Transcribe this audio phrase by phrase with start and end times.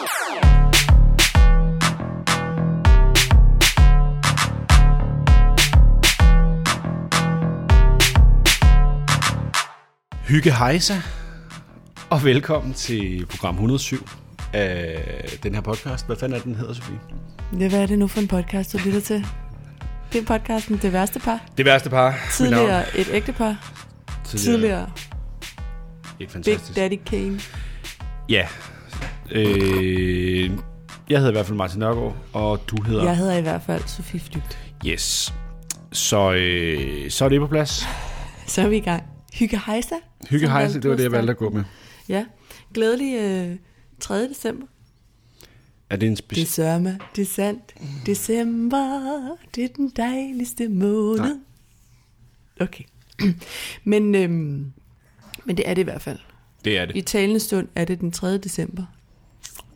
[0.00, 0.10] Hygge
[10.52, 10.94] hejsa,
[12.10, 14.08] og velkommen til program 107
[14.52, 16.06] af den her podcast.
[16.06, 16.98] Hvad fanden er den hedder, Sofie?
[17.58, 19.26] Ja, hvad er det nu for en podcast, du lytter til?
[20.12, 21.40] Det er podcasten Det Værste Par.
[21.56, 22.14] Det værste par.
[22.32, 23.72] Tidligere et ægte par.
[24.24, 24.88] Tidligere Et
[26.18, 26.76] Big fantastisk.
[26.76, 27.40] Daddy Kane.
[28.28, 28.46] Ja.
[29.32, 30.50] Øh,
[31.10, 33.04] jeg hedder i hvert fald Martin Nørgaard, og du hedder...
[33.04, 34.58] Jeg hedder i hvert fald Sofie Flygt.
[34.86, 35.34] Yes.
[35.92, 37.84] Så, øh, så er det på plads.
[38.46, 39.02] Så er vi i gang.
[39.34, 39.94] Hygge hejsa.
[40.30, 41.64] Hygge valgte det var det, jeg valgte at gå med.
[42.08, 42.24] Ja.
[42.74, 43.56] Glædelig øh,
[44.00, 44.28] 3.
[44.28, 44.66] december.
[45.90, 46.46] Er det en speciel...
[46.46, 47.74] Det sørger mig, det er sandt.
[48.06, 51.20] December, det er den dejligste måned.
[51.20, 51.30] Nej.
[52.60, 52.84] Okay.
[53.84, 54.72] men, øhm,
[55.44, 56.18] men det er det i hvert fald.
[56.64, 56.96] Det er det.
[56.96, 58.38] I talende stund er det den 3.
[58.38, 58.99] december er.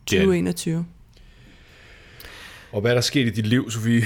[0.07, 0.85] 2021.
[2.71, 4.03] Og hvad er der sket i dit liv, Sofie?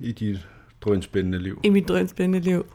[0.00, 0.38] I dit
[0.80, 1.60] drønspændende liv?
[1.64, 2.66] i mit drømspændende liv,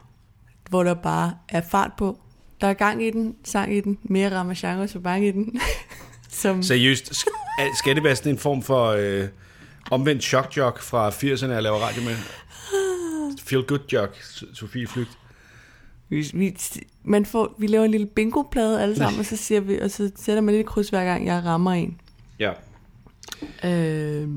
[0.70, 2.20] hvor der bare er fart på.
[2.60, 5.60] Der er gang i den, sang i den, mere Ramachan og bang i den.
[6.30, 9.28] Som, Seriøst, sk- er- skal det være sådan en form for øh,
[9.90, 12.16] omvendt shock-jock fra 80'erne, jeg laver radio med?
[13.44, 14.22] Feel good jock,
[14.54, 15.18] Sofie Flygt.
[16.12, 16.56] Vi, vi,
[17.04, 20.10] man får, vi laver en lille bingo-plade alle sammen, og så, siger vi, og så
[20.16, 22.00] sætter man lidt kryds hver gang, jeg rammer en.
[22.38, 22.50] Ja.
[23.64, 24.28] Øh,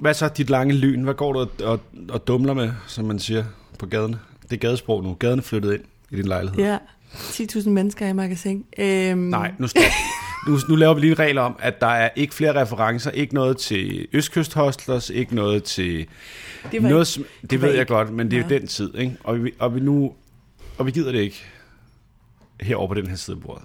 [0.00, 1.02] Hvad så dit lange lyn?
[1.02, 3.44] Hvad går du og, og, og dumler med, som man siger
[3.78, 4.18] på gaderne?
[4.42, 5.14] Det er gadesprog nu.
[5.14, 6.58] Gaden er flyttet ind i din lejlighed.
[6.64, 6.78] ja,
[7.12, 8.64] 10.000 mennesker i magasin.
[8.78, 9.82] Øh, Nej, nu stop.
[10.48, 13.34] Nu, nu laver vi lige en regel om, at der er ikke flere referencer, ikke
[13.34, 16.06] noget til Østkyst Hostlers, ikke noget til
[16.72, 18.58] det noget, ikke, som, det, det ved jeg ikke- godt, men det er jo Ja.
[18.58, 19.16] den tid, ikke?
[19.24, 20.12] Og vi, og vi nu
[20.78, 21.44] og vi gider det ikke
[22.60, 23.64] herovre på den her side af bordet.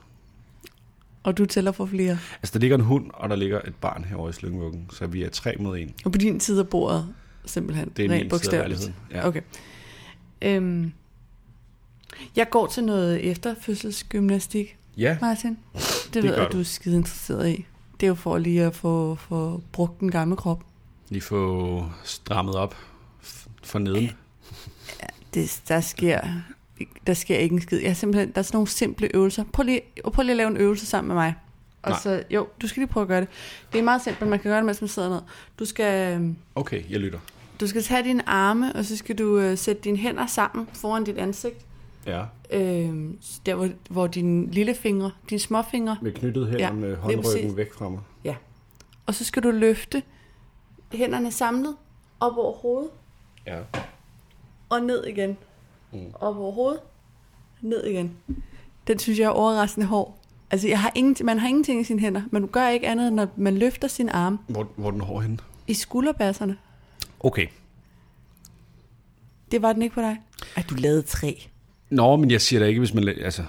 [1.23, 2.17] og du tæller for flere.
[2.33, 5.23] Altså, der ligger en hund, og der ligger et barn herovre i Slyngvuggen, så vi
[5.23, 5.93] er tre mod en.
[6.05, 7.13] Og på din side af bordet,
[7.45, 8.93] simpelthen, Det er min rent side af.
[9.11, 9.27] Ja.
[9.27, 9.41] Okay.
[10.41, 10.91] Øhm,
[12.35, 14.77] jeg går til noget efterfødselsgymnastik.
[14.97, 15.57] Ja, Martin.
[15.73, 16.57] Det, Det ved jeg, du.
[16.57, 17.65] du er skide interesseret i.
[17.99, 20.63] Det er jo for lige at få, få brugt den gamle krop.
[21.09, 22.75] lige få strammet op
[23.63, 24.11] for neden.
[25.33, 26.21] Det, der sker
[27.07, 27.81] der sker ikke en skid.
[27.81, 29.43] Jeg simpelthen, der er sådan nogle simple øvelser.
[29.53, 29.81] Prøv lige,
[30.13, 31.33] prøv lige at lave en øvelse sammen med mig.
[31.81, 31.99] Og Nej.
[31.99, 33.29] så, jo, du skal lige prøve at gøre det.
[33.73, 35.19] Det er meget simpelt, man kan gøre det, mens man sidder ned.
[35.59, 37.19] Du skal, øhm, Okay, jeg lytter.
[37.59, 41.03] du skal tage dine arme, og så skal du øh, sætte dine hænder sammen foran
[41.03, 41.65] dit ansigt.
[42.05, 42.89] Ja, Øh,
[43.45, 47.57] der hvor, hvor dine lille fingre, dine småfingre, med knyttet hænder Ja, ja, med håndryggen
[47.57, 47.99] væk fra mig.
[49.05, 50.03] og så skal du løfte
[50.93, 51.75] hænderne samlet
[52.19, 52.89] op over hovedet,
[53.47, 53.59] Ja.
[54.69, 55.37] og ned igen.
[55.93, 56.13] Mm.
[56.13, 56.79] Op over hovedet,
[57.61, 58.11] ned igen.
[58.87, 60.17] Den synes jeg er overraskende hård.
[60.51, 63.13] Altså, jeg har ingen, man har ingenting i sine hænder, men du gør ikke andet,
[63.13, 65.37] når man løfter sin arm Hvor, hvor er den hård henne?
[65.67, 66.57] i skulderbasserne.
[67.19, 67.47] Okay.
[69.51, 70.17] Det var den ikke på dig.
[70.55, 71.47] Ej, du lavede tre.
[71.89, 73.07] Nå, men jeg siger da ikke, hvis man...
[73.07, 73.41] Altså,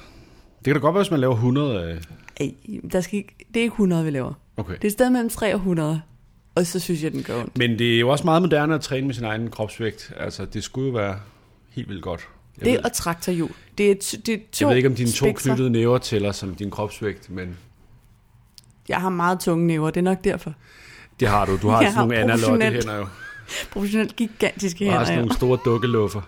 [0.59, 1.99] det kan da godt være, hvis man laver 100 af...
[2.41, 2.55] Ej,
[2.93, 4.33] der skal ikke, det er ikke 100, vi laver.
[4.57, 4.75] Okay.
[4.75, 6.03] Det er et sted mellem 3 og 100.
[6.55, 7.59] Og så synes jeg, den gør ondt.
[7.59, 10.13] Men det er jo også meget moderne at træne med sin egen kropsvægt.
[10.17, 11.17] Altså, det skulle jo være
[11.75, 12.29] helt vildt godt.
[12.57, 13.51] Jeg, Det ved, er og traktorhjul.
[13.79, 15.51] Det er, t- det er to jeg ved ikke, om dine to spekser.
[15.51, 17.57] knyttede næver tæller som din kropsvægt, men
[18.89, 20.53] Jeg har meget tunge næver, det er nok derfor.
[21.21, 21.57] det har du.
[21.63, 23.07] Du har har nogle professionelt hænder jo.
[23.73, 25.07] Professionelt gigantiske Du har hænder.
[25.07, 26.21] sådan nogle store dukkeluffer.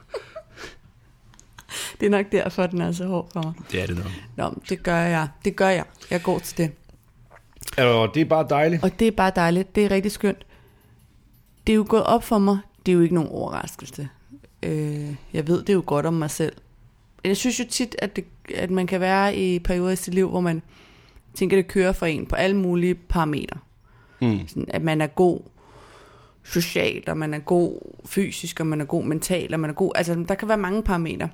[2.00, 3.52] Det er nok derfor, den er så hård for mig.
[3.72, 4.06] Det er det nok.
[4.36, 5.28] Nå, det gør jeg.
[5.44, 5.84] Det gør jeg.
[6.10, 6.72] Jeg går til det.
[7.84, 8.84] Og det er bare dejligt.
[8.84, 9.74] Og det er bare dejligt.
[9.74, 10.46] Det er rigtig skønt.
[11.66, 12.58] Det er jo gået op for mig.
[12.86, 14.08] Det er jo ikke nogen overraskelse.
[14.66, 16.52] Øh, jeg ved det jo godt om mig selv.
[17.24, 20.28] Jeg synes jo tit, at, det, at man kan være i perioder i sit liv,
[20.28, 20.62] hvor man
[21.34, 23.58] tænker, det kører for en på alle mulige parametre.
[24.20, 24.48] Mm.
[24.48, 25.40] Sådan, at man er god
[26.44, 29.92] socialt, og man er god fysisk, og man er god mentalt, og man er god...
[29.94, 31.28] Altså, der kan være mange parametre.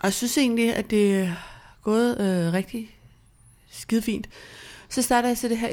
[0.00, 1.32] Og jeg synes egentlig, at det er
[1.82, 2.96] gået øh, rigtig
[3.70, 4.28] skide fint.
[4.88, 5.68] Så starter jeg til det her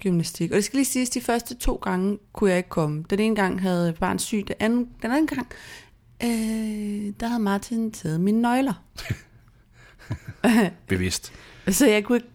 [0.00, 0.50] efterfødselsgymnastik.
[0.50, 3.04] Og det skal lige siges, de første to gange kunne jeg ikke komme.
[3.10, 5.46] Den ene gang havde barn syg, den anden, den anden gang,
[6.22, 8.82] øh, der havde Martin taget mine nøgler.
[10.88, 11.32] Bevidst.
[11.68, 12.28] Så jeg kunne ikke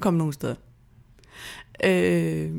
[0.00, 0.54] komme nogen steder.
[1.84, 2.50] Øh,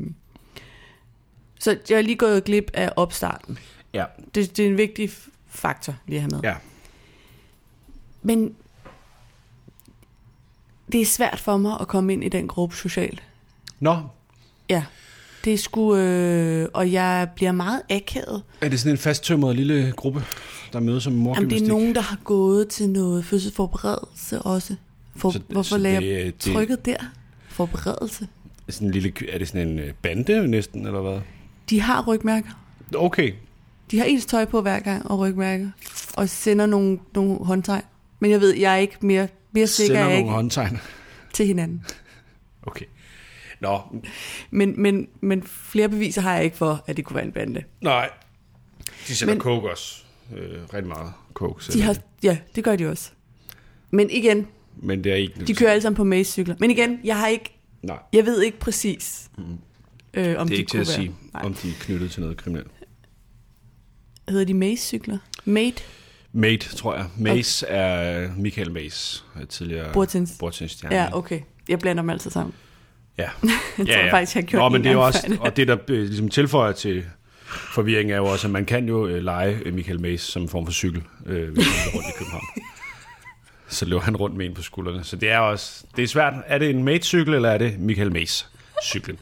[1.60, 3.58] så jeg er lige gået glip af opstarten.
[3.94, 4.04] Ja.
[4.34, 5.10] Det, det er en vigtig
[5.46, 6.40] faktor lige at have med.
[6.42, 6.56] Ja.
[8.22, 8.56] Men
[10.92, 13.22] det er svært for mig at komme ind i den gruppe socialt.
[13.80, 13.98] Nå,
[14.72, 14.84] Ja,
[15.44, 15.96] det sgu...
[15.96, 18.42] Øh, og jeg bliver meget akavet.
[18.60, 20.24] er det sådan en fasttømret lille gruppe,
[20.72, 21.60] der mødes som Jamen, morgymnastik?
[21.60, 24.74] det er nogen, der har gået til noget fødselsforberedelse også.
[25.16, 26.96] For, Så- hvorfor så lagde det- jeg det- trykket der?
[27.48, 28.28] Forberedelse.
[28.68, 31.20] sådan en lille, er det sådan en øh, bande næsten, eller hvad?
[31.70, 32.50] De har rygmærker.
[32.96, 33.32] Okay,
[33.90, 35.68] De har ens tøj på hver gang og rygmærker.
[36.16, 37.82] Og sender nogle, nogle håndtegn.
[38.20, 40.78] Men jeg ved, jeg er ikke mere, mere sikker sender er nogle ikke håndtegn.
[41.34, 41.84] til hinanden.
[42.62, 42.84] Okay.
[43.62, 43.80] Nå,
[44.50, 47.62] Men, men, men flere beviser har jeg ikke for, at det kunne være en bande.
[47.80, 48.10] nej.
[49.08, 50.02] De sender Men- coke også.
[50.36, 51.72] Øh, rigtig meget coke.
[51.72, 53.10] De har, ja, det gør de også.
[53.90, 55.44] Men igen, Men det er ikke...
[55.44, 56.54] de kører alle sammen på Mace-cykler.
[56.58, 60.54] Men igen, jeg har ikke, Nej, jeg ved ikke præcis, øh, om det er de
[60.56, 60.96] ikke til at være.
[60.96, 61.42] sige, Nej.
[61.44, 62.70] om de er knyttet til noget kriminelt.
[64.28, 65.18] Hedder de Mace-cykler?
[65.44, 65.82] Mate?
[66.32, 67.06] Mate, tror jeg.
[67.18, 67.74] Mace okay.
[67.76, 70.36] er Michael Mace, er tidligere Bordtennis.
[70.38, 70.96] bordtennisstjerne.
[70.96, 71.40] Ja, okay.
[71.68, 72.54] Jeg blander dem altid sammen.
[73.22, 73.30] Ja.
[73.78, 75.36] Jeg tror faktisk, jeg har gjort Nå, det men en det er også, før.
[75.40, 77.04] og det der øh, ligesom tilføjer til
[77.46, 80.48] forvirring er jo også, at man kan jo øh, lege øh, Michael Mace som en
[80.48, 82.44] form for cykel, øh, hvis man rundt i København.
[83.68, 85.04] Så løber han rundt med en på skuldrene.
[85.04, 86.34] Så det er også, det er svært.
[86.46, 89.18] Er det en Mate-cykel, eller er det Michael Mace-cyklen?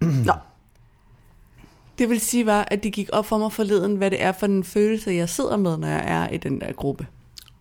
[0.26, 0.32] Nå.
[1.98, 4.46] Det vil sige var, at det gik op for mig forleden, hvad det er for
[4.46, 7.06] en følelse, jeg sidder med, når jeg er i den der gruppe.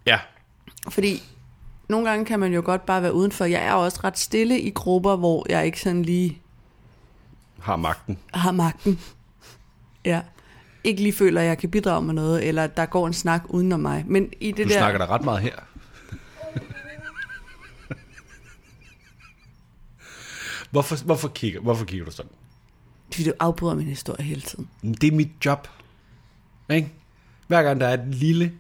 [0.05, 0.19] Ja,
[0.89, 1.23] Fordi
[1.91, 3.45] nogle gange kan man jo godt bare være udenfor.
[3.45, 6.41] Jeg er også ret stille i grupper, hvor jeg ikke sådan lige
[7.59, 8.17] har magten.
[8.33, 8.99] har magten.
[10.05, 10.21] Ja.
[10.83, 13.79] Ikke lige føler, at jeg kan bidrage med noget, eller der går en snak udenom
[13.79, 14.03] mig.
[14.07, 14.77] Men i det Du der...
[14.77, 15.51] snakker der ret meget her.
[20.71, 22.31] hvorfor, hvorfor, kigger, hvorfor kigger du sådan?
[23.11, 24.69] Fordi du afbryder min historie hele tiden.
[24.81, 25.67] Det er mit job.
[26.69, 26.91] Ikke?
[27.47, 28.51] Hver gang der er en lille,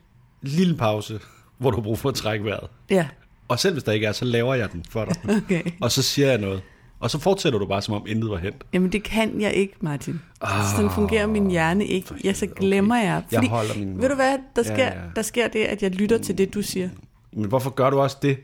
[0.41, 1.19] lille pause,
[1.57, 2.69] hvor du har brug for at trække vejret.
[2.89, 3.07] Ja,
[3.51, 5.15] Og selv hvis der ikke er, så laver jeg den for dig.
[5.45, 5.61] okay.
[5.81, 6.61] Og så siger jeg noget.
[6.99, 8.55] Og så fortsætter du bare, som om intet var hent.
[8.73, 10.21] Jamen det kan jeg ikke, Martin.
[10.41, 12.07] Ah, Sådan fungerer min hjerne ikke.
[12.23, 13.05] Ja, så glemmer okay.
[13.05, 13.23] jeg.
[13.31, 14.91] Jeg holder min Ved du hvad, der Ja, sker, ja.
[15.15, 16.89] der sker det, at jeg lytter til det, du siger.
[17.33, 18.37] Men hvorfor gør du også det?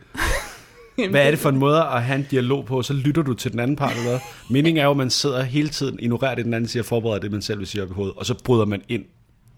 [1.10, 2.82] Hvad er det for en måde at have en dialog på?
[2.82, 4.20] Så lytter du til den anden part, eller?
[4.50, 7.32] Meningen er jo, at man sidder hele tiden, ignorerer det, den anden siger, forbereder det,
[7.32, 9.06] man selv vil sige op i hovedet, og så bryder man ind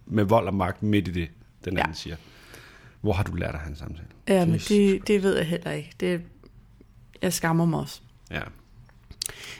[0.07, 1.27] med vold og magt midt i det,
[1.65, 1.79] den Ja.
[1.83, 2.15] anden siger.
[3.01, 4.07] Hvor har du lært at have en samtale?
[4.27, 5.91] Ja, men det, det ved jeg heller ikke.
[5.99, 6.21] Det,
[7.21, 8.01] jeg skammer mig også.
[8.31, 8.41] Ja.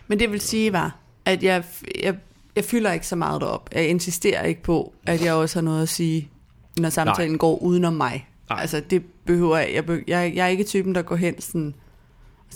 [0.07, 0.95] Men det vil sige var,
[1.25, 1.63] at jeg,
[2.03, 2.15] jeg,
[2.55, 3.69] jeg fylder ikke så meget derop.
[3.73, 6.29] Jeg insisterer ikke på, at jeg også har noget at sige,
[6.77, 7.37] når samtalen Nej.
[7.37, 8.27] går udenom mig.
[8.49, 8.61] Nej.
[8.61, 9.73] Altså, det behøver jeg.
[9.73, 10.31] Jeg, be, jeg.
[10.35, 11.75] jeg er ikke typen, der går hen sådan...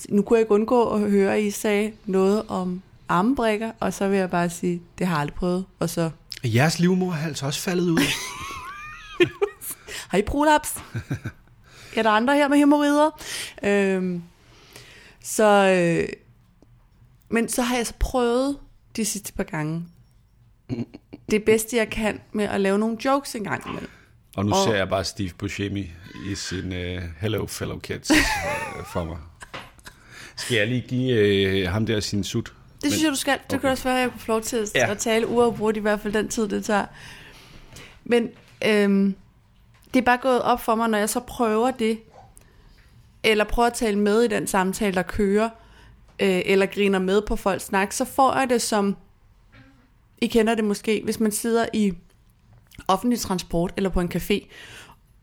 [0.09, 4.07] Nu kunne jeg ikke undgå at høre, at I sagde noget om armbrækker, og så
[4.07, 5.65] vil jeg bare sige, det har jeg aldrig prøvet.
[5.79, 6.01] Og så,
[6.43, 7.99] Er jeres livmorhals også faldet ud?
[10.13, 10.75] har I prolaps?
[11.97, 13.21] er der andre her med hemorrider?
[13.63, 14.23] Øhm,
[15.23, 16.09] så, øh,
[17.29, 18.57] men så har jeg så prøvet
[18.95, 19.85] de sidste par gange
[21.31, 23.89] det bedste, jeg kan med at lave nogle jokes en gang imellem.
[24.35, 25.91] Og nu Og- ser jeg bare Steve Buscemi
[26.31, 28.17] i sin uh, Hello Fellow Kids uh,
[28.93, 29.17] for mig.
[30.35, 32.53] Skal jeg lige give uh, ham der sin sut?
[32.81, 33.33] Det synes jeg, du skal.
[33.37, 33.59] Det okay.
[33.61, 34.79] kan også være, at jeg kunne få lov til at, Ja.
[34.85, 34.91] ja.
[34.91, 36.85] at tale uafbrudt, i hvert fald den tid, det tager.
[38.03, 38.29] Men
[38.65, 39.15] øhm,
[39.93, 41.99] det er bare gået op for mig, når jeg så prøver det,
[43.23, 45.49] eller prøver at tale med i den samtale, der kører,
[46.19, 48.95] øh, eller griner med på folks snak, så får jeg det som,
[50.21, 51.93] I kender det måske, hvis man sidder i
[52.87, 54.47] offentlig transport eller på en café,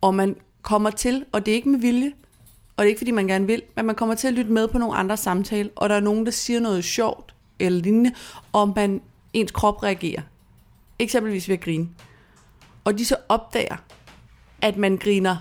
[0.00, 2.12] og man kommer til, og det er ikke med vilje,
[2.76, 4.68] og det er ikke fordi man gerne vil, men man kommer til at lytte med
[4.68, 8.12] på nogle andre samtale, og der er nogen, der siger noget sjovt eller lignende,
[8.52, 10.22] og man, ens krop reagerer.
[10.98, 11.88] Eksempelvis ved at grine.
[12.84, 13.76] Og de så opdager,
[14.62, 15.36] at man griner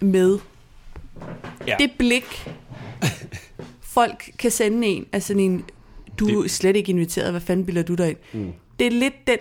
[0.00, 0.38] med.
[1.66, 1.76] Ja.
[1.78, 2.48] Det blik,
[3.80, 5.64] folk kan sende en, altså sådan en,
[6.18, 8.18] du er Det- slet ikke inviteret, hvad fanden bilder du dig ind?
[8.32, 8.52] Mm.
[8.78, 9.38] Det er lidt den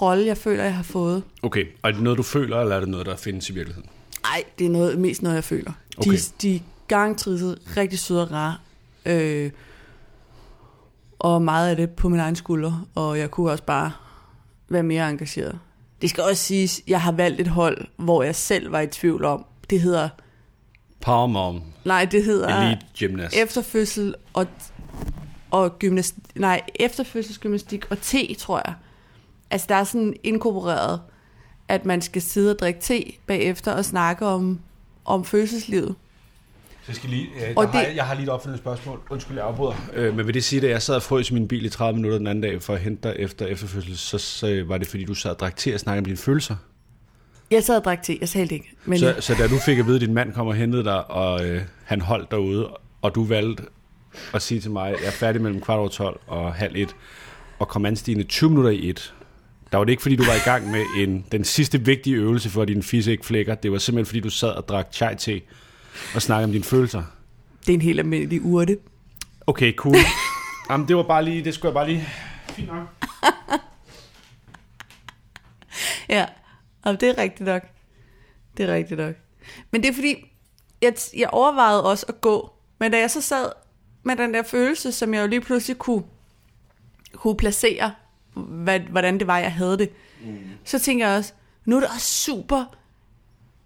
[0.00, 1.22] rolle, jeg føler, jeg har fået.
[1.42, 3.90] Okay, og er det noget, du føler, eller er det noget, der findes i virkeligheden?
[4.22, 5.72] Nej, det er noget, mest noget, jeg føler.
[5.98, 6.10] Okay.
[6.10, 8.56] De, de er garantrisset rigtig søde og rare.
[9.06, 9.50] Øh,
[11.18, 12.86] og meget af det på min egen skulder.
[12.94, 13.92] Og jeg kunne også bare
[14.68, 15.58] være mere engageret.
[16.02, 19.24] Det skal også siges, jeg har valgt et hold, hvor jeg selv var i tvivl
[19.24, 19.44] om.
[19.70, 20.08] Det hedder,
[21.00, 23.36] Power Mom, nej, det hedder Elite Gymnast.
[23.36, 24.46] efterfødsel og,
[25.50, 28.74] og gymnast, nej, efterfødselsgymnastik og te, tror jeg.
[29.50, 31.00] Altså, der er sådan inkorporeret,
[31.68, 34.60] at man skal sidde og drikke te bagefter og snakke om,
[35.04, 35.94] om fødselslivet.
[36.82, 39.00] Så jeg, skal lige, øh, Og der har, det- jeg, har lige et opfølgende spørgsmål.
[39.10, 39.74] Undskyld, jeg afbryder.
[39.94, 41.96] Øh, men vil det sige, at jeg sad og frøs i min bil i 30
[41.96, 45.04] minutter den anden dag for at hente dig efter efterfødsel, så, så var det fordi,
[45.04, 46.56] du sad og drak te og snakkede om dine følelser?
[47.50, 48.70] Jeg sad og drak te, jeg talte ikke.
[48.84, 51.10] Men Så, så da du fik at vide, at din mand kom og hentede dig,
[51.10, 52.68] og øh, han holdt derude,
[53.02, 53.62] og du valgte
[54.34, 56.96] at sige til mig, at jeg er færdig mellem kvart over 12 og halv et,
[57.58, 59.14] og kom anstigende 20 minutter i et,
[59.72, 62.50] der var det ikke, fordi du var i gang med en, den sidste vigtige øvelse
[62.50, 63.54] for, at din fisse ikke flækker.
[63.54, 65.40] Det var simpelthen, fordi du sad og drak chai te
[66.14, 67.02] og snakkede om dine følelser.
[67.60, 68.78] det er en helt almindelig urte.
[69.46, 69.96] Okay, cool.
[70.70, 72.08] Jamen, det var bare lige, det skulle jeg bare lige...
[72.48, 72.86] Fint nok.
[76.08, 76.26] Ja,
[76.82, 77.62] og det er rigtigt nok.
[78.56, 79.14] Det er rigtigt nok.
[79.70, 80.14] Men det er fordi,
[80.82, 83.52] jeg, jeg overvejede også at gå, men da jeg så sad
[84.02, 86.04] med den der følelse, som jeg jo lige pludselig kunne,
[87.12, 87.92] kunne placere,
[88.34, 89.90] hvad, hvordan det var, jeg havde det,
[90.24, 90.38] mm.
[90.64, 91.32] så tænker jeg også,
[91.64, 92.64] nu er det også super,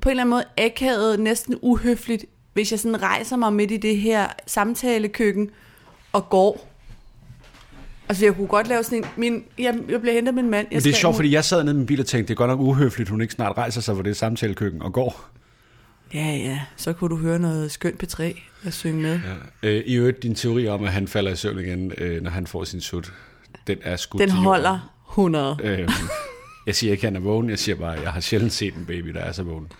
[0.05, 3.77] på en eller anden måde akavet, næsten uhøfligt, hvis jeg sådan rejser mig midt i
[3.77, 5.51] det her samtalekøkken
[6.13, 6.71] og går.
[8.09, 9.05] Altså, jeg kunne godt lave sådan en...
[9.17, 10.67] Min, jeg, jeg bliver hentet af min mand.
[10.71, 12.35] Jeg Men det er sjovt, fordi jeg sad nede i min bil og tænkte, det
[12.35, 15.31] er godt nok uhøfligt, hun ikke snart rejser sig for det samtalekøkken og går.
[16.15, 16.61] Ja, ja.
[16.77, 18.23] Så kunne du høre noget skønt P3
[18.67, 19.21] og synge med.
[19.63, 19.69] Ja.
[19.69, 22.47] Øh, I øvrigt, din teori om, at han falder i søvn igen, øh, når han
[22.47, 23.13] får sin sut,
[23.67, 25.59] den er skudt Den holder 100.
[25.63, 25.89] Øh,
[26.67, 27.51] jeg siger ikke, at han er vågen.
[27.51, 29.73] Jeg siger bare, at jeg har sjældent set en baby, der er så vågen.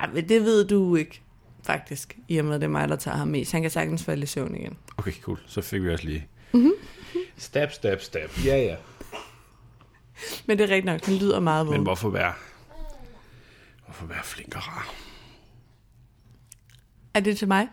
[0.00, 1.22] Ja, men det ved du ikke,
[1.64, 2.16] faktisk.
[2.28, 3.52] I og med, det er mig, der tager ham mest.
[3.52, 4.76] Han kan sagtens falde i søvn igen.
[4.96, 5.38] Okay, cool.
[5.46, 6.28] Så fik vi også lige...
[6.52, 6.72] Mhm.
[7.36, 8.30] Stab, stab, stab.
[8.44, 8.76] Ja, ja.
[10.46, 11.82] Men det er rigtigt nok, han lyder meget Men vågen.
[11.82, 12.32] hvorfor være...
[13.84, 14.94] Hvorfor være flink og rar?
[17.14, 17.68] Er det til mig?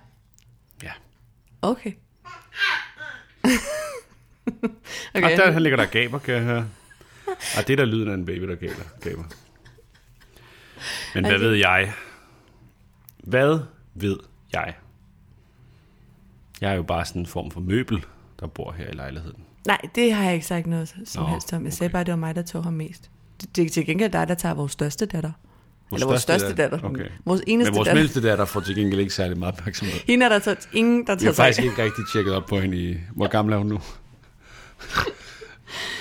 [0.83, 0.91] Ja.
[1.61, 1.91] Okay.
[5.15, 5.23] Okay.
[5.31, 6.67] Og der han ligger der gaber, kan jeg høre.
[7.27, 8.83] Og det er der lyden af en baby, der gaber.
[9.01, 9.23] gaber.
[11.15, 11.93] Men hvad ved jeg?
[13.23, 13.59] Hvad
[13.95, 14.17] ved
[14.53, 14.73] jeg?
[16.61, 18.05] Jeg er jo bare sådan en form for møbel,
[18.39, 19.43] der bor her i lejligheden.
[19.67, 21.65] Nej, det har jeg ikke sagt noget som Nå, helst om.
[21.65, 21.91] Jeg sagde okay.
[21.91, 23.09] bare, at det var mig, der tog ham mest.
[23.41, 25.31] Det det er til gengæld dig, der tager vores største datter.
[25.89, 26.77] Vores Eller vores største største datter.
[26.77, 27.09] datter, okay.
[27.25, 28.01] Vores eneste Men vores datter.
[28.01, 29.95] mindste der får til gengæld ikke særlig meget opmærksomhed.
[30.07, 32.45] Hende er der tager ingen, der Jeg tager har sig faktisk ikke rigtig tjekket op
[32.45, 32.97] på hende i...
[33.15, 33.79] Hvor gammel er hun nu?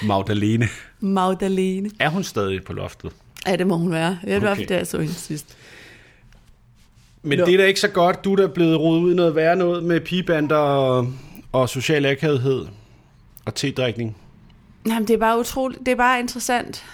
[0.03, 0.69] Magdalene.
[1.01, 1.91] Magdalene.
[2.01, 3.13] Er hun stadig på loftet?
[3.47, 4.19] Ja, det må hun være.
[4.27, 4.63] Ja, det var, Okay.
[4.63, 5.57] fordi jeg så hende sidst.
[7.23, 7.45] Men Nå.
[7.45, 8.25] det er da ikke så godt.
[8.25, 11.13] Du er da blevet rodet ud i noget værre noget med pigebander og,
[11.53, 12.67] og social akavethed
[13.45, 14.17] og tedrikning.
[14.87, 15.81] Jamen, det er bare utroligt.
[15.87, 16.85] Det er bare interessant.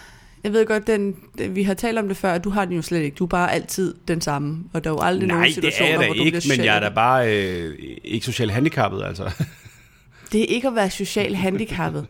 [0.45, 1.17] Jeg ved godt, den,
[1.51, 3.15] vi har talt om det før, at du har den jo slet ikke.
[3.15, 4.65] Du er bare altid den samme.
[4.73, 6.77] Og der er jo aldrig Nej, nogen situationer, er hvor du ikke, bliver men jeg
[6.77, 6.91] er social.
[6.91, 9.31] da bare øh, ikke socialt handicappet, altså.
[10.33, 12.07] Det er ikke at være socialt handicappet.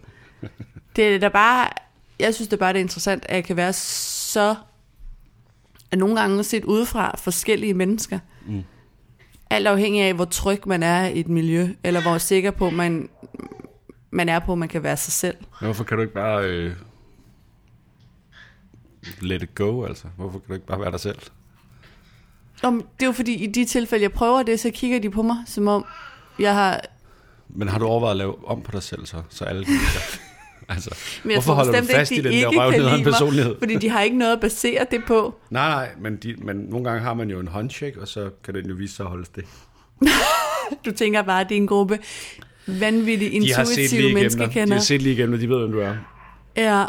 [0.97, 1.69] det er da bare...
[2.21, 4.55] Jeg synes det bare, det er interessant, at jeg kan være så...
[5.91, 8.19] At nogle gange set udefra forskellige mennesker.
[8.47, 8.63] Mm.
[9.51, 13.09] Alt afhængig af, hvor tryg man er i et miljø, eller hvor sikker på, man,
[14.11, 15.37] man er på, at man kan være sig selv.
[15.61, 16.73] Hvorfor kan du ikke bare øh,
[19.21, 20.07] let it go, altså?
[20.17, 21.19] Hvorfor kan du ikke bare være dig selv?
[22.63, 25.23] Om, det er jo fordi, i de tilfælde, jeg prøver det, så kigger de på
[25.23, 25.85] mig, som om
[26.39, 26.81] jeg har...
[27.49, 29.75] Men har du overvejet at lave om på dig selv, så, så alle kan?
[30.75, 30.91] Altså,
[31.25, 33.57] Men jeg hvorfor tror holder du fast ikke, i de den der røvnederen personlighed?
[33.59, 35.35] Fordi de har ikke noget at basere det på.
[35.51, 38.55] Nej, nej, men, de, men nogle gange har man jo en håndcheck, og så kan
[38.55, 39.45] den jo vise sig at holde stik.
[40.85, 41.99] Du tænker bare, at det er en gruppe
[42.67, 44.09] vanvittigt intuitive dig.
[44.09, 44.75] De menneskekender.
[44.75, 45.95] har set lige igennem dig, de ved, hvem du er.
[46.57, 46.85] Ja,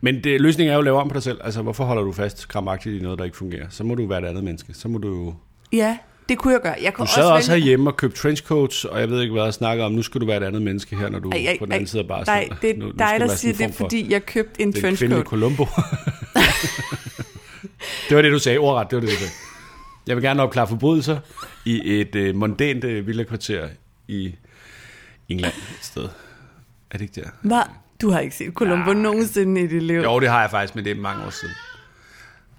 [0.00, 1.38] Men det, løsningen er jo at lave om på dig selv.
[1.44, 3.66] Altså, hvorfor holder du fast kramagtigt i noget, der ikke fungerer?
[3.70, 4.74] Så må du være et andet menneske.
[4.74, 5.34] Så må du jo...
[5.72, 6.74] ja, det kunne jeg gøre.
[6.82, 9.44] Jeg Du kunne sad også vælge- herhjemme og købte trenchcoats, og jeg ved ikke, hvad
[9.44, 9.92] jeg snakker om.
[9.92, 11.72] Nu skal du være et andet menneske her, når du Ej, ej, er på den
[11.72, 13.84] anden side af bare Nej, det er nu, nu dig, du der siger det, for
[13.84, 15.26] fordi jeg købte en Den kvindelige trenchcoat.
[15.26, 15.64] Columbo.
[18.08, 18.58] det var det, du sagde.
[18.58, 19.32] Ordret, det var det, du sagde.
[20.06, 21.18] Jeg vil gerne opklare forbrydelser
[21.64, 23.68] i et øh, mondænt øh, villakvarter
[24.08, 24.34] i
[25.28, 26.02] England et sted.
[26.90, 27.28] Er det ikke der?
[27.42, 27.62] Hvad?
[28.02, 29.02] Du har ikke set Columbo Nej.
[29.02, 30.00] nogensinde i dit liv.
[30.00, 31.54] Jo, det har jeg faktisk, men det er mange år siden.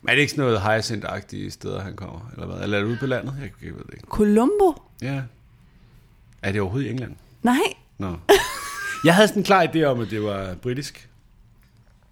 [0.06, 2.30] Men er det ikke sådan noget hyacinth-agtige steder, han kommer?
[2.34, 2.64] Eller hvad?
[2.64, 3.36] Eller er det ude på landet?
[3.42, 4.08] Jeg, jeg ved det ikke.
[4.08, 4.82] Columbo?
[5.02, 5.22] Ja.
[6.42, 7.16] Er det overhovedet i England?
[7.44, 7.58] Nej.
[7.98, 8.16] Nå.
[9.04, 11.10] Jeg havde sådan en klar idé om, at det var britisk.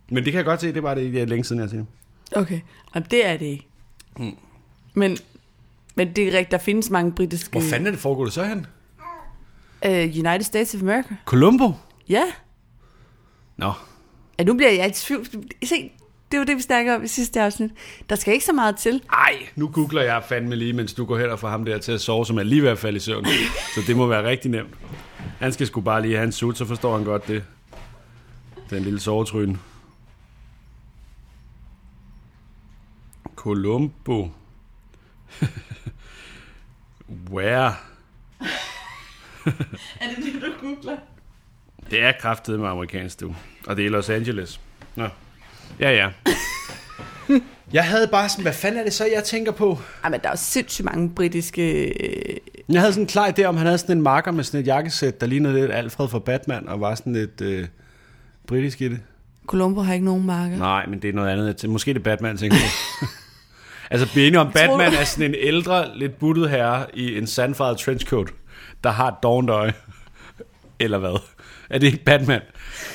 [0.09, 1.79] Men det kan jeg godt se, det var det ikke længe siden, jeg har set
[2.31, 2.37] det.
[2.37, 2.59] Okay,
[2.91, 3.67] og det er det ikke.
[4.17, 4.37] Mm.
[4.93, 5.17] Men,
[5.95, 7.51] men det er rigtigt, der findes mange britiske...
[7.51, 8.65] Hvor fanden er det foregår det så hen?
[9.85, 11.15] Uh, United States of America.
[11.25, 11.71] Columbo?
[12.09, 12.23] Ja.
[13.57, 13.73] Nå.
[14.39, 15.25] ja, nu bliver jeg i tvivl.
[15.63, 15.91] Se,
[16.33, 17.71] det var det, vi snakkede om i sidste afsnit.
[18.09, 19.01] Der skal ikke så meget til.
[19.11, 21.91] Ej, nu googler jeg fandme lige, mens du går hen og får ham der til
[21.91, 23.25] at sove, som er lige ved at falde i søvn.
[23.75, 24.73] Så det må være rigtig nemt.
[25.39, 27.43] Han skal sgu bare lige have en suit, så forstår han godt det.
[28.69, 29.59] Den lille sovetryne.
[33.35, 34.31] Columbo.
[37.31, 37.65] Where?
[40.01, 40.97] Er det det, du googler?
[41.89, 43.35] Det er kraftet med amerikansk, du.
[43.67, 44.59] Og det er Los Angeles.
[44.95, 45.07] Nå.
[45.79, 46.09] Ja, ja.
[47.73, 49.79] Jeg havde bare sådan, hvad fanden er det så, jeg tænker på?
[50.03, 51.83] Ej, men der er jo sindssygt mange britiske...
[52.03, 52.37] øh,
[52.69, 54.67] Jeg havde sådan en klar idé om, han havde sådan en marker med sådan et
[54.67, 57.67] jakkesæt, der lignede lidt Alfred fra Batman, og var sådan lidt øh,
[58.47, 58.99] britisk i det.
[59.47, 60.57] Columbo har ikke nogen marker.
[60.57, 61.63] Nej, men det er noget andet.
[61.63, 62.57] Jeg Måske det er Batman, jeg tænker
[62.99, 63.05] på.
[63.91, 67.77] altså, vi enige om, Batman er sådan en ældre, lidt buttet herre i en sandfarvet
[67.77, 68.27] trenchcoat.
[68.83, 69.73] der har et dårligt øje.
[70.79, 71.19] Eller hvad?
[71.69, 72.41] Er det ikke Batman?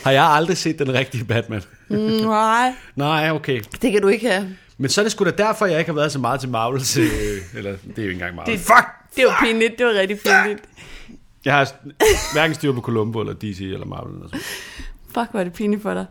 [0.04, 1.62] Har jeg aldrig set den rigtige Batman?
[1.88, 3.60] Nej, Nej, okay.
[3.82, 4.56] det kan du ikke have.
[4.78, 6.82] Men så er det sgu da derfor, jeg ikke har været så meget til Marvel.
[6.82, 7.08] Til,
[7.54, 8.52] eller, det er jo ikke engang Marvel.
[8.52, 8.86] Det- Fuck!
[9.16, 10.64] Det var pinligt, det var rigtig pinligt.
[11.44, 11.72] Jeg har
[12.32, 14.14] hverken styr på Columbo, eller DC, eller Marvel.
[14.14, 14.40] Eller sådan.
[15.14, 16.06] Fuck, var det pinligt for dig.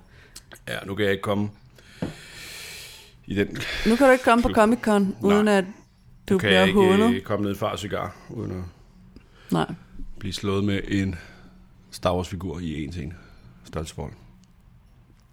[0.67, 1.49] Ja, nu kan jeg ikke komme
[3.25, 3.47] i den...
[3.87, 5.57] Nu kan du ikke komme på Comic Con, uden Nej.
[5.57, 5.63] at
[6.29, 7.13] du Nu kan bliver jeg ikke hånet.
[7.15, 8.57] øh, komme ned og cigar, uden at
[9.51, 9.71] Nej.
[10.19, 11.15] blive slået med en
[11.91, 13.13] Star Wars-figur i en en
[13.65, 14.13] størrelsesforhold.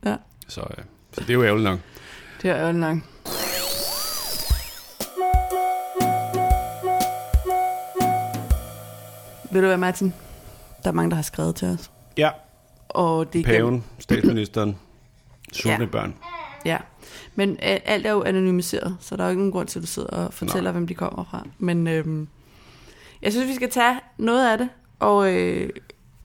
[0.04, 0.16] Ja,
[0.48, 1.78] Så, øh, så det er jo ærgerligt nok.
[2.42, 2.98] det er jo nok.
[9.52, 10.14] Ved du hvad, Martin?
[10.84, 11.90] Der er mange, der har skrevet til os.
[12.16, 12.30] Ja,
[12.88, 14.76] Og det er paven, statsministeren,
[15.52, 15.90] sultne Ja.
[15.90, 16.14] børn.
[16.64, 16.78] Ja,
[17.34, 19.82] men øh, alt er jo anonymiseret, så der er jo ikke nogen grund til, at
[19.82, 20.72] du sidder og fortæller, Nej.
[20.72, 21.46] hvem de kommer fra.
[21.58, 22.28] Men øhm,
[23.22, 24.68] jeg synes, vi skal tage noget af det,
[25.00, 25.70] og øh,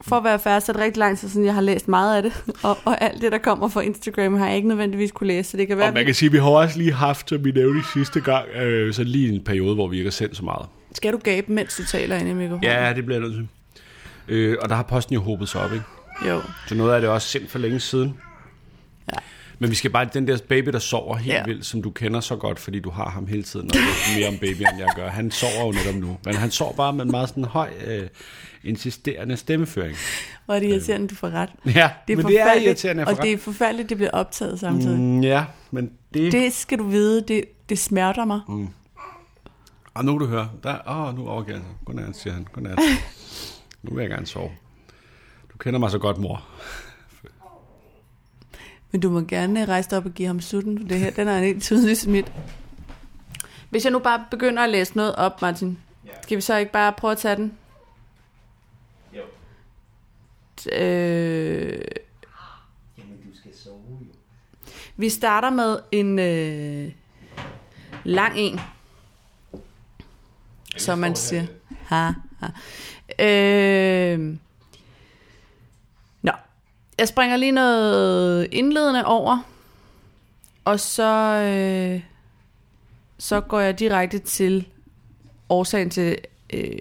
[0.01, 2.15] for at være færdig, så er det rigtig lang tid siden, jeg har læst meget
[2.15, 5.27] af det, og, og alt det, der kommer fra Instagram, har jeg ikke nødvendigvis kunne
[5.27, 5.88] læse, så det kan være...
[5.88, 8.50] Og man kan sige, at vi har også lige haft, som vi nævnte sidste gang,
[8.50, 10.65] øh, så lige en periode, hvor vi ikke har sendt så meget.
[10.94, 12.63] Skal du gabe, mens du taler ind i mikrofonen?
[12.63, 13.48] Ja, det bliver jeg nødt til.
[14.27, 15.86] Øh, og der har posten jo håbet sig op, ikke?
[16.27, 16.41] Jo.
[16.68, 18.18] Så noget af det også sendt for længe siden.
[19.13, 19.18] Ja.
[19.60, 21.44] Men vi skal bare, den der baby, der sover helt Ja.
[21.46, 24.28] vildt, som du kender så godt, fordi du har ham hele tiden, og ved mere
[24.28, 25.10] om baby, end jeg gør.
[25.10, 26.18] Han sover jo netop nu.
[26.25, 28.08] Men han sover bare med en meget sådan høj, øh,
[28.63, 29.96] insisterende stemmeføring.
[30.48, 31.50] Og det er irriterende, du får ret.
[31.66, 31.74] Ja, Det
[32.13, 35.00] er men det er forfærdeligt, irriterende, Og det er forfærdeligt, det bliver optaget samtidig.
[35.00, 35.22] Mm.
[35.22, 36.32] Ja, men det...
[36.32, 38.39] Det skal du vide, det, det smerter mig.
[38.48, 38.68] Mm.
[39.94, 41.75] Og nu du høre, der, åh, nu overgiver han sig.
[41.86, 42.48] Godnat, siger han.
[42.54, 42.80] Godnat.
[43.84, 44.50] nu vil jeg gerne sove.
[45.54, 46.44] Du kender mig så godt, mor.
[48.91, 51.27] Men du må gerne rejse dig op og give ham sutten, for det her, den
[51.27, 52.31] er en helt tydelig smidt.
[53.69, 55.79] Hvis jeg nu bare begynder at læse noget op, Martin,
[56.22, 57.53] skal vi så ikke bare prøve at tage den?
[59.14, 59.22] Jo.
[60.74, 61.81] Øh,
[62.98, 64.05] Jamen, du skal sove jo.
[64.98, 66.92] vi starter med en øh,
[68.03, 68.59] lang en,
[70.77, 71.46] som man siger.
[71.85, 72.48] Ha, ha.
[73.25, 74.35] Øh,
[77.00, 79.38] jeg springer lige noget indledende over,
[80.66, 82.01] og så, øh,
[83.18, 84.68] så går jeg direkte til
[85.50, 86.18] årsagen til,
[86.53, 86.72] øh,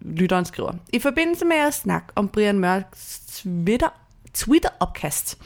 [0.00, 0.72] lytteren skriver.
[0.92, 3.99] I forbindelse med at snakke om Brian Mørks Twitter,
[4.34, 5.38] Twitter-opkast,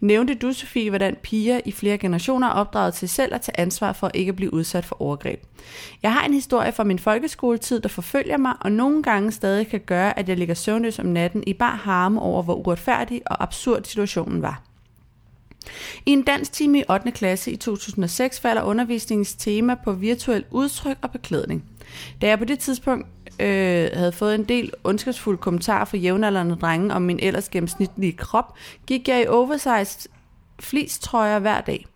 [0.00, 3.92] nævnte du, Sofie, hvordan piger i flere generationer er opdraget til selv at tage ansvar
[3.92, 5.42] for ikke at blive udsat for overgreb.
[6.02, 9.80] Jeg har en historie fra min folkeskoletid, der forfølger mig, og nogle gange stadig kan
[9.80, 13.84] gøre, at jeg ligger søvnløs om natten i bare harme over, hvor uretfærdig og absurd
[13.84, 14.62] situationen var.
[16.06, 17.10] I en dansk time i 8.
[17.10, 21.64] klasse i 2006 falder undervisningens tema på virtuel udtryk og beklædning.
[22.20, 23.06] Da jeg på det tidspunkt
[23.40, 28.54] øh, havde fået en del ondskabsfulde kommentarer fra jævnaldrende drenge om min ellers gennemsnitlige krop,
[28.86, 30.10] gik jeg i oversized
[30.60, 31.86] fleecetrøjer hver dag.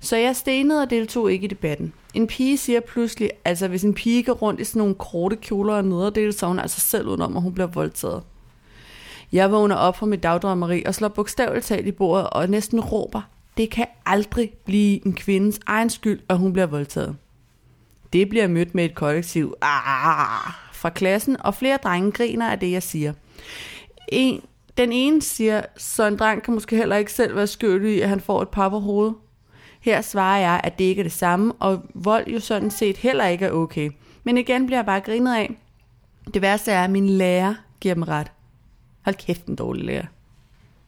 [0.00, 1.92] Så jeg stenede og deltog ikke i debatten.
[2.14, 5.74] En pige siger pludselig, altså hvis en pige går rundt i sådan nogle korte kjoler
[5.74, 8.22] og nederdele, så er hun altså selv udenom, at hun bliver voldtaget.
[9.32, 13.20] Jeg vågner op fra mit dagdrømmeri og slår bogstaveligt talt i bordet og næsten råber,
[13.56, 17.16] det kan aldrig blive en kvindes egen skyld, at hun bliver voldtaget.
[18.12, 22.70] Det bliver mødt med et kollektiv ah, fra klassen, og flere drenge griner af det,
[22.70, 23.12] jeg siger.
[24.08, 24.42] En,
[24.78, 28.08] den ene siger, så en dreng kan måske heller ikke selv være skyldig i, at
[28.08, 29.14] han får et par på hovedet.
[29.80, 33.26] Her svarer jeg, at det ikke er det samme, og vold jo sådan set heller
[33.26, 33.90] ikke er okay.
[34.24, 35.56] Men igen bliver jeg bare grinet af.
[36.34, 38.32] Det værste er, at min lærer giver dem ret.
[39.04, 40.06] Hold kæft, en dårlig lærer.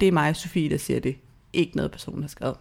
[0.00, 1.16] Det er mig og Sofie, der siger det.
[1.52, 2.56] Ikke noget, personen har skrevet.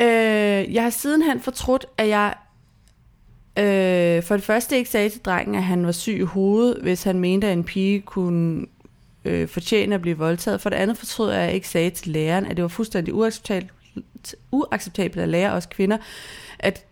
[0.00, 2.34] Øh, jeg har sidenhen fortrudt, at jeg
[3.58, 7.02] øh, for det første ikke sagde til drengen, at han var syg i hovedet, hvis
[7.02, 8.66] han mente, at en pige kunne
[9.24, 10.60] øh, fortjene at blive voldtaget.
[10.60, 13.14] For det andet fortrød jeg, at jeg ikke sagde til læreren, at det var fuldstændig
[13.14, 13.72] uacceptabelt,
[14.50, 15.98] uacceptabelt at lære os kvinder,
[16.58, 16.84] at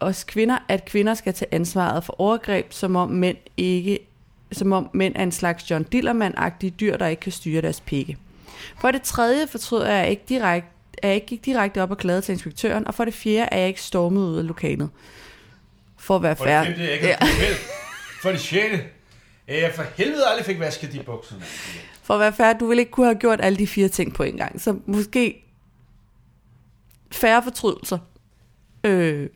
[0.00, 3.98] os kvinder, at kvinder skal tage ansvaret for overgreb, som om mænd ikke
[4.52, 8.16] som om mænd er en slags John Dillermand-agtige dyr, der ikke kan styre deres pikke.
[8.78, 11.90] For det tredje fortrød jeg, at jeg ikke, direkte, at jeg ikke gik direkte op
[11.90, 14.88] og klagede til inspektøren, og for det fjerde er jeg ikke stormet ud af lokalet.
[15.98, 16.68] For at være For det færdig.
[16.68, 17.16] femte, jeg ikke Ja.
[18.22, 18.84] For det sjette,
[19.48, 21.34] jeg for helvede aldrig fik vasket de bukser.
[22.02, 24.22] For at være færdig, du ville ikke kunne have gjort alle de fire ting på
[24.22, 24.60] en gang.
[24.60, 25.44] Så måske
[27.12, 27.98] færre fortrydelser.
[28.84, 29.28] Øh.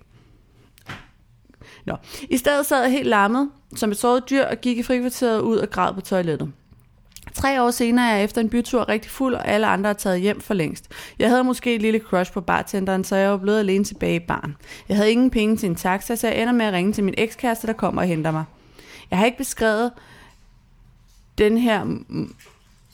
[1.87, 1.97] Nå.
[2.31, 5.57] I stedet sad jeg helt lammet, som et såret dyr, og gik i frikvarteret ud
[5.57, 6.53] og græd på toilettet.
[7.35, 10.21] Tre år senere er jeg efter en bytur rigtig fuld, og alle andre er taget
[10.21, 10.89] hjem for længst.
[11.19, 14.19] Jeg havde måske et lille crush på bartenderen, så jeg var blevet alene tilbage i
[14.29, 14.57] baren.
[14.89, 17.15] Jeg havde ingen penge til en taxa, så jeg ender med at ringe til min
[17.19, 18.45] ekskæreste, der kommer og henter mig.
[19.11, 19.93] Jeg har ikke beskrevet
[21.39, 21.87] den her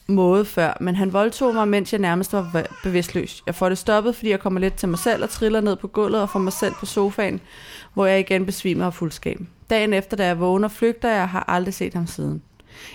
[0.07, 3.43] måde før, men han voldtog mig, mens jeg nærmest var bevidstløs.
[3.47, 5.87] Jeg får det stoppet, fordi jeg kommer lidt til mig selv og triller ned på
[5.87, 7.41] gulvet og får mig selv på sofaen,
[7.95, 9.41] hvor jeg igen besvimer af fuldskab.
[9.71, 12.43] Dagen efter, da jeg vågner, flygter jeg og har aldrig set ham siden.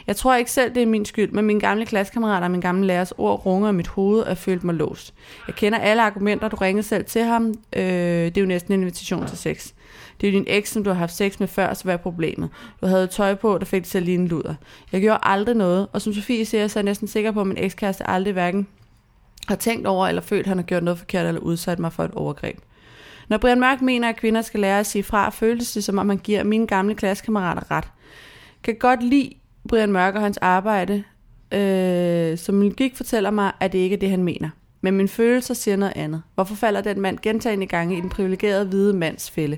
[0.08, 2.88] Jeg tror ikke selv, det er min skyld, men mine gamle klassekammerater og min gamle
[2.88, 5.14] lærers ord runger i mit hoved og jeg følte mig låst.
[5.48, 7.54] Jeg kender alle argumenter, du ringede selv til ham.
[7.76, 9.72] Øh, det er jo næsten en invitation til sex.
[10.22, 12.50] Det er din eks, som du har haft sex med før, så hvad er problemet?
[12.82, 14.56] Du havde tøj på, der fik det til at ligne luder.
[14.92, 17.48] Jeg gjorde aldrig noget, og som Sofie siger, så er jeg næsten sikker på, at
[17.48, 18.68] min ekskæreste aldrig hverken
[19.48, 22.04] har tænkt over eller følt, at han har gjort noget forkert eller udsat mig for
[22.04, 22.60] et overgreb.
[23.30, 26.06] Når Brian Mørk mener, at kvinder skal lære at sige fra, føles det som om
[26.06, 27.88] man giver mine gamle klassekammerater ret.
[28.64, 29.34] Kan godt lide
[29.68, 31.04] Brian Mørk og hans arbejde,
[31.52, 34.50] øh, som min logik fortæller mig, at det ikke er det, han mener.
[34.82, 36.22] Men mine følelser siger noget andet.
[36.36, 39.58] Hvorfor falder den mand gentagende gange i den privilegerede hvide mands fælde?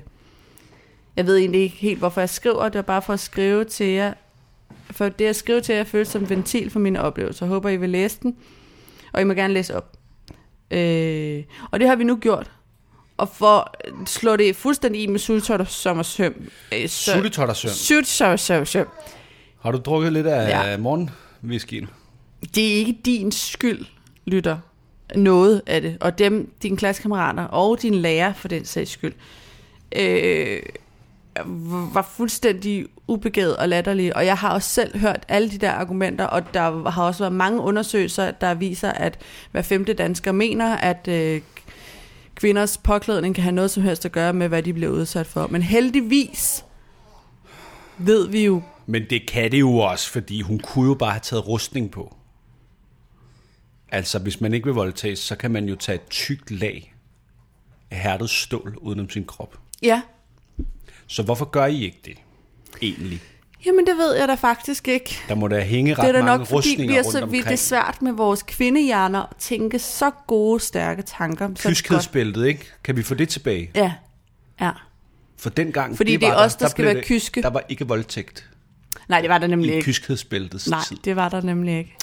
[1.16, 2.64] Jeg ved egentlig ikke helt, hvorfor jeg skriver.
[2.64, 4.14] Det var bare for at skrive til jer.
[4.90, 7.46] For det at skrive til jer føles som en ventil for mine oplevelser.
[7.46, 8.36] Jeg håber, I vil læse den.
[9.12, 9.92] Og I må gerne læse op.
[10.70, 12.50] Øh, og det har vi nu gjort.
[13.16, 16.34] Og for at slå det fuldstændig i med sultot som og søm.
[16.72, 17.70] Øh, så- Sultetottersøm.
[17.70, 18.86] Sultot som søm.
[19.64, 20.76] Har du drukket lidt af Ja.
[20.76, 21.88] morgenwhiskyen?
[22.54, 23.86] det er ikke din skyld,
[24.24, 24.58] lytter,
[25.16, 25.96] noget af det.
[26.00, 29.12] Og dem, dine klassekammerater og dine lærer for den sags skyld,
[29.96, 30.58] øh,
[31.94, 34.16] var fuldstændig ubegavet og latterlige.
[34.16, 37.32] Og jeg har også selv hørt alle de der argumenter, og der har også været
[37.32, 39.18] mange undersøgelser, der viser, at
[39.52, 41.40] hver femte dansker mener, at øh,
[42.34, 45.46] kvinders påklædning kan have noget som helst at gøre med, hvad de bliver udsat for.
[45.46, 46.64] Men heldigvis
[47.98, 51.20] ved vi jo Men det kan det jo også, fordi hun kunne jo bare have
[51.20, 52.16] taget rustning på.
[53.92, 56.94] Altså, hvis man ikke vil voldtages, så kan man jo tage et tykt lag
[57.90, 59.58] af hærdet stål udenom sin krop.
[59.82, 60.02] Ja,
[61.06, 62.16] Så hvorfor gør I ikke det,
[62.82, 63.20] egentlig?
[63.66, 65.18] jamen det ved jeg da faktisk ikke.
[65.28, 67.18] Der må der hænge ret Det er da mange nok, fordi vi er, rundt så,
[67.18, 67.44] vi, omkring.
[67.44, 71.44] det er svært med vores kvindehjerner at tænke så gode, stærke tanker.
[71.44, 71.58] Er det.
[71.58, 72.64] Kyskhedsbæltet, ikke?
[72.84, 73.70] Kan vi få det tilbage?
[73.74, 73.92] Ja,
[74.60, 74.70] ja.
[75.36, 77.42] For dengang, Fordi det er var os, der der skal blev være det- kyske.
[77.42, 78.50] Der var ikke voldtægt
[79.08, 79.84] Nej, det var der nemlig i ikke.
[79.84, 80.96] kyskhedsbæltets Nej, tid.
[81.04, 81.96] det var der nemlig ikke.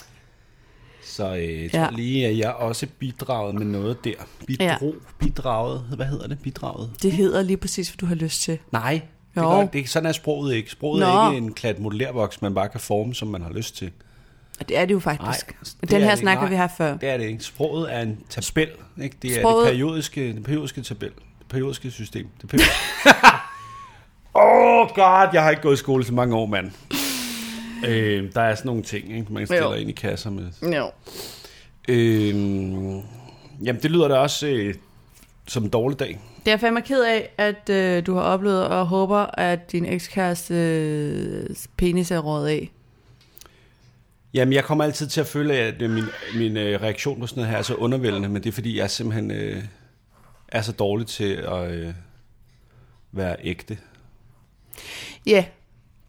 [1.04, 1.84] Så øh, jeg Ja.
[1.84, 4.12] tror lige, at jeg også bidraget med noget der.
[4.46, 6.38] Bidrog, bidraget, hvad hedder det?
[6.42, 6.90] Bidraget?
[7.02, 8.58] Det hedder lige præcis, hvad du har lyst til.
[8.72, 9.00] Nej,
[9.34, 10.70] det gør, det, sådan er sproget ikke.
[10.70, 11.06] Sproget Nå.
[11.06, 13.90] er ikke en klat modellervoks, man bare kan forme, som man har lyst til.
[14.60, 15.46] Og det er det jo faktisk.
[15.48, 16.96] Nej, det Den er her snakker vi her før.
[16.96, 17.44] Det er det ikke.
[17.44, 18.68] Sproget er en tabel.
[19.02, 19.16] Ikke?
[19.22, 21.08] Det er Sproget- det periodiske, det periodiske tabel.
[21.38, 22.26] Det periodiske system.
[22.42, 22.72] Det periodiske.
[24.34, 26.70] oh god, jeg har ikke gået i skole så mange år, mand.
[27.88, 29.32] Øh, der er sådan nogle ting, ikke?
[29.32, 29.74] man stiller Jo.
[29.74, 30.46] ind i kasser med.
[30.62, 30.90] Jo.
[31.88, 32.28] Øh,
[33.66, 34.74] jamen, det lyder da også øh,
[35.48, 36.20] som en dårlig dag.
[36.38, 39.86] Det er jeg fandme ked af, at øh, du har oplevet, og håber, at din
[39.86, 42.70] ekskæreste øh, penis er rådet af.
[44.34, 47.40] Jamen, jeg kommer altid til at føle, at øh, min, min øh, reaktion på sådan
[47.40, 49.64] noget her er så undervældende, men det er fordi, jeg simpelthen øh,
[50.48, 51.92] er så dårlig til at øh,
[53.12, 53.78] være ægte.
[55.26, 55.44] Ja,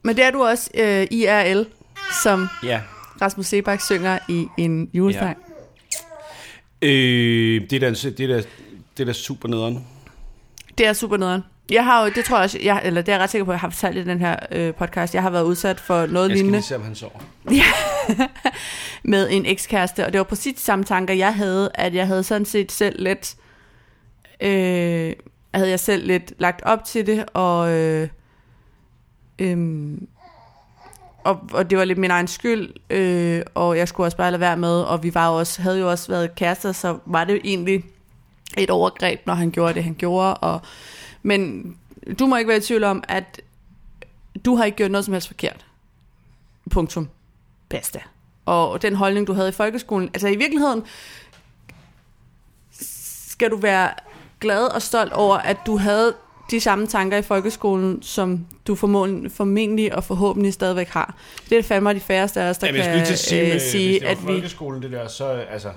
[0.02, 1.66] men det er du også øh, IRL,
[2.22, 2.80] som Ja.
[3.22, 5.36] Rasmus Sebak synger i en julesang.
[6.82, 8.36] Øh, det, er da, det, er da,
[8.96, 9.86] det er da super nederen.
[10.78, 11.42] Det er super nederen.
[11.70, 13.50] Jeg har jo, det tror jeg også, jeg, eller det er jeg ret sikker på,
[13.50, 15.14] at jeg har fortalt i den her øh, podcast.
[15.14, 17.20] Jeg har været udsat for noget Jeg skal lignende lige se, om han sover.
[19.04, 22.22] med en ekskæreste, og det var præcis de samme tanker, jeg havde, at jeg havde
[22.22, 23.34] sådan set selv lidt,
[24.40, 25.12] øh,
[25.54, 28.08] havde jeg selv lidt lagt op til det, og, øh,
[29.38, 29.98] øh,
[31.24, 34.40] og, og det var lidt min egen skyld, øh, og jeg skulle også bare lade
[34.40, 37.40] være med, og vi var også, havde jo også været kærester, så var det jo
[37.44, 37.84] egentlig
[38.58, 40.60] et overgreb, når han gjorde det, han gjorde, og,
[41.22, 41.72] men
[42.18, 43.40] du må ikke være i tvivl om, at
[44.44, 45.66] du har ikke gjort noget som helst forkert.
[46.70, 47.08] Punktum.
[47.68, 48.00] Basta.
[48.46, 50.84] Og den holdning, du havde i folkeskolen, altså i virkeligheden
[53.28, 53.90] skal du være
[54.40, 56.14] glad og stolt over, at du havde
[56.54, 61.14] de samme tanker i folkeskolen, som du formodentlig, formentlig og forhåbentlig stadigvæk har.
[61.50, 63.60] Det er fandme de færreste af os, der Jamen, jeg kan at sige, øh, med,
[63.60, 64.32] sige hvis det var at vi...
[64.32, 65.70] folkeskolen, det der, så altså...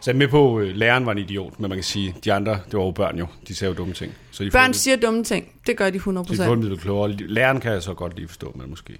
[0.00, 2.32] Så er jeg med på, at læreren var en idiot, men man kan sige, de
[2.32, 4.12] andre, det var jo børn jo, de sagde jo dumme ting.
[4.30, 5.48] Så de Børn siger dumme ting.
[5.66, 6.00] Det gør de 100%.
[6.32, 7.10] de får lidt klogere.
[7.12, 8.98] Læreren kan jeg så godt lige forstå, men måske.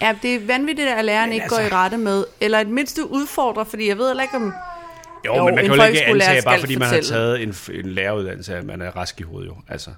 [0.00, 2.68] Ja, det er vanvittigt, at læreren Men ikke altså- går i rette med, eller et
[2.68, 4.52] mindste udfordrer, fordi jeg ved heller ikke, om...
[5.26, 7.08] Jo, Jo, men man kan jo ikke antage, bare fordi man har fortælle.
[7.08, 9.54] taget en, en læreruddannelse, at man er rask i hovedet jo.
[9.68, 9.90] Altså,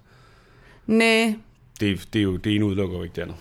[0.87, 1.35] Næh,
[1.81, 3.37] det, det, er jo, det ene udelukker jo ikke det andet.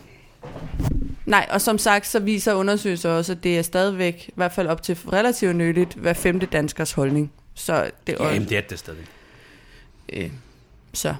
[1.26, 4.68] Nej, og som sagt, så viser undersøgelser også, at det er stadigvæk, i hvert fald
[4.68, 7.32] op til relativt nyligt, hver femte danskers holdning.
[7.54, 9.06] Så det er Ja, jamen, det er det stadig.
[10.14, 10.32] øh,
[10.94, 11.16] så.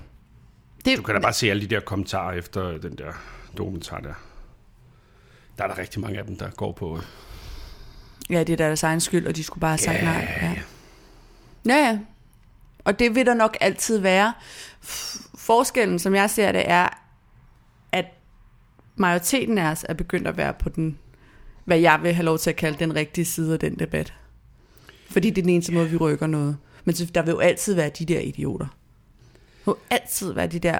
[0.86, 3.12] Det, Du kan da bare se alle de der kommentarer efter den der
[3.58, 4.14] dokumentar der.
[5.58, 7.00] Der er der rigtig mange af dem, der går på...
[8.30, 10.28] Ja, det er deres egen skyld, og de skulle bare have sagt Ja, nej.
[10.42, 10.54] Ja.
[11.66, 12.00] ja, ja.
[12.84, 14.34] Og det vil der nok altid være.
[15.46, 16.88] Forskellen, som jeg ser det, er,
[17.92, 18.06] at
[18.96, 20.98] majoriteten af os er begyndt at være på den,
[21.66, 24.14] hvad jeg vil have lov til at kalde den rigtige side af den debat.
[25.10, 26.58] Fordi det er den eneste måde, vi rykker noget.
[26.86, 28.68] Men der vil jo altid være de der idioter.
[29.66, 30.80] Der vil altid være de der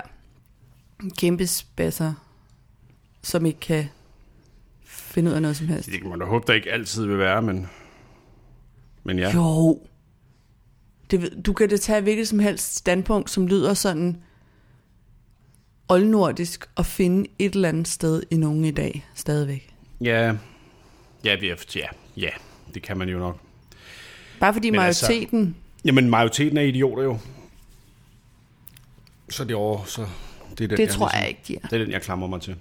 [1.18, 2.14] kæmpe spasser,
[3.22, 3.86] som ikke kan
[4.86, 5.90] finde ud af noget som helst.
[5.92, 7.68] Det kan man da håbe, der ikke altid vil være, men...
[9.04, 9.34] Men ja.
[9.34, 9.82] Jo.
[11.12, 14.22] Det, du kan da tage hvilket som helst standpunkt, som lyder sådan
[15.90, 19.74] oldnordisk og finde et eller andet sted i nogen i dag stadigvæk.
[20.02, 20.36] Ja,
[21.24, 22.30] ja, vi er, ja, ja,
[22.74, 23.38] det kan man jo nok.
[24.40, 25.56] Bare fordi Men altså- majoriteten...
[25.86, 27.18] Jamen, majoriteten er idioter jo.
[29.30, 30.06] Så det over, så
[30.58, 31.68] det er den, det tror jeg ligesom- ikke, de er.
[31.68, 32.56] Det er den, jeg klamrer mig til.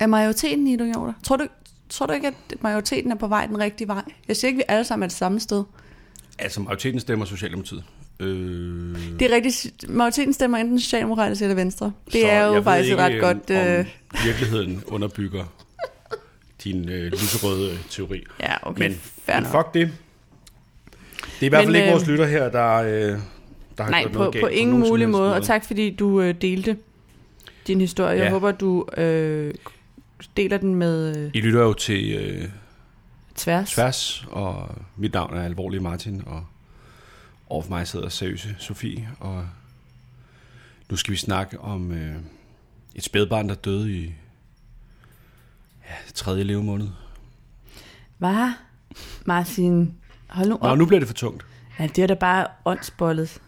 [0.00, 1.12] Er majoriteten idioter?
[1.22, 1.46] Tror du,
[1.88, 4.02] tror du ikke, at majoriteten er på vej den rigtige vej?
[4.28, 5.64] Jeg siger ikke, at vi alle sammen er det samme sted.
[6.38, 7.84] Altså, majoriteten stemmer Socialdemokratiet.
[8.20, 9.84] Øh, Det er rigtigt.
[9.88, 11.92] Majoriteten stemmer enten socialdemokratisk eller venstre.
[12.12, 13.50] Det så er jo jeg faktisk et ret ikke, godt...
[13.50, 13.86] Øh...
[14.24, 15.44] virkeligheden underbygger
[16.64, 18.24] din øh, lyserøde teori.
[18.40, 18.82] Ja, okay.
[18.88, 19.92] Men, men fuck det.
[21.20, 23.18] Det er i hvert fald Men, ikke vores øh, lytter her, der, øh,
[23.78, 25.34] der har Nej, gjort på, noget galt på ingen mulig måde.
[25.34, 26.76] Og tak fordi du øh, delte
[27.66, 28.10] din historie.
[28.16, 28.30] Jeg Ja.
[28.30, 29.54] håber, du øh,
[30.36, 32.48] deler den med øh, I lytter jo til øh,
[33.36, 33.70] tværs.
[33.70, 36.44] Tværs, og mit navn er Alvorlig Martin, og
[37.50, 39.48] overfor mig sidder seriøse Sofie, og
[40.90, 42.16] nu skal vi snakke om øh,
[42.94, 44.04] et spædbarn, der døde i
[45.88, 46.88] ja, tredje levemåned.
[48.18, 48.52] Hvad?
[49.24, 49.94] Martin,
[50.28, 50.78] hold nu Nå, op.
[50.78, 51.46] nu bliver det for tungt.
[51.78, 53.40] Ja, det er da bare åndsbollet.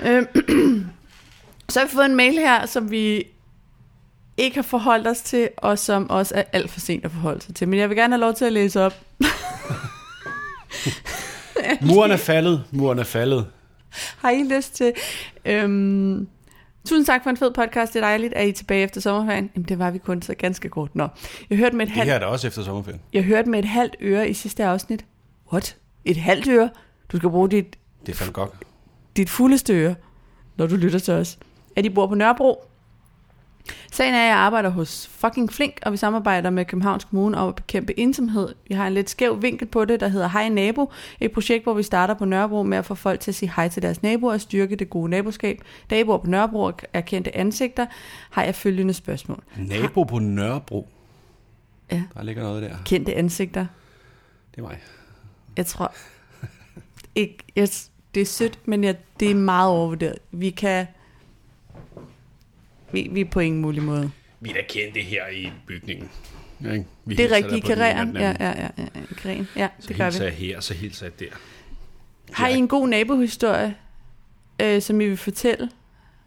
[0.00, 0.22] Øh,
[1.68, 3.24] så har vi fået en mail her, som vi
[4.36, 7.54] ikke har forholdt os til, og som også er alt for sent at forholde sig
[7.54, 7.68] til.
[7.68, 8.92] Men jeg vil gerne have lov til at læse op.
[11.88, 13.46] Muren er faldet, muren er faldet.
[14.18, 14.92] Har I lyst til...
[15.44, 16.28] Øhm,
[16.88, 17.92] tusind tak for en fed podcast.
[17.94, 19.50] Det er dejligt, at I er tilbage efter sommerferien.
[19.56, 20.94] Jamen, det var vi kun så ganske kort.
[20.94, 21.08] Nå,
[21.50, 23.00] jeg hørte med et Det halvt, her er da også efter sommerferien.
[23.12, 25.04] jeg hørte med et halvt øre i sidste afsnit.
[25.52, 25.76] What?
[26.04, 26.70] Et halvt øre?
[27.12, 28.50] Du skal bruge dit, Det er godt.
[29.16, 29.94] dit fuldeste øre,
[30.56, 31.38] når du lytter til os.
[31.76, 32.64] At I bor på Nørrebro.
[33.92, 37.48] Sagen er, at jeg arbejder hos fucking Flink, og vi samarbejder med Københavns Kommune om
[37.48, 38.54] at bekæmpe ensomhed.
[38.68, 40.92] Vi har en lidt skæv vinkel på det, der hedder Hej Nabo.
[41.20, 43.68] Et projekt, hvor vi starter på Nørrebro med at få folk til at sige hej
[43.68, 45.60] til deres naboer og styrke det gode naboskab.
[46.06, 47.86] Bor på Nørrebro er kendte ansigter,
[48.30, 49.42] har jeg følgende spørgsmål.
[49.56, 50.88] Nabo på Nørrebro.
[51.92, 52.02] Ja.
[52.14, 52.76] Der ligger noget der.
[52.84, 53.66] Kendte ansigter.
[54.50, 54.78] Det er mig.
[55.56, 55.94] Jeg tror
[57.14, 57.68] ikke, jeg,
[58.14, 60.18] det er sødt, men jeg, det er meget overvurderet.
[60.30, 60.86] Vi kan,
[62.92, 64.10] vi, vi er på ingen mulig måde.
[64.40, 66.08] Vi er da kendte her i bygningen.
[66.64, 66.84] Ja, ikke?
[67.04, 67.86] Vi Det er rigtigt, den Ja,
[68.20, 68.52] ja, ja,
[69.24, 70.24] ja, ja, Så det gør vi.
[70.24, 71.26] jeg her, så hilser jeg der.
[72.32, 73.74] Har I en god nabohistorie,
[74.62, 75.70] øh, som I vil fortælle?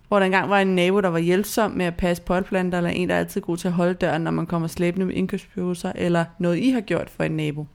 [0.07, 3.09] Hvor der engang var en nabo, der var hjælpsom med at passe potplanter, eller en,
[3.09, 6.25] der er altid god til at holde døren, når man kommer slæbende med indkøbsbøvelser, eller
[6.39, 7.67] noget, I har gjort for en nabo?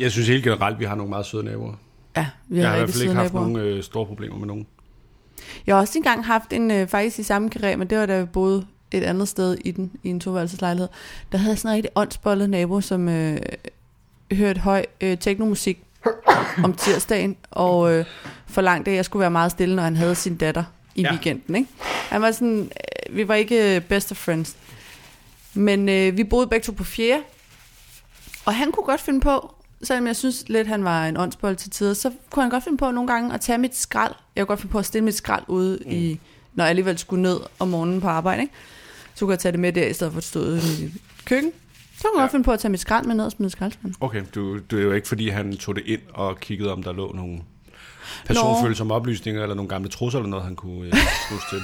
[0.00, 1.74] Jeg synes helt generelt, vi har nogle meget søde naboer.
[2.16, 3.48] Ja, vi Jeg har har i hvert fald ikke haft naboer.
[3.48, 4.66] nogen øh, store problemer med nogen.
[5.66, 8.14] Jeg har også engang haft en, øh, faktisk i samme karré, men det var da
[8.14, 10.88] jeg boede et andet sted i den, i en toværelseslejlighed.
[11.32, 13.38] Der havde jeg sådan en rigtig åndsbollet nabo, som øh,
[14.32, 15.78] hørte høj øh, teknomusik
[16.64, 18.04] om tirsdagen, og øh,
[18.46, 21.08] forlangte, at jeg skulle være meget stille, når han havde sin datter i Ja.
[21.08, 21.12] ja.
[21.14, 21.54] weekenden.
[21.54, 21.68] Ikke?
[22.10, 22.70] Han var sådan,
[23.08, 24.56] øh, vi var ikke øh, best of friends.
[25.54, 27.22] Men øh, vi boede begge to på fjerde,
[28.44, 31.70] og han kunne godt finde på, selvom jeg synes lidt, han var en åndsbold til
[31.70, 34.12] tider, så kunne han godt finde på nogle gange at tage mit skrald.
[34.36, 35.90] Jeg kunne godt finde på at stille mit skrald ude, mm.
[35.90, 36.20] i,
[36.54, 38.42] når jeg alligevel skulle ned om morgenen på arbejde.
[38.42, 38.54] Ikke?
[39.14, 40.92] Så kunne jeg tage det med der, i stedet for at stå ude i mit
[41.24, 41.52] køkken.
[41.98, 42.22] Så kunne jeg Ja.
[42.22, 43.94] godt finde på at tage mit skrald med ned og smide skraldspanden.
[44.00, 46.92] Okay, du, det er jo ikke fordi, han tog det ind og kiggede, om der
[46.92, 47.38] lå nogle
[48.26, 50.92] personfølsomme oplysninger, eller nogle gamle trusser, eller noget, han kunne øh,
[51.50, 51.58] til.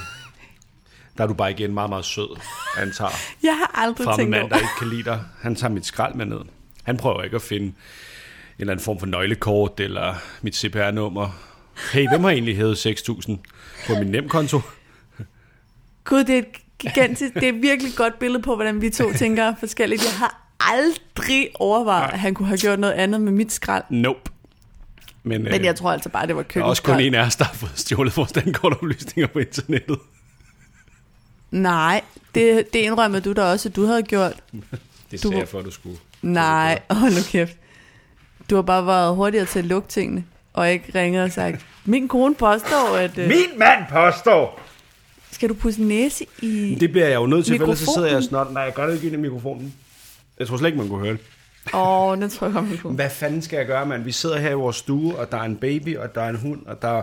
[1.17, 2.39] Der er du bare igen meget, meget sød.
[2.77, 3.11] Han tager
[3.43, 4.49] Jeg har aldrig fremmed tænkt mand, over.
[4.49, 5.21] der ikke kan lide dig.
[5.41, 6.39] Han tager mit skrald med ned.
[6.83, 7.75] Han prøver ikke at finde en
[8.59, 11.29] eller anden form for nøglekort, eller mit CPR-nummer.
[11.93, 13.31] Hey, hvem har egentlig hævet 6.000
[13.87, 14.61] på min nemkonto?
[16.03, 16.45] Gud, det er et
[16.79, 20.03] gigantisk, det er et virkelig godt billede på, hvordan vi to tænker forskelligt.
[20.03, 23.83] Jeg har aldrig overvejet, at han kunne have gjort noget andet med mit skrald.
[23.89, 24.19] Nope.
[25.23, 27.45] Men, Men jeg tror altså bare, det var er også kun en af os, der
[27.45, 29.99] har fået stjålet vores dankortoplysninger på internettet.
[31.51, 32.01] Nej,
[32.35, 34.33] det, det indrømmer du da også, at du havde gjort.
[35.11, 35.97] Det Du- sagde jeg for, at du skulle.
[36.23, 37.57] Nej, hold nu kæft.
[38.49, 42.07] Du har bare været hurtigere til at lukke tingene, og ikke ringet og sagt, min
[42.07, 43.17] kone påstår, at...
[43.17, 44.59] Øh, Min mand påstår!
[45.31, 46.77] Skal du pusse næse i...
[46.79, 48.29] Det bliver jeg jo nødt til, for ellers så sidder jeg Mikrofonen?
[48.29, 48.53] snart.
[48.53, 49.73] Nej, jeg gør det ikke ind i mikrofonen.
[50.39, 51.21] Jeg tror slet ikke, man kunne høre det.
[51.73, 52.95] Åh, oh, den tror jeg godt, vi kunne.
[52.95, 54.03] Hvad fanden skal jeg gøre, mand?
[54.03, 56.35] Vi sidder her i vores stue, og der er en baby, og der er en
[56.35, 57.01] hund, og der...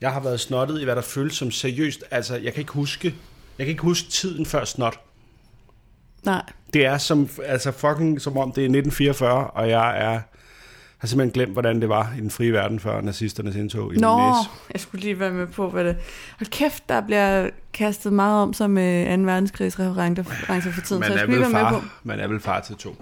[0.00, 2.04] Jeg har været snottet i, hvad der føles som seriøst.
[2.10, 3.14] Altså, jeg kan ikke huske...
[3.58, 5.00] Jeg kan ikke huske tiden før snot.
[6.22, 6.42] Nej.
[6.74, 10.20] Det er som, altså fucking som om det er 1944, og jeg er,
[10.98, 14.00] har simpelthen glemt, hvordan det var i den frie verden før nazisternes indtog i min
[14.00, 14.50] Nå, næse.
[14.72, 15.96] jeg skulle lige være med på, hvad det...
[16.38, 19.22] Hold kæft, der bliver kastet meget om sig med 2.
[19.22, 21.84] verdenskrigsreferencer for tiden, Man så jeg skulle være med far, på.
[22.04, 22.96] man er vel far til to.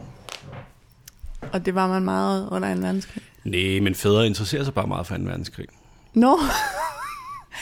[1.52, 2.80] Og det var man meget under 2.
[2.80, 3.22] verdenskrig.
[3.44, 5.22] Nej, men fædre interesserer sig bare meget for 2.
[5.22, 5.66] verdenskrig.
[6.14, 6.38] Nå,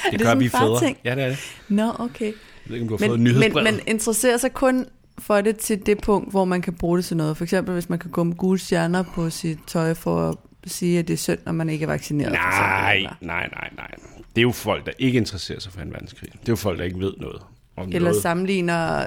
[0.05, 0.95] Det, det gør vi fædre.
[1.05, 1.39] Ja, det er det.
[1.69, 2.25] nå, okay.
[2.25, 2.33] Jeg
[2.67, 3.73] ved ikke, om du har fået Men, men, nyhedsbrevet.
[3.75, 4.87] men interesserer sig kun
[5.19, 7.37] for det til det punkt, hvor man kan bruge det til noget.
[7.37, 10.99] For eksempel, hvis man kan gå med gule stjerner på sit tøj for at sige,
[10.99, 12.31] at det er synd, når man ikke er vaccineret.
[12.31, 13.91] for eksempel, Nej, nej, nej, nej.
[14.35, 15.87] Det er jo folk, der ikke interesserer sig for 2.
[15.91, 16.33] verdenskrig.
[16.33, 17.43] Det er jo folk, der ikke ved noget
[17.77, 18.23] om Eller noget.
[18.23, 19.07] sammenligner,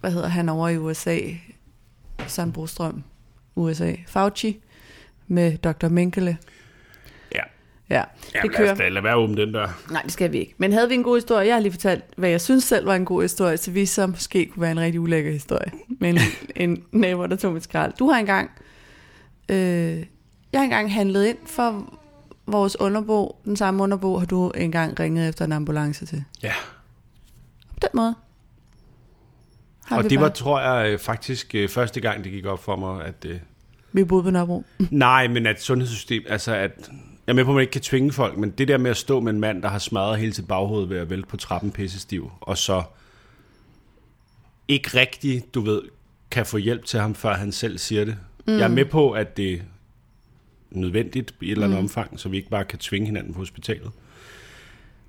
[0.00, 1.18] hvad hedder han over i USA,
[2.26, 3.02] Søren Brostrøm,
[3.56, 4.60] USA, Fauci,
[5.26, 5.88] med Dr.
[5.88, 6.36] Mengele.
[7.90, 8.02] Ja.
[8.32, 8.72] Det lad kører.
[8.72, 9.68] os da lade være åben den der.
[9.90, 10.54] Nej, det skal vi ikke.
[10.58, 11.46] Men havde vi en god historie?
[11.46, 14.06] Jeg har lige fortalt, hvad jeg synes selv var en god historie, så vi så
[14.06, 15.72] måske kunne være en rigtig ulækker historie.
[16.00, 16.18] Men
[16.56, 17.92] en nabo, der tog mit skrald.
[17.98, 18.50] Du har engang...
[19.48, 19.56] Øh,
[20.52, 21.98] jeg har engang handlet ind for
[22.46, 23.36] vores underbo.
[23.44, 26.24] Den samme underbo har du engang ringet efter en ambulance til.
[26.42, 26.52] Ja.
[27.70, 28.14] På den måde.
[29.84, 32.46] Har Og vi det var, bare- tror jeg, øh, faktisk øh, første gang, det gik
[32.46, 33.24] op for mig, at...
[33.26, 33.38] Øh,
[33.92, 34.64] Vi boede på Nørrebro.
[34.90, 36.90] Nej, men at sundhedssystem, altså at,
[37.28, 38.96] jeg er med på, at man ikke kan tvinge folk, men det der med at
[38.96, 41.70] stå med en mand, der har smadret hele sit baghoved ved at vælte på trappen
[41.70, 42.82] pissestiv, og så
[44.68, 45.82] ikke rigtig, du ved,
[46.30, 48.16] kan få hjælp til ham, før han selv siger det.
[48.46, 48.52] Mm.
[48.52, 49.58] Jeg er med på, at det er
[50.70, 51.84] nødvendigt i et eller andet mm.
[51.84, 53.90] omfang, så vi ikke bare kan tvinge hinanden på hospitalet.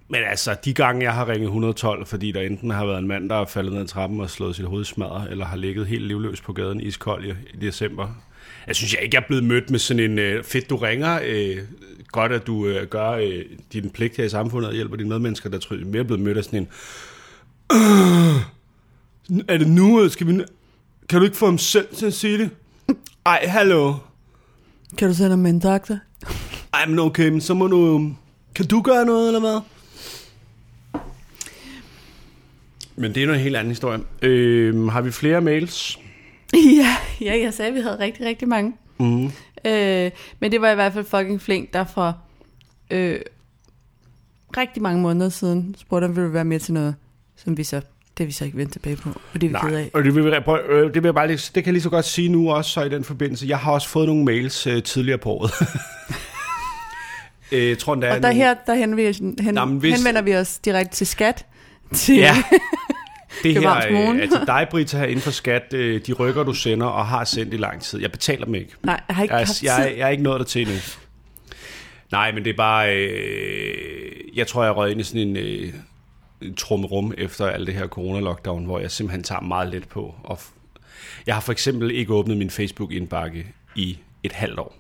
[0.07, 3.29] Men altså, de gange, jeg har ringet 112, fordi der enten har været en mand,
[3.29, 6.07] der er faldet ned ad trappen og slået sit hoved smadret, eller har ligget helt
[6.07, 8.07] livløs på gaden iskold i, i december.
[8.67, 11.19] Jeg synes jeg ikke, er blevet mødt med sådan en øh, fedt, du ringer.
[11.25, 11.57] Øh,
[12.07, 15.49] godt, at du øh, gør øh, din pligt her i samfundet og hjælper dine medmennesker.
[15.49, 16.67] Der tror jeg mere er blevet mødt af sådan en...
[17.73, 20.09] Øh, er det nu?
[20.09, 20.43] Skal vi...
[21.09, 22.49] Kan du ikke få ham selv til at sige det?
[23.25, 23.93] Ej, hallo.
[24.97, 25.97] Kan du sende mig en doktor?
[26.73, 28.11] Ej, men okay, men så må du...
[28.55, 29.59] Kan du gøre noget, eller hvad?
[32.95, 33.99] Men det er noget helt anden historie.
[34.21, 35.99] Øh, har vi flere mails?
[36.81, 38.73] ja, ja, jeg sagde, at vi havde rigtig, rigtig mange.
[38.99, 39.25] Mm.
[39.65, 42.17] Øh, men det var i hvert fald fucking flink, der for
[42.91, 43.19] øh,
[44.57, 46.95] rigtig mange måneder siden spurgte, om vi ville være med til noget,
[47.35, 47.81] som vi så,
[48.17, 49.91] det er vi så ikke vendt tilbage på, og det er vi ked Nej, af.
[49.93, 51.83] og det vil, jeg- prøv, øh, det vil jeg bare lige, det kan jeg lige
[51.83, 53.45] så godt sige nu også så i den forbindelse.
[53.47, 55.51] Jeg har også fået nogle mails øh, tidligere på året.
[57.51, 60.35] øh, tror, der er Og der nogle- her, der henvender, hen, Nå, hvis- henvender vi
[60.35, 61.45] os direkte til skat.
[61.95, 62.35] Til, Ja.
[63.43, 64.21] Det her, Københavns øh, Kommune.
[64.21, 67.53] altså dig, Brita, her inden for skat, øh, de rykker, du sender og har sendt
[67.53, 68.01] i lang tid.
[68.01, 68.71] Jeg betaler dem ikke.
[68.83, 69.97] Nej, jeg har ikke Jeg, haft er- jeg, er- tid.
[69.97, 70.75] jeg er ikke nået der til endnu.
[72.11, 72.95] Nej, men det er bare...
[72.97, 75.73] Øh, jeg tror, jeg rød ind i sådan en øh,
[76.57, 80.15] trummerum efter alt det her corona-lockdown, hvor jeg simpelthen tager meget let på.
[80.23, 80.51] Og f-
[81.27, 84.75] jeg har for eksempel ikke åbnet min Facebook-indbakke i et halvt år.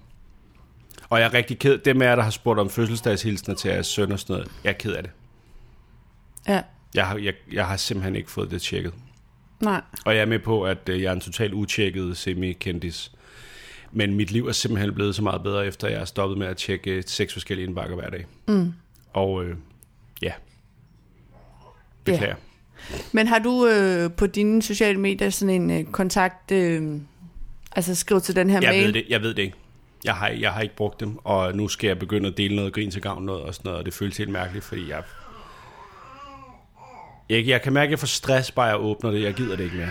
[1.09, 1.77] Og jeg er rigtig ked.
[1.77, 4.69] Dem af jer, der har spurgt om fødselsdagshilsner til jeres søn og sådan noget, jeg
[4.69, 5.11] er ked af det.
[6.47, 6.61] Ja,
[6.95, 8.93] Jeg har, jeg, jeg har simpelthen ikke fået det tjekket.
[9.61, 9.81] nej.
[10.05, 13.11] Og jeg er med på, at øh, jeg er en totalt utjekket semi-kendis.
[13.91, 16.57] Men mit liv er simpelthen blevet så meget bedre, efter jeg er stoppet med at
[16.57, 18.25] tjekke øh, seks forskellige indbakker hver dag.
[18.47, 18.73] Mm.
[19.13, 19.55] Og øh,
[20.21, 20.31] ja,
[22.03, 22.35] beklager.
[23.11, 26.99] Men har du øh, på dine sociale medier sådan en øh, kontakt, øh,
[27.75, 28.85] altså skriv til den her Jeg mail?
[28.85, 29.57] ved det, jeg ved det ikke.
[30.03, 32.73] Jeg har, jeg har ikke brugt dem, og nu skal jeg begynde at dele noget
[32.73, 35.03] grin til gavn noget og sådan noget, og det føles helt mærkeligt, fordi jeg...
[37.29, 39.21] Jeg, jeg kan mærke, at jeg får stress, bare jeg åbner det.
[39.21, 39.89] Jeg gider det ikke mere.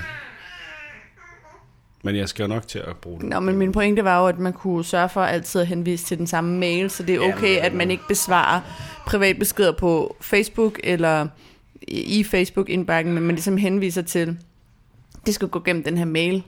[2.03, 3.29] Men jeg skal jo nok til at bruge det.
[3.29, 6.19] Nå, men min pointe var jo, at man kunne sørge for altid at henvise til
[6.19, 8.61] den samme mail, så det er okay, men- at man ikke besvarer
[9.07, 11.29] privatbeskeder på Facebook eller
[11.83, 14.39] i i Facebook-indbakken, men man ligesom henviser til,
[15.27, 16.43] det skal gå gennem den her mail.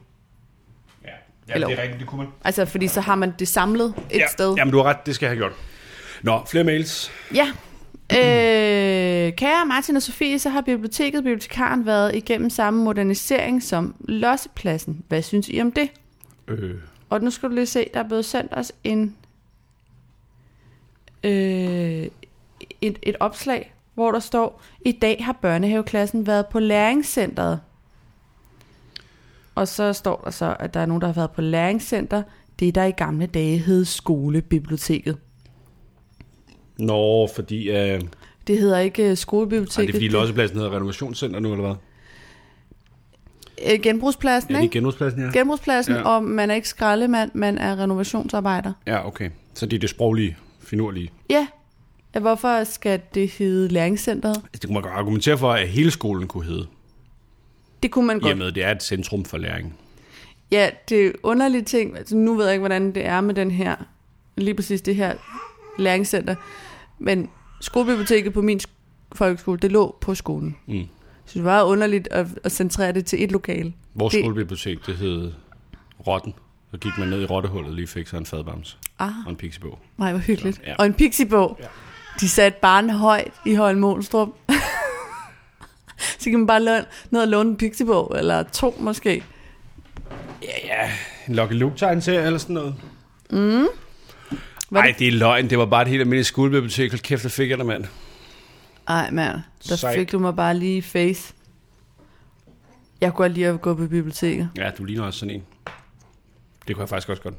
[1.05, 1.09] Ja,
[1.49, 2.33] ja Eller- det er rigtigt, det kunne man.
[2.45, 4.55] Altså, fordi så har man det samlet et ja, sted.
[4.55, 5.53] Jamen, du har ret, det skal jeg have gjort.
[6.23, 7.13] Nå, flere mails.
[7.35, 7.53] Ja.
[8.13, 15.05] Øh, kære Martin og Sofie, så har biblioteket, bibliotekaren været igennem samme modernisering som Lossepladsen.
[15.09, 15.89] Hvad synes I om det?
[16.49, 16.75] Øh,
[17.11, 19.17] Og nu skal du lige se, der er blevet sendt os en,
[21.25, 22.07] øh,
[22.81, 27.61] et, et opslag, hvor der står, i dag har børnehaveklassen været på læringscenteret.
[29.55, 32.23] Og så står der så, at der er nogen, der har været på læringscenter,
[32.59, 35.19] det der i gamle dage hed skolebiblioteket.
[36.81, 37.71] Nå, fordi...
[37.71, 38.01] Øh,
[38.47, 39.87] Det hedder ikke øh, Og skolebibliotek.
[39.87, 41.75] det er fordi Lossepladsen hedder renovationscenter nu, eller hvad?
[43.73, 44.73] Øh, genbrugspladsen, det ikke?
[44.73, 45.31] genbrugspladsen, ja?
[45.39, 45.99] Genbrugspladsen, Ja.
[46.01, 46.09] ja.
[46.09, 48.73] og man er ikke skraldemand, man er renovationsarbejder.
[48.87, 49.31] Ja, okay.
[49.55, 51.11] Så det er det sproglige, finurlige.
[51.31, 51.47] Ja.
[52.15, 54.37] Ja, Hvorfor skal det hedde læringscenteret?
[54.37, 56.67] Altså, Det kunne man godt argumentere for, at hele skolen kunne hedde.
[57.83, 58.39] Det kunne man godt.
[58.39, 59.77] med, det er et centrum for læring.
[60.53, 61.97] Ja, det er underlige ting.
[61.99, 63.77] Altså, nu ved jeg ikke, hvordan det er med den her,
[64.37, 65.15] lige præcis det her
[65.79, 66.35] læringscenter.
[67.01, 67.31] Men
[67.61, 68.71] skolebiblioteket på min sk-
[69.13, 70.57] folkeskole, det lå på skolen.
[70.67, 70.87] Mm.
[71.27, 73.73] Så det var underligt at, at centrere det til et lokale.
[73.95, 75.33] Vores Det- skolebibliotek, det hed
[76.07, 76.35] Rotten.
[76.71, 79.79] Så gik man ned i rottehullet lige fik sig en fadbams Ah, og en pixiebog.
[79.99, 80.57] nej, hvor hyggeligt.
[80.57, 80.75] Så, ja.
[80.79, 81.57] Og en pixiebog.
[81.61, 81.67] Ja.
[82.21, 84.29] De satte barn højt i Holm Olstrup.
[86.19, 89.25] Så kan man bare løn, ned og låne en pixiebog, eller to måske.
[90.43, 90.91] Ja, ja.
[91.29, 92.75] En Lucky Luke-tegn til, eller sådan noget.
[93.31, 93.67] Var
[94.71, 95.51] Nej, det er løgn.
[95.51, 96.91] Det var bare et helt almindeligt skolebibliotek.
[96.91, 97.85] Hold kæft, der fik jeg det, mand.
[98.89, 99.37] Ej, mand.
[99.69, 99.99] Der Sejt.
[99.99, 101.35] fik du mig bare lige i face.
[103.01, 104.51] Jeg kunne godt lide at gå på biblioteket.
[104.57, 105.43] Ja, du ligner også sådan en.
[106.69, 107.35] Det kunne jeg faktisk også godt.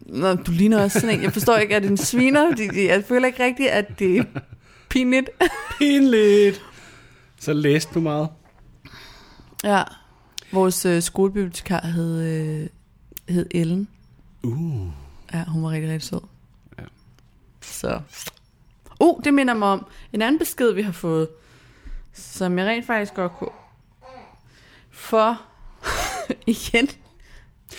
[0.00, 1.22] Nå, du ligner også sådan en.
[1.22, 2.70] Jeg forstår ikke, at det en sviner.
[2.76, 4.24] Jeg føler ikke rigtigt, at det er
[4.88, 5.30] pinligt.
[5.78, 6.62] Pinligt.
[7.40, 8.28] Så læste du meget.
[9.64, 9.82] Ja.
[10.52, 12.68] Vores øh, skolebibliotekar hed, øh,
[13.34, 13.88] hed Ellen.
[14.42, 14.86] Uh.
[15.34, 16.20] Ja, hun var rigtig, rigtig sød.
[16.78, 16.84] Ja.
[17.60, 18.00] Så.
[19.00, 21.28] Uh, det minder mig om en anden besked, vi har fået,
[22.12, 23.50] som jeg rent faktisk godt kunne...
[24.90, 25.40] For
[26.46, 26.88] igen,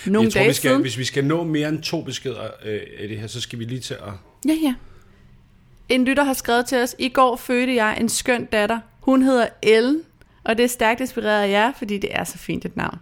[0.06, 0.80] nogle jeg tror, dage vi skal, siden.
[0.80, 3.64] hvis vi skal nå mere end to beskeder øh, af det her, så skal vi
[3.64, 4.12] lige til at...
[4.46, 4.74] Ja, ja.
[5.88, 8.80] En lytter har skrevet til os, i går fødte jeg en skøn datter.
[9.00, 10.02] Hun hedder Ellen,
[10.44, 12.98] og det er stærkt inspireret af jer, fordi det er så fint et navn.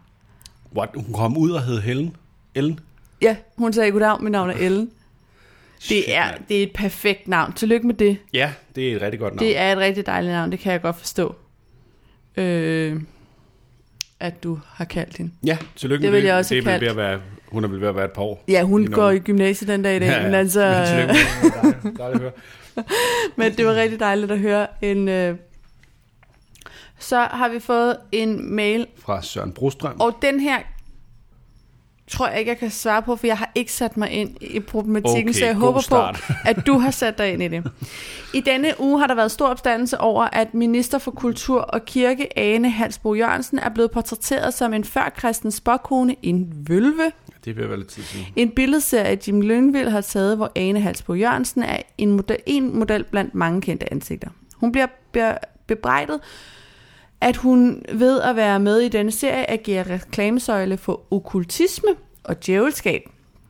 [0.77, 0.91] What?
[0.95, 2.17] Hun kom ud og hed Helen.
[2.55, 2.81] Ellen.
[3.23, 4.91] Ja, hun sagde goddag, mit navn er Ellen.
[5.89, 7.53] Det er, det er et perfekt navn.
[7.53, 8.17] Tillykke med det.
[8.33, 9.47] Ja, det er et rigtig godt navn.
[9.47, 11.35] Det er et rigtig dejligt navn, det kan jeg godt forstå.
[12.37, 13.01] Øh,
[14.21, 15.33] at du har kaldt hende.
[15.47, 16.65] Ja, tillykke Det med vil jeg også det.
[16.67, 18.45] vel ved at være, hun er ved at være et par år.
[18.49, 19.17] Ja, hun Lige går nu.
[19.17, 20.23] i gymnasiet den dag i dag, ja, ja.
[20.23, 20.61] men altså...
[20.67, 21.53] Men tillykke med
[21.93, 21.99] det.
[21.99, 22.33] Dejligt- dejligt at høre.
[23.37, 25.09] Men det var rigtig dejligt at høre en...
[25.09, 25.37] Øh...
[26.99, 30.01] Så har vi fået en mail, Fra Søren Brostrøm.
[30.01, 30.59] og den her
[32.11, 34.61] tror jeg ikke, jeg kan svare på, for jeg har ikke sat mig ind i
[34.61, 36.25] problematikken, Okay, så jeg håber start.
[36.27, 37.71] på, at du har sat dig ind i det.
[38.35, 42.39] I denne uge har der været stor opstandelse over, at minister for kultur og kirke,
[42.39, 47.13] Ane Halsbo Jørgensen, er blevet portrætteret som en førkristen spåkone, en vølve,
[47.45, 48.27] Det vil være lidt tid siden.
[48.37, 53.05] En billedserie, Jim Lyngvild har taget, hvor Ane Halsbo Jørgensen er en model, en model
[53.05, 54.29] blandt mange kendte ansigter.
[54.57, 56.21] Hun bliver be- bebrejdet,
[57.21, 61.91] at hun ved at være med i denne serie agerer reklamesøjle for okkultisme
[62.25, 63.03] og djævelskab.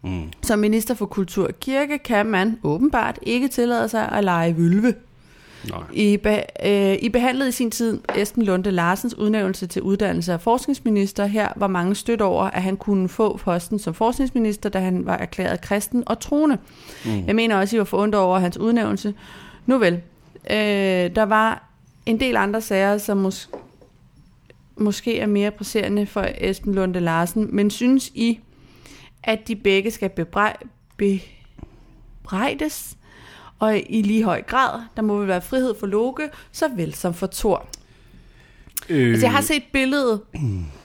[0.03, 0.33] Mm.
[0.43, 4.95] Som minister for kultur og kirke kan man åbenbart ikke tillade sig at lege vølve.
[5.71, 5.83] Nej.
[5.93, 10.41] I, be, øh, I behandlede i sin tid Esben Lunde Larsens udnævnelse til uddannelse af
[10.41, 11.27] forskningsminister.
[11.27, 15.17] Her var mange stødt over, at han kunne få posten som forskningsminister, da han var
[15.17, 16.59] erklæret kristen og troende.
[17.05, 17.27] Mm.
[17.27, 19.15] Jeg mener også, at I var forundret over hans udnævnelse.
[19.67, 19.95] Nu vel,
[20.51, 21.66] øh, der var
[22.07, 23.49] en del andre sager, som mås-
[24.77, 28.41] måske er mere presserende for Esben Lunde Larsen, men synes I,
[29.23, 30.67] at de begge skal bebrej-
[32.23, 32.97] bebrejdes,
[33.59, 37.15] og i lige høj grad, der må vel være frihed for Loke, så vel som
[37.15, 37.67] for Thor.
[38.89, 40.21] Øh, Altså, jeg har set billedet,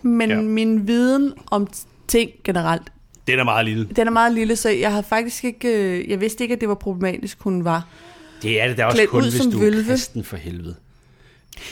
[0.01, 0.41] men Ja.
[0.41, 1.67] min viden om
[2.07, 2.91] ting generelt,
[3.28, 3.88] Det er meget lille.
[3.95, 5.67] den er meget lille, så jeg havde faktisk ikke,
[5.99, 7.88] øh, jeg vidste ikke, at det var problematisk, hun var.
[8.41, 9.82] Det er det da også kun, ud hvis som du vølve.
[9.82, 10.76] er kristen for helvede.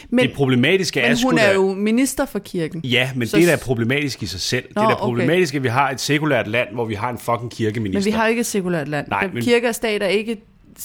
[0.09, 1.43] Men, det problematiske er men sgu hun da...
[1.43, 2.81] er jo minister for kirken.
[2.83, 4.63] Ja, men Så- det er da problematisk i sig selv.
[4.75, 5.03] Nå, det er da okay.
[5.03, 7.99] problematisk, at vi har et sekulært land, hvor vi har en fucking kirkeminister.
[7.99, 9.07] Men vi har ikke et sekulært land.
[9.07, 10.37] Nej, men- Kirke og stat er ikke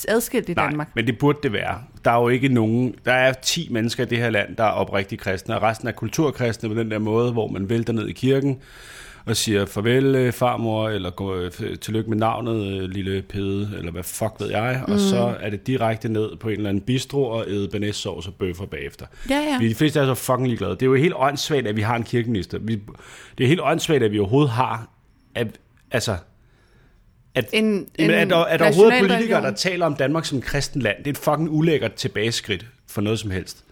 [0.09, 0.89] adskilt i Nej, Danmark.
[0.95, 1.79] men det burde det være.
[2.05, 2.95] Der er jo ikke nogen...
[3.05, 5.93] Der er 10 mennesker i det her land, der er oprigtigt kristne, og resten er
[5.93, 8.57] kulturkristne på den der måde, hvor man vælter ned i kirken
[9.27, 13.93] og siger farvel øh, farmor, eller gå, øh, tillykke med navnet, øh, lille pede, eller
[13.93, 17.25] hvad fuck ved jeg, og så er det direkte ned på en eller anden bistro
[17.25, 19.07] og æde banæssovs og bøffer bagefter.
[19.31, 19.55] Ja, ja.
[19.55, 20.73] Fordi de fleste er så fucking ligeglade.
[20.73, 22.59] Det er jo helt åndssvagt, at vi har en kirkeminister.
[22.59, 22.81] Vi,
[23.39, 24.89] det er helt åndssvagt, at vi overhovedet har...
[25.35, 25.47] At,
[25.91, 26.17] altså,
[27.35, 30.99] at, En, en er der overhovedet politikere, der taler om Danmark som kristen land?
[30.99, 33.65] Det er et fucking ulækkert tilbageskridt for noget som helst.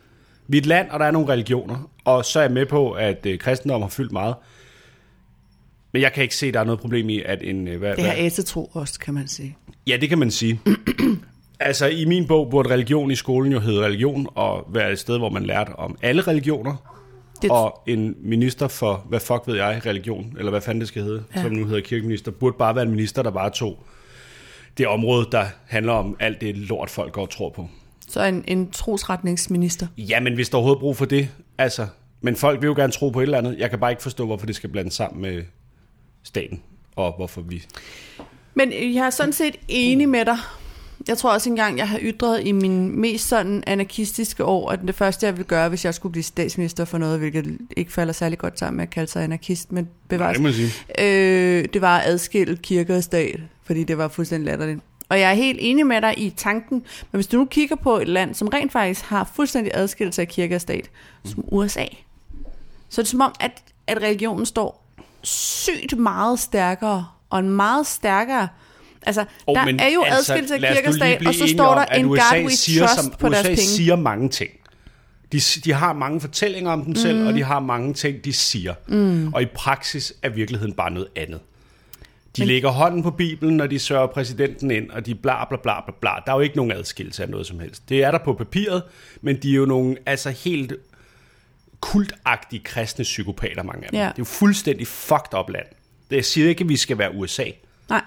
[0.48, 2.92] Vi er et land, og der er nogle religioner, og så er jeg med på,
[2.92, 4.34] at øh, kristendom har fyldt meget.
[5.92, 7.68] Men jeg kan ikke se, at der er noget problem i, at en...
[7.68, 9.56] Øh, hvad, Det har æsetro også, kan man sige.
[9.86, 10.60] Ja, det kan man sige.
[11.60, 15.18] altså, i min bog burde religion i skolen jo hedde religion, og være et sted,
[15.18, 16.76] hvor man lærte om alle religioner,
[17.42, 21.02] Det, og en minister for, hvad fuck ved jeg, religion, eller hvad fanden det skal
[21.02, 21.24] hedde.
[21.36, 21.42] Ja.
[21.42, 23.78] som nu hedder kirkeminister, burde bare være en minister, der bare tog
[24.78, 27.68] det område, der handler om alt det lort, folk går og tror på.
[28.08, 29.86] Så en, en trosretningsminister.
[29.98, 31.28] Ja, men hvis der er overhovedet brug for det,
[31.58, 31.86] altså...
[32.24, 33.58] Men folk vil jo gerne tro på et eller andet.
[33.58, 35.42] Jeg kan bare ikke forstå, hvorfor det skal blandes sammen med
[36.22, 36.62] staten,
[36.96, 37.62] og hvorfor vi...
[38.54, 40.38] Men jeg er sådan set enig med dig.
[41.08, 44.94] Jeg tror også engang, jeg har ytret i min mest sådan anarkistiske år, at det
[44.94, 48.38] første, jeg ville gøre, hvis jeg skulle blive statsminister for noget, hvilket ikke falder særlig
[48.38, 50.70] godt sammen med at kalde sig anarkist, men Nej, bevares, det jeg sige.
[51.58, 54.80] øh, det var at adskille kirke og stat, fordi det var fuldstændig latterligt.
[55.08, 56.76] Og jeg er helt enig med dig i tanken,
[57.12, 60.28] men hvis du nu kigger på et land, som rent faktisk har fuldstændig adskillelse af
[60.28, 60.90] kirke og stat,
[61.24, 61.84] som USA,
[62.88, 64.81] så er det som om, at, at religionen står
[65.22, 68.48] sygt meget stærkere, og en meget stærkere...
[69.06, 71.34] Altså, Oh, der men er jo altså, adskillelse af lad os kirke og stat, og
[71.34, 73.62] så står der en God we siger, trust som, på USA deres penge.
[73.62, 74.50] siger mange ting.
[75.32, 77.26] De, de har mange fortællinger om dem selv, mm.
[77.26, 78.74] og de har mange ting, de siger.
[78.88, 79.32] Mm.
[79.32, 81.40] Og i praksis er virkeligheden bare noget andet.
[82.36, 82.48] De Men...
[82.48, 85.94] lægger hånden på Bibelen, når de sørger præsidenten ind, og de bla bla bla bla
[86.00, 86.10] bla.
[86.26, 87.88] Der er jo ikke nogen adskillelse af noget som helst.
[87.88, 88.82] Det er der på papiret,
[89.20, 90.72] men de er jo nogle altså helt
[91.82, 93.98] kultagtige kristne psykopater, mange af dem.
[93.98, 94.04] Ja.
[94.04, 95.66] Det er jo fuldstændig fucked up land.
[96.10, 97.44] Det siger ikke, at vi skal være USA.
[97.88, 98.02] Nej,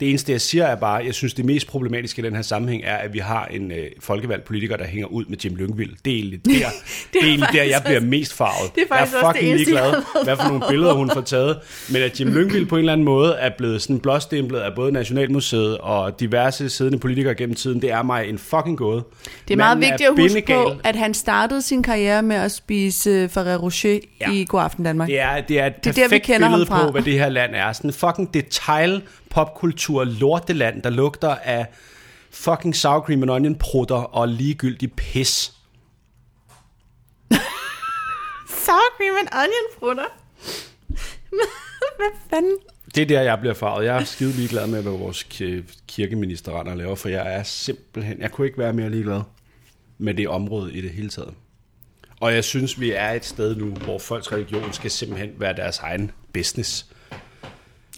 [0.00, 2.82] Det eneste, jeg siger, er bare, jeg synes, det mest problematiske i den her sammenhæng
[2.84, 5.90] er, at vi har en øh, folkevalgt politiker, der hænger ud med Jim Lyngvild.
[6.04, 8.74] Det er egentlig der, det er er egentlig der jeg bliver mest farvet.
[8.74, 11.20] det er jeg er det fucking ligeglad, har været hvad for nogle billeder hun får
[11.20, 11.58] taget.
[11.92, 14.92] Men at Jim Lyngvild på en eller anden måde er blevet sådan blåstemplet af både
[14.92, 19.02] Nationalmuseet og diverse siddende politikere gennem tiden, det er mig en fucking gåde.
[19.48, 20.80] det er meget Manden vigtigt at huske på, bindegal.
[20.84, 24.32] at han startede sin karriere med at spise øh, Ferrero Rocher Ja.
[24.32, 25.08] i God Aften Danmark.
[25.08, 26.84] Det er, det er et Det er der, vi perfekt kender ham billede fra.
[26.86, 27.72] på, hvad det her land er.
[27.72, 31.66] Sådan en fucking detail popkultur lorteland, der lugter af
[32.30, 35.52] fucking sour cream and onion prutter og ligegyldig pis.
[38.64, 40.06] Sour cream and onion frutter.
[41.98, 42.56] Hvad fanden?
[42.94, 43.84] Det er der, jeg bliver farvet.
[43.84, 47.42] Jeg er skide ligeglad med, hvad vores ki- kirkeminister render og laver, for jeg er
[47.42, 48.20] simpelthen...
[48.20, 49.20] Jeg kunne ikke være mere ligeglad
[49.98, 51.34] med det område i det hele taget.
[52.20, 55.78] Og jeg synes, vi er et sted nu, hvor folks religion skal simpelthen være deres
[55.78, 56.86] egen business.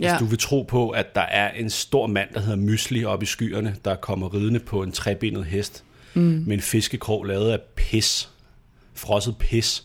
[0.00, 0.18] Hvis Ja.
[0.18, 3.26] du vil tro på, at der er en stor mand, der hedder Mysli oppe i
[3.26, 5.84] skyerne, der kommer ridende på en trebenet hest
[6.14, 6.20] mm.
[6.46, 8.30] med en fiskekrog lavet af pis.
[8.94, 9.84] Frosset pis.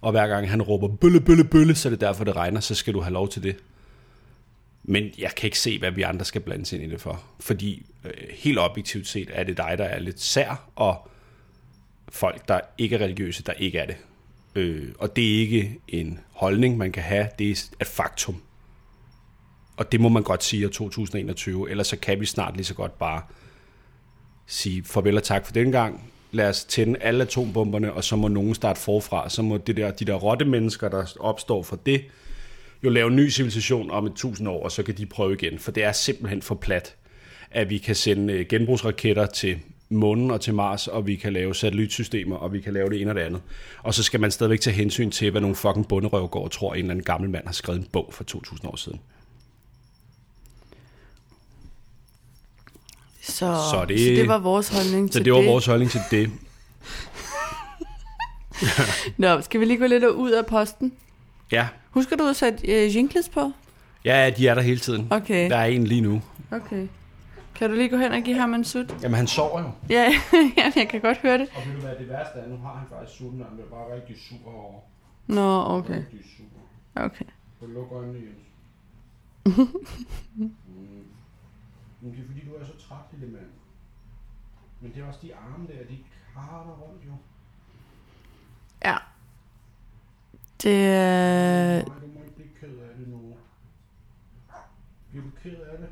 [0.00, 2.74] Og hver gang han råber bølle, bølle, bølle, så er det derfor, det regner, så
[2.74, 3.56] skal du have lov til det.
[4.82, 7.22] Men jeg kan ikke se, hvad vi andre skal blandes ind i det for.
[7.40, 11.08] Fordi øh, helt objektivt set er det dig, der er lidt sær, og
[12.08, 13.96] folk, der ikke er religiøse, der ikke er det.
[14.54, 18.42] Øh, og det er ikke en holdning, man kan have, det er et faktum.
[19.76, 22.64] Og det må man godt sige i år 2021, ellers så kan vi snart lige
[22.64, 23.22] så godt bare
[24.46, 26.10] sige farvel og tak for den gang.
[26.32, 29.28] Lad os tænde alle atombomberne, og så må nogen starte forfra.
[29.28, 32.04] Så må det der, de der rotte mennesker, der opstår fra det,
[32.84, 35.58] jo lave en ny civilisation om et tusind år, og så kan de prøve igen.
[35.58, 36.96] For det er simpelthen for plat,
[37.50, 39.58] at vi kan sende øh, genbrugsraketter til
[39.88, 43.10] månen og til Mars, og vi kan lave satellitsystemer, og vi kan lave det ene
[43.10, 43.42] og det andet.
[43.82, 46.72] Og så skal man stadigvæk tage hensyn til, hvad nogle fucking bunderøv går og tror,
[46.72, 49.00] at en eller anden gammel mand har skrevet en bog for 2000 år siden.
[53.24, 55.48] Så, Så så, det- så det var vores holdning Så til det var det.
[55.48, 56.30] vores holdning til det.
[59.18, 60.92] Nå, skal vi lige gå lidt ud af posten?
[61.52, 63.52] Ja, Husker du at sætte øh, jingles på?
[64.04, 65.06] ja de er der hele tiden.
[65.10, 65.50] Okay.
[65.50, 66.22] Der er en lige nu.
[66.50, 66.86] Okay.
[67.54, 68.94] Kan du lige gå hen og give ham en sut?
[69.02, 69.70] Jamen, han sover jo.
[69.90, 70.12] Ja,
[70.58, 71.48] ja, jeg kan godt høre det.
[71.54, 73.70] Og ved du hvad, det værste er, nu har han faktisk sutten, og han bliver
[73.70, 74.80] bare rigtig sur over.
[75.26, 75.94] Nå, okay.
[75.98, 77.02] Rigtig sur.
[77.04, 77.24] Okay.
[77.60, 78.44] Så luk øjnene, Jens.
[82.04, 83.46] Men det er fordi, du er så træt, lille mand.
[84.80, 85.98] Men det er også de arme der, de
[86.34, 87.12] karter rundt jo.
[88.84, 88.96] Ja.
[90.62, 91.74] Det er...
[91.74, 93.34] Nej, du må ikke blive ked af det nu.
[95.10, 95.88] Bliver du ked af det?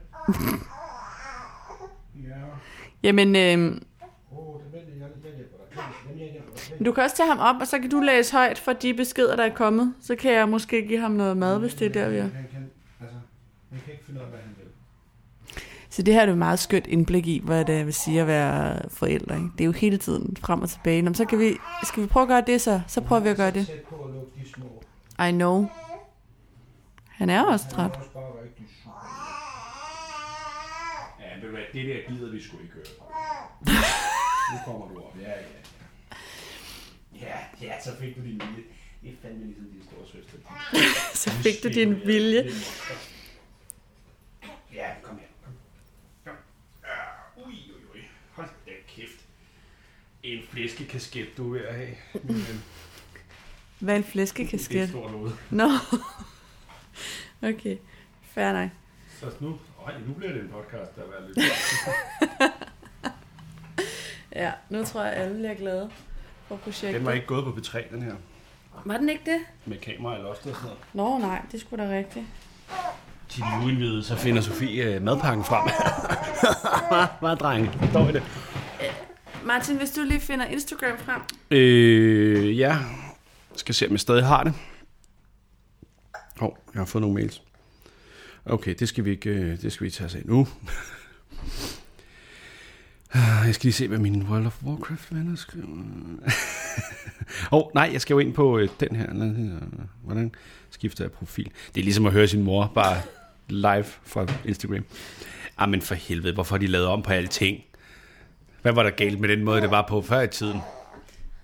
[2.29, 2.45] ja.
[3.03, 3.81] Jamen, øh,
[6.85, 9.37] du kan også tage ham op, og så kan du læse højt for de beskeder,
[9.37, 9.95] der er kommet.
[10.01, 12.23] Så kan jeg måske give ham noget mad, hvis det er der, vi er.
[12.23, 13.17] Han kan, altså,
[13.71, 14.52] han kan ikke finde ud af, hvad han.
[15.93, 18.27] Så det her er jo et meget skønt indblik i, hvad det vil sige at
[18.27, 19.37] være forældre.
[19.37, 19.49] Ikke?
[19.53, 21.03] Det er jo hele tiden frem og tilbage.
[21.03, 22.81] Nå, men så kan vi, skal vi prøve at gøre det så?
[22.87, 23.69] Så prøver vi at gøre det.
[25.29, 25.67] I know.
[27.09, 27.91] Han er også træt.
[31.21, 32.85] Ja, hvad, det der gider vi sgu ikke høre.
[34.53, 35.17] Nu kommer du op.
[35.21, 35.43] Ja, ja, ja.
[37.21, 38.63] Ja, ja, så fik du din vilje.
[39.03, 40.39] Det er fandme ligesom din store søster.
[41.23, 42.51] Så fik du din vilje.
[44.75, 45.27] Ja, kom her.
[45.45, 45.53] Kom.
[46.25, 46.35] Kom.
[47.39, 48.01] Uh, Ui, ui, ui.
[48.33, 49.21] Hold da kæft.
[50.23, 51.89] En flæskekasket, du er ved at have.
[52.25, 52.63] min ven.
[53.79, 54.89] Hvad er en Det er flæskekasket?
[54.89, 55.37] stort noget.
[55.51, 55.69] Nå.
[57.49, 57.77] Okay.
[58.35, 58.71] Fair nok.
[59.21, 61.39] Så nu, øj, nu bliver det en podcast, der er lidt...
[64.37, 65.91] Ja, nu tror jeg, alle bliver glade
[66.49, 66.95] for projektet.
[66.95, 68.15] Den var ikke gået på B3, den her.
[68.85, 69.41] Var den ikke det?
[69.67, 71.19] Med kamera eller også og sådan noget.
[71.23, 72.25] Nå nej, det skulle da rigtigt.
[73.29, 75.71] Til de uindvidede, så finder Sofie øh, madpakken frem.
[77.23, 77.71] Meget drenge.
[77.73, 78.23] Forstår I det?
[79.45, 81.21] Martin, hvis du lige finder Instagram frem.
[81.51, 82.79] Øh, ja.
[83.57, 84.55] Skal se, om jeg stadig har det.
[86.41, 87.43] Åh, oh, jeg har fået nogle mails.
[88.45, 90.49] Okay, det skal vi ikke, øh, det skal vi ikke tage os af nu.
[93.15, 95.67] Ah, Jeg skal lige se, hvad mine World of Warcraft venner skriver.
[97.53, 99.07] Åh, oh, nej, jeg skal jo ind på øh, den her.
[99.15, 99.63] Øh,
[100.05, 100.35] hvordan
[100.71, 101.51] skifter jeg profil?
[101.75, 103.03] Det er ligesom at høre sin mor, bare
[103.49, 104.85] live fra Instagram.
[105.59, 107.61] Ah, men for helvede, hvorfor har de lavet om på alting?
[108.63, 110.61] Hvad var der galt med den måde, det var på før i tiden?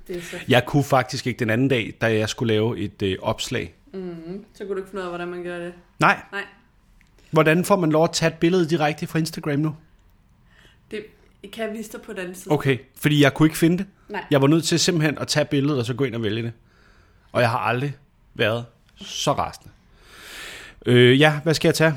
[0.09, 0.39] Er.
[0.49, 3.75] Jeg kunne faktisk ikke den anden dag, da jeg skulle lave et øh, opslag.
[3.93, 5.73] Mm, så kunne du ikke finde ud af, hvordan man gør det.
[6.01, 6.45] Nej, Nej,
[7.31, 9.77] hvordan får man lov at tage et billede direkte fra Instagram nu?
[10.91, 11.05] det
[11.53, 12.53] kan jeg vise dig på den anden side.
[12.55, 13.87] Okay, fordi jeg kunne ikke finde det.
[14.09, 14.25] Nej.
[14.31, 16.53] Jeg var nødt til simpelthen at tage billedet og så gå ind og vælge det.
[17.33, 17.97] Og jeg har aldrig
[18.35, 18.65] været
[18.97, 19.71] så rasende.
[20.87, 21.95] Øh, ja, hvad skal jeg tage?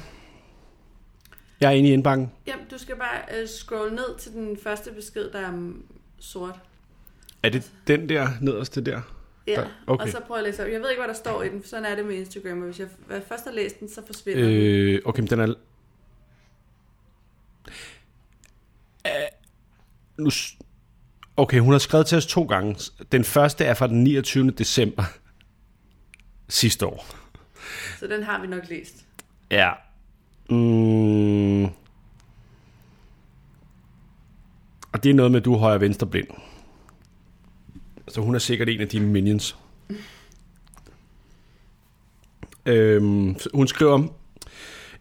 [1.61, 2.31] Jeg er inde i indbakken.
[2.47, 5.85] Jamen, du skal bare uh, scrolle ned til den første besked, der er mm,
[6.19, 6.59] sort.
[7.43, 9.01] Er det den der nederste der?
[9.47, 10.05] Ja, Der- okay.
[10.05, 10.71] og så prøv at læse op.
[10.71, 12.57] Jeg ved ikke, hvad der står i den, for sådan er det med Instagram.
[12.59, 12.87] Og hvis jeg
[13.27, 14.51] først har læst den, så forsvinder den.
[14.51, 15.53] Øh, okay, men den er...
[19.07, 19.11] Øh,
[20.17, 20.29] nu...
[21.37, 22.75] Okay, hun har skrevet til os to gange.
[23.11, 24.51] Den første er fra den 29.
[24.51, 25.03] december
[26.49, 27.05] sidste år.
[27.99, 28.95] Så den har vi nok læst.
[29.51, 29.71] Ja.
[30.51, 31.63] Mm.
[34.91, 36.27] Og det er noget med, at du er højre venstre blind.
[38.07, 39.57] Så hun er sikkert en af dine minions.
[42.65, 43.97] Øhm, hun skriver,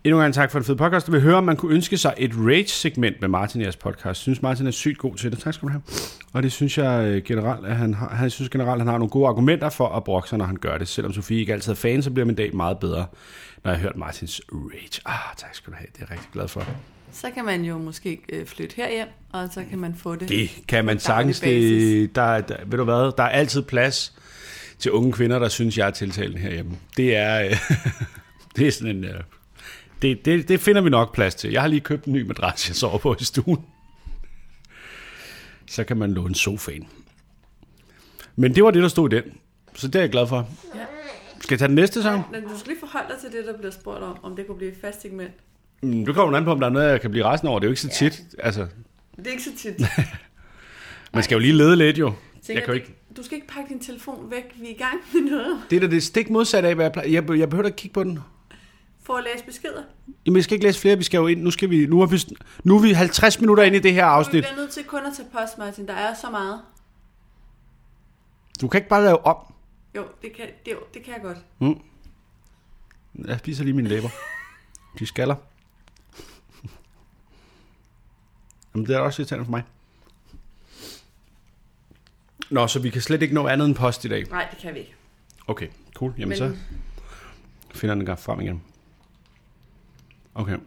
[0.04, 1.08] endnu en gang tak for en fed podcast.
[1.08, 4.20] Jeg vil høre, om man kunne ønske sig et rage-segment med Martin i jeres podcast.
[4.20, 5.38] Synes, Martin er sygt god til det.
[5.38, 5.82] Tak skal du have.
[6.32, 8.98] Og det synes jeg øh, generelt, at han har, han synes generelt, at han har
[8.98, 10.88] nogle gode argumenter for at brokke sig, når han gør det.
[10.88, 13.06] Selvom Sofie ikke altid er fan, så bliver min dag meget bedre,
[13.64, 15.00] når jeg har hørt Martins rage.
[15.04, 15.86] Ah, tak skal du have.
[15.92, 16.66] Det er jeg rigtig glad for.
[17.12, 20.28] Så kan man jo måske øh, flytte herhjem, og så kan man få det.
[20.28, 21.40] Det kan man sagtens.
[21.40, 24.14] Det, der, der, ved du hvad, der er altid plads
[24.78, 26.72] til unge kvinder, der synes, jeg er tiltalende herhjemme.
[26.96, 27.56] Det er, øh,
[28.56, 29.04] det er sådan en...
[29.04, 29.20] Øh,
[30.02, 31.50] det, det, det finder vi nok plads til.
[31.50, 33.64] Jeg har lige købt en ny madras, jeg sover på i stuen.
[35.66, 36.88] Så kan man låne sofaen.
[38.36, 39.24] Men det var det, der stod i den.
[39.74, 40.48] Så det er jeg glad for.
[40.74, 40.99] Ja.
[41.40, 42.24] Skal jeg tage den næste sang?
[42.32, 44.56] Men du skal lige forholde dig til det, der bliver spurgt om, om det kunne
[44.56, 45.32] blive et fast segment.
[45.82, 47.58] Mm, Du kommer an på, om der er noget, jeg kan blive resten over.
[47.58, 48.22] Det er jo ikke så tit.
[48.38, 48.66] Altså,
[49.16, 49.80] Det er ikke så tit.
[51.14, 52.06] man skal jo lige lede lidt, jo.
[52.06, 52.94] Jeg Tænker, kan jo ikke...
[53.16, 54.44] Du skal ikke pakke din telefon væk.
[54.60, 55.62] Vi er i gang med noget.
[55.70, 57.08] Det er da det stik modsatte af, hvad jeg plejer.
[57.08, 58.18] Jeg, jeg behøver ikke kigge på den.
[59.02, 59.82] For at læse beskeder.
[60.26, 61.42] Jamen, jeg skal ikke læse flere, vi skal jo ind.
[61.42, 62.18] Nu, skal vi, nu, er, vi,
[62.64, 64.44] nu er vi 50 minutter inde i det her Vi afsnit.
[64.44, 65.86] bliver nødt til kun at tage post, Martin.
[65.86, 66.60] Der er så meget.
[68.60, 69.36] Du kan ikke bare lave om.
[69.94, 71.38] Jo, det kan, det, jo, det kan jeg godt.
[73.28, 74.08] Jeg spiser lige mine læber.
[74.98, 75.36] De skaller.
[78.74, 79.62] Jamen, det er også irriterende for mig.
[82.50, 84.24] Nå, så vi kan slet ikke nå andet end post i dag.
[84.30, 84.94] Nej, det kan vi ikke.
[85.46, 86.14] Okay, cool.
[86.18, 86.56] Jamen Men- så
[87.74, 88.62] finder den gang frem igen.
[90.34, 90.58] Okay.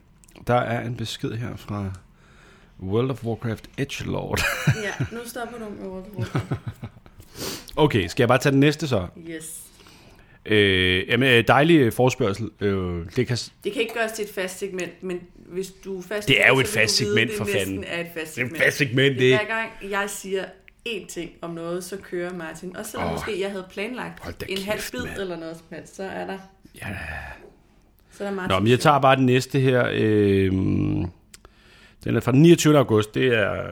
[0.48, 1.92] Der er en besked her fra
[2.80, 4.40] World of Warcraft Edgelord.
[4.84, 6.62] Ja, nu stopper du med World of Warcraft.
[7.76, 9.08] Okay, skal jeg bare tage den næste så?
[9.30, 9.60] Yes.
[10.46, 12.50] Øh, jamen, øh, dejlig forspørgsel.
[12.62, 16.02] Øh, det kan, Det kan ikke gøres til et fast segment, men hvis du er
[16.04, 17.84] fast Det er jo et fast vide, segment, det for fanden.
[17.88, 18.56] er et fast det er segment.
[18.58, 20.44] et fast segment, det Hver gang jeg siger
[20.90, 22.76] én ting om noget, så kører Martin.
[22.76, 23.14] Og selvom oh.
[23.14, 25.20] måske jeg havde planlagt en halv bid mand.
[25.20, 26.38] eller noget som helst, så er der,
[26.82, 26.88] Ja.
[28.12, 28.54] så er der Martin.
[28.56, 29.88] Nå, men jeg tager bare den næste her.
[29.94, 30.52] Øh,
[32.04, 32.78] den er fra den 29.
[32.78, 33.16] august.
[33.16, 33.64] Det er,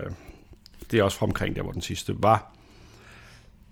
[0.92, 2.56] det er også fra omkring der, hvor den sidste var.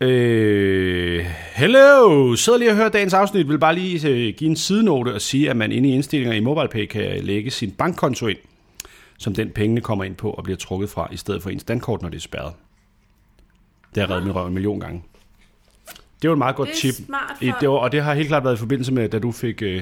[0.01, 1.25] Øh,
[1.55, 2.35] hello!
[2.35, 3.49] Sidder lige og hører dagens afsnit.
[3.49, 6.39] Vil bare lige øh, give en sidenote og sige, at man inde i indstillinger i
[6.39, 8.37] MobilePay kan lægge sin bankkonto ind,
[9.17, 12.01] som den pengene kommer ind på og bliver trukket fra, i stedet for ens dankort,
[12.01, 12.53] når det er spærret.
[13.95, 15.03] Det har reddet min røv en million gange.
[16.21, 17.05] Det var et meget godt Det er tip.
[17.05, 19.31] smart for- det var, og det har helt klart været i forbindelse med, da du
[19.31, 19.61] fik...
[19.61, 19.81] Øh,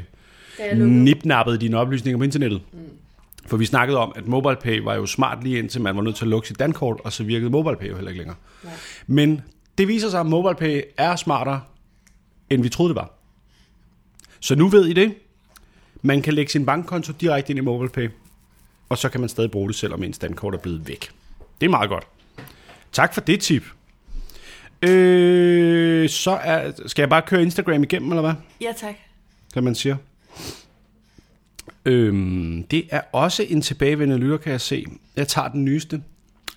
[0.78, 2.62] nipnappede dine oplysninger på internettet.
[2.74, 2.80] Mm.
[3.46, 6.26] For vi snakkede om, at MobilePay var jo smart lige indtil man var nødt til
[6.26, 8.38] at lukke sit dankort, og så virkede MobilePay jo heller ikke længere.
[8.64, 8.74] Nej.
[9.08, 9.42] Men
[9.78, 11.62] det viser sig, at MobilePay er smartere,
[12.50, 13.12] end vi troede det var.
[14.40, 15.16] Så nu ved I det.
[16.02, 18.10] Man kan lægge sin bankkonto direkte ind i MobilePay,
[18.90, 21.12] og så kan man stadig bruge det, selvom ens dankort er blevet væk.
[21.62, 22.08] Det er meget godt.
[22.92, 23.64] Tak for det tip.
[24.82, 28.34] Øh, så er, skal jeg bare køre Instagram igennem, eller hvad?
[28.62, 28.96] Ja, tak.
[29.54, 29.96] som man siger.
[31.86, 34.86] Øhm, det er også en tilbagevendende lytter, kan jeg se.
[35.16, 36.04] Jeg tager den nyeste.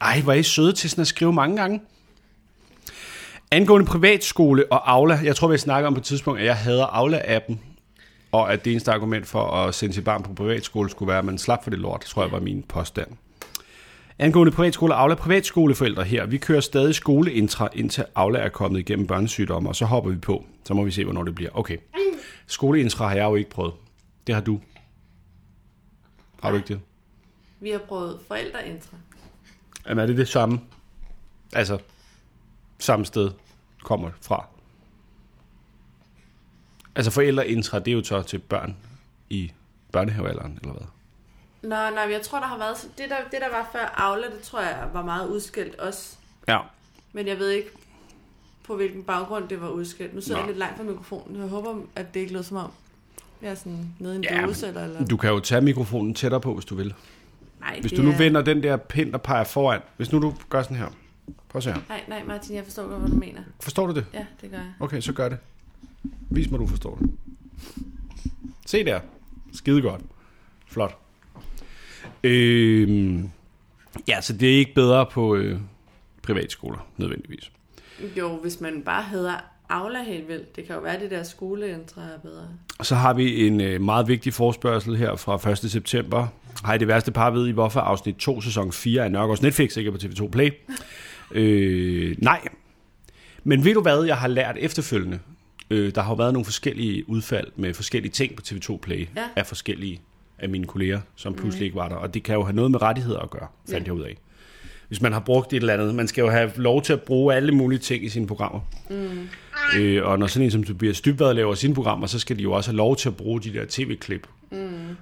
[0.01, 1.81] Ej, hvor er I søde til sådan at skrive mange gange.
[3.53, 6.87] Angående privatskole og Aula, jeg tror, vi snakker om på et tidspunkt, at jeg hader
[6.87, 7.59] Aula-appen,
[8.33, 11.25] og at det eneste argument for at sende sit barn på privatskole skulle være, at
[11.25, 13.09] man slap for det lort, tror jeg var min påstand.
[14.19, 19.07] Angående privatskole og Aula, privatskoleforældre her, vi kører stadig skoleintra, indtil Aula er kommet igennem
[19.07, 20.45] børnesygdomme, og så hopper vi på.
[20.65, 21.51] Så må vi se, hvornår det bliver.
[21.55, 21.77] Okay.
[22.47, 23.73] Skoleintra har jeg jo ikke prøvet.
[24.27, 24.61] Det har du.
[26.43, 26.81] Har du ikke det?
[27.61, 28.97] Vi har prøvet forældreintra.
[29.89, 30.61] Jamen er det det samme?
[31.53, 31.79] Altså,
[32.81, 33.31] samme sted
[33.85, 34.47] kommer fra.
[36.97, 38.77] Altså forældreintra, det er jo så til børn
[39.31, 39.53] i
[39.93, 40.87] børnehavealderen, eller hvad?
[41.63, 42.77] Nå, nej, jeg tror, der har været...
[42.99, 46.17] Det der, det, der var før Aula, det tror jeg var meget udskilt også.
[46.49, 46.59] Ja.
[47.13, 47.69] Men jeg ved ikke,
[48.67, 50.15] på hvilken baggrund det var udskilt.
[50.15, 50.41] Nu sidder Nå.
[50.41, 51.41] jeg lidt langt fra mikrofonen.
[51.41, 52.71] Jeg håber, at det ikke lød som om,
[53.43, 54.69] jeg er sådan nede i en Ja, dåse.
[54.69, 55.05] Eller, eller...
[55.07, 56.95] Du kan jo tage mikrofonen tættere på, hvis du vil.
[57.61, 59.81] Nej, Hvis du nu er- vender den der pind, der peger foran.
[59.97, 60.89] Hvis nu du gør sådan her.
[61.49, 61.81] Prøv at se her.
[61.89, 63.41] Nej, nej, Martin, jeg forstår godt, hvad du mener.
[63.61, 64.07] Forstår du det?
[64.15, 64.73] Ja, det gør jeg.
[64.81, 65.39] Okay, så gør det.
[66.31, 67.11] Vis mig, du forstår det.
[68.67, 69.01] Se der.
[69.53, 70.01] Skide godt.
[70.67, 70.99] Flot.
[72.25, 73.31] Øhm,
[74.09, 75.61] ja, så det er ikke bedre på øh,
[76.23, 77.53] privatskoler, nødvendigvis.
[78.17, 79.35] Jo, hvis man bare hedder
[79.69, 80.57] Aula helt vildt.
[80.57, 82.49] Det kan jo være, at det der skoleintra er bedre.
[82.79, 85.59] Og så har vi en øh, meget vigtig forspørgsel her fra 1.
[85.59, 86.27] september.
[86.67, 89.89] Hej, det værste par ved I, hvorfor afsnit 2, sæson 4 af Nørgaards Netflix ikke
[89.89, 90.51] er på TV2 Play?
[91.33, 92.41] Øh, nej.
[93.45, 95.19] Men ved du hvad, jeg har lært efterfølgende?
[95.71, 99.23] Øh, der har jo været nogle forskellige udfald med forskellige ting på TV2 Play Ja.
[99.37, 100.01] af forskellige
[100.39, 101.97] af mine kolleger, som pludselig ikke var der.
[101.97, 103.93] Og det kan jo have noget med rettigheder at gøre, fandt Ja.
[103.93, 104.17] jeg ud af.
[104.89, 105.95] Hvis man har brugt et eller andet.
[105.95, 108.61] Man skal jo have lov til at bruge alle mulige ting i sine programmer.
[108.91, 109.29] Mm.
[109.79, 112.53] Øh, og når sådan en som Tobias Dybvad laver sine programmer, så skal de jo
[112.53, 114.27] også have lov til at bruge de der tv-klip.
[114.53, 114.57] Mm.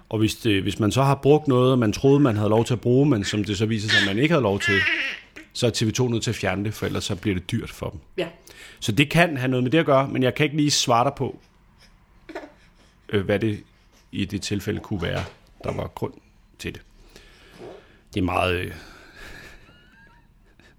[0.09, 2.73] Og hvis, det, hvis man så har brugt noget, man troede, man havde lov til
[2.75, 4.75] at bruge, men som det så viser sig, at man ikke havde lov til,
[5.53, 7.91] så er TV2 nødt til at fjerne det, for ellers så bliver det dyrt for
[7.91, 8.01] dem.
[8.17, 8.29] Ja.
[8.81, 11.05] Så det kan have noget med det at gøre, men jeg kan ikke lige svare
[11.05, 11.39] dig på,
[13.09, 13.65] øh, hvad det
[14.13, 15.25] i det tilfælde kunne være,
[15.65, 16.15] der var grund
[16.59, 16.83] til det.
[18.15, 18.55] Det er meget...
[18.55, 18.73] Øh,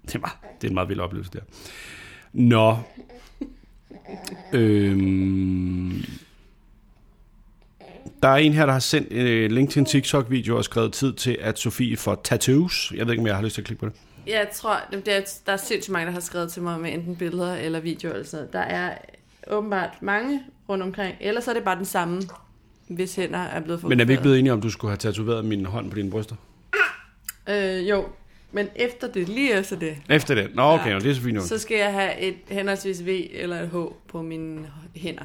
[0.06, 1.40] det, er meget det er en meget vild oplevelse der.
[2.32, 2.76] Nå.
[4.52, 6.04] Øhm,
[8.22, 11.12] der er en her, der har sendt en link til en TikTok-video og skrevet tid
[11.12, 12.92] til, at Sofie får tattoos.
[12.96, 13.94] Jeg ved ikke, om jeg har lyst til at klikke på det.
[14.30, 17.16] Jeg tror, det er, der er sindssygt mange, der har skrevet til mig med enten
[17.16, 18.52] billeder eller videoer eller sådan noget.
[18.52, 18.98] Der er
[19.50, 21.16] åbenbart mange rundt omkring.
[21.20, 22.22] Ellers er det bare den samme,
[22.88, 24.22] hvis hænder er blevet Men er vi ikke fotograferet.
[24.22, 26.36] blevet enige om, du skulle have tatoveret min hånd på dine bryster?
[27.48, 28.08] Øh, jo,
[28.52, 30.54] men efter det, lige efter det, Efter det?
[30.54, 30.98] Nå, okay, Ja.
[30.98, 33.76] det er så fint så skal jeg have et henholdsvis V eller et H
[34.08, 34.66] på mine
[34.96, 35.24] hænder.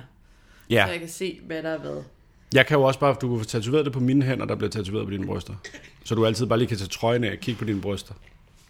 [0.70, 0.86] Ja.
[0.86, 2.03] Så jeg kan se, hvad der er hvad.
[2.53, 4.70] jeg kan jo også bare, du kan få tatoveret det på mine hænder, der bliver
[4.72, 5.53] tatoveret på dine bryster.
[6.03, 8.14] Så du altid bare lige kan tage trøjen af og kigge på dine bryster.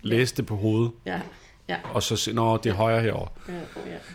[0.01, 1.19] Læse det på hovedet, Ja,
[1.69, 3.27] ja, og så se, nå, det er højere herovre.
[3.47, 3.59] ja, ja.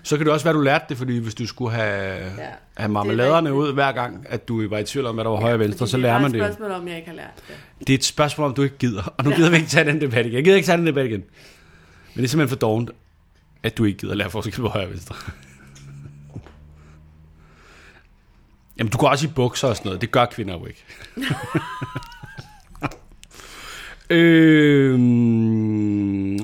[0.03, 2.29] Så kan det også være, du lærte det, fordi hvis du skulle have, Ja, have
[2.37, 5.41] det er marmeladerne ud hver gang, at du var i tvivl om, hvad der var
[5.41, 6.55] højre og venstre, så det lærer er man bare det et jo.
[6.55, 7.87] spørgsmål om, jeg ikke har lært det.
[7.87, 9.15] Det er et spørgsmål, om du ikke gider.
[9.19, 10.35] Og nu gider vi ikke tage den debat igen.
[10.37, 11.21] Jeg gider ikke tage den debat igen.
[12.15, 12.91] Men det er simpelthen for dovent,
[13.63, 15.15] at du ikke gider lære forskel på højre og venstre.
[18.79, 20.01] Jamen, du går også i bukser og sådan noget.
[20.01, 20.85] Det gør kvinder jo ikke.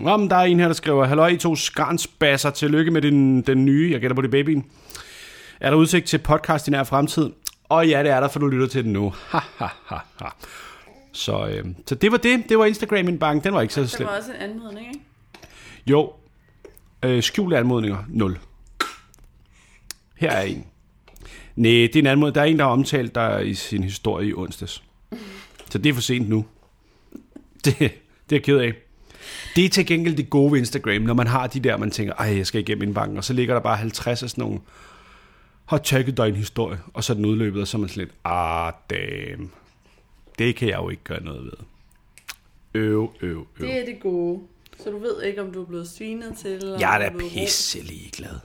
[0.08, 2.50] øhm, om der er en her, der skriver, Halløj, I to skarnsbasser.
[2.50, 3.90] Tillykke med den, den nye.
[3.92, 4.64] Jeg gætter på det babyen.
[5.60, 7.30] Er der udsigt til podcast i nær fremtid?
[7.68, 9.12] Og ja, det er der, for du lytter til den nu.
[9.32, 10.28] Ha, ha, ha, ha.
[11.12, 12.44] Så, øh, så det var det.
[12.48, 13.44] Det var Instagram min bank.
[13.44, 14.08] Den var ikke så slem.
[14.08, 15.00] var også en anmodning, ikke?
[15.86, 16.12] Jo.
[17.02, 18.04] Øh, skjulte anmodninger.
[18.08, 18.38] 0.
[20.16, 20.66] Her er en.
[21.56, 22.34] Nej, det er en anmodning.
[22.34, 24.82] Der er en, der har omtalt dig i sin historie i onsdags.
[25.70, 26.44] Så det er for sent nu.
[27.64, 27.90] Det, det er
[28.30, 28.72] jeg ked af.
[29.56, 32.14] Det er til gengæld det gode ved Instagram, når man har de der, man tænker,
[32.14, 34.60] ej, jeg skal igennem indbanken, og så ligger der bare 50 af sådan nogle,
[35.66, 38.04] har tagget dig en historie, og så er den udløbet, og så er man sådan
[38.04, 39.50] lidt, ah, damn.
[40.38, 41.52] Det kan jeg jo ikke gøre noget ved.
[42.74, 43.66] Øv, øv, øv.
[43.66, 44.42] Det er det gode.
[44.84, 46.50] Så du ved ikke, om du er blevet svinet til.
[46.50, 48.38] eller Jeg er da du blevet pisse ligeglad.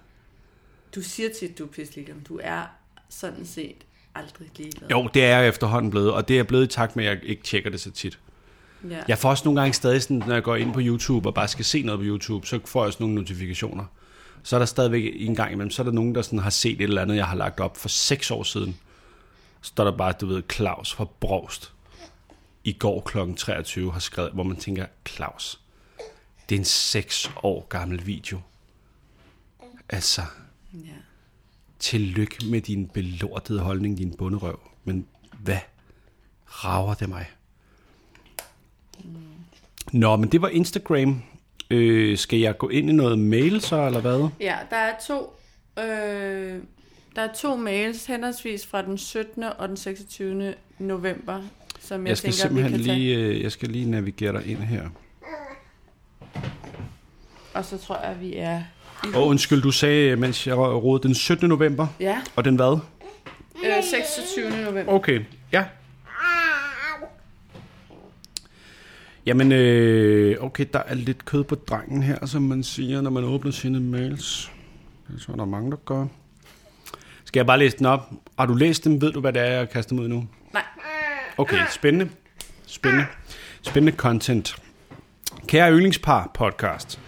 [0.96, 2.62] Du siger tit, du er pisselig, men du er
[3.10, 3.76] sådan set
[4.16, 4.89] aldrig ligeglad.
[4.89, 7.30] Jo, det er jeg efterhånden blevet, og det er blevet i takt med, at jeg
[7.30, 8.20] ikke tjekker det så tit.
[8.90, 9.02] Ja.
[9.08, 11.48] Jeg får også nogle gange stadig sådan, når jeg går ind på YouTube og bare
[11.48, 13.86] skal se noget på YouTube, så får jeg også nogle notifikationer.
[14.44, 16.72] Så er der stadigvæk en gang imellem, så er der nogen, der sådan har set
[16.72, 18.78] et eller andet, jeg har lagt op for seks år siden.
[19.62, 21.74] Så står der bare, du ved, Claus fra Brost
[22.64, 23.18] i går kl.
[23.38, 25.60] 23 har skrevet, hvor man tænker, Claus,
[26.50, 28.40] det er en seks år gammel video.
[29.90, 30.22] Altså,
[30.74, 30.78] ja.
[31.80, 34.60] tillykke med din belortede holdning, din bunderøv.
[34.84, 35.08] Men
[35.40, 35.60] hvad
[36.46, 37.26] rager det mig?
[39.91, 41.22] Nå, men det var Instagram.
[41.72, 44.28] Øh, skal jeg gå ind i noget mail så, eller hvad?
[44.39, 45.34] Ja, der er to,
[45.80, 46.60] øh,
[47.16, 49.43] der er to mails, henholdsvis fra den 17.
[49.58, 50.54] og den 26.
[50.80, 51.41] november,
[51.80, 52.99] som jeg, Jeg skal tænker, vi simpelthen kan tage.
[52.99, 54.84] lige, øh, jeg skal lige navigere dig ind her.
[57.54, 58.62] Og så tror jeg, vi er...
[59.16, 61.49] Og undskyld, du sagde, mens jeg rådede den 17.
[61.49, 62.78] november, Ja, og den hvad?
[63.66, 64.64] øh, 26.
[64.66, 64.93] november.
[64.93, 65.20] Okay,
[65.52, 65.66] ja.
[69.26, 73.24] Jamen, øh, okay, der er lidt kød på drengen her, som man siger, når man
[73.24, 74.51] åbner sine mails.
[75.07, 76.05] Det tror der er mange, der gør.
[77.26, 78.11] Skal jeg bare læse den op?
[78.39, 79.01] Har du læst dem?
[79.01, 80.28] Ved du, hvad det er, jeg kaster mod nu?
[80.53, 80.63] Nej.
[81.38, 82.11] Okay, spændende.
[82.65, 83.05] Spændende.
[83.61, 84.55] Spændende content.
[85.47, 86.99] Kære yndlingspar podcast.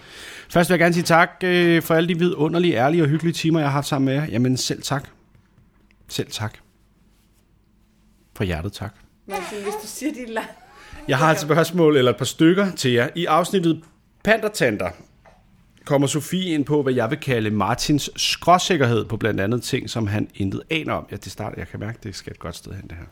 [0.48, 3.60] Først vil jeg gerne sige tak øh, for alle de vidunderlige, ærlige og hyggelige timer,
[3.60, 4.24] jeg har haft sammen med jer.
[4.24, 5.08] Jamen selv tak.
[6.08, 6.58] Selv tak.
[8.36, 8.94] For hjertet tak.
[9.26, 10.46] Martin, hvis du siger de lang...
[11.08, 13.08] Jeg har et spørgsmål eller et par stykker til jer.
[13.14, 13.80] I afsnittet
[14.22, 14.90] Pandertanter
[15.84, 20.06] kommer Sofie ind på, hvad jeg vil kalde Martins skråsikkerhed på blandt andet ting, som
[20.06, 21.06] han intet aner om.
[21.10, 23.06] Ja, det starter, jeg kan mærke, det skal et godt sted hen, det her.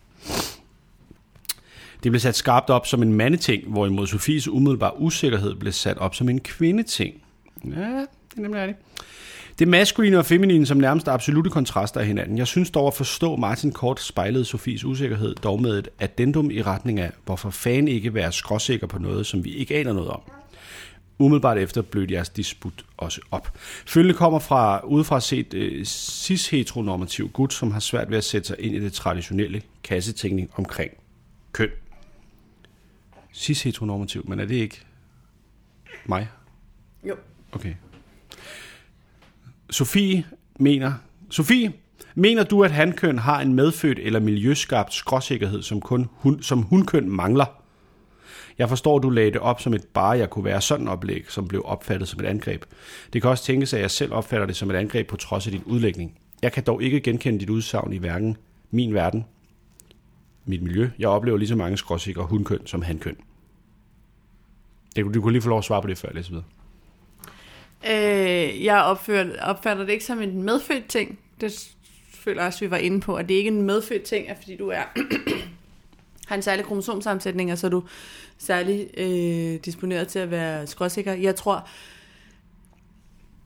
[2.02, 6.14] Det blev sat skarpt op som en mandeting, hvorimod Sofies umiddelbare usikkerhed blev sat op
[6.14, 7.22] som en kvindeting.
[7.64, 8.78] Ja, det er nemlig rigtigt.
[9.58, 12.38] Det maskuline og feminine som nærmest absolute kontraster af hinanden.
[12.38, 16.62] Jeg synes dog at forstå Martin Kort spejlede Sofies usikkerhed dog med et addendum i
[16.62, 20.20] retning af, hvorfor fan ikke være skråsikker på noget, som vi ikke aner noget om.
[21.18, 23.58] Umiddelbart efter blødte jeres disput også op.
[23.86, 28.56] Følgende kommer fra udefra set øh, cis-heteronormativ gut, som har svært ved at sætte sig
[28.58, 30.90] ind i det traditionelle kassetænkning omkring
[31.52, 31.68] køn.
[33.34, 34.80] Cis-heteronormativ, men er det ikke
[36.06, 36.28] mig?
[37.08, 37.16] Jo.
[37.52, 37.74] Okay.
[39.72, 40.24] Sofie
[40.58, 40.92] mener...
[41.30, 41.72] Sofie,
[42.14, 47.08] mener du, at hankøn har en medfødt eller miljøskabt skråsikkerhed, som, kun hun, som hunkøn
[47.08, 47.44] mangler?
[48.58, 51.48] Jeg forstår, du lagde det op som et bare, jeg kunne være sådan oplæg, som
[51.48, 52.64] blev opfattet som et angreb.
[53.12, 55.52] Det kan også tænkes, at jeg selv opfatter det som et angreb på trods af
[55.52, 56.18] din udlægning.
[56.42, 58.36] Jeg kan dog ikke genkende dit udsagn i hverken
[58.70, 59.24] min verden,
[60.44, 60.90] mit miljø.
[60.98, 63.16] Jeg oplever lige så mange skråsikre hunkøn som hankøn.
[64.96, 66.44] Det, du kunne lige få lov at svare på det, før jeg læser videre.
[67.86, 71.18] Øh, jeg opfører, opfatter det ikke som en medfødt ting.
[71.40, 71.74] Det
[72.14, 74.36] føler jeg også, vi var inde på, at det ikke er en medfødt ting, at
[74.36, 74.82] fordi du er
[76.28, 77.82] har en særlig kromosomsammensætning, og så er du
[78.38, 81.12] særlig øh, disponeret til at være skråsikker.
[81.12, 81.68] Jeg tror,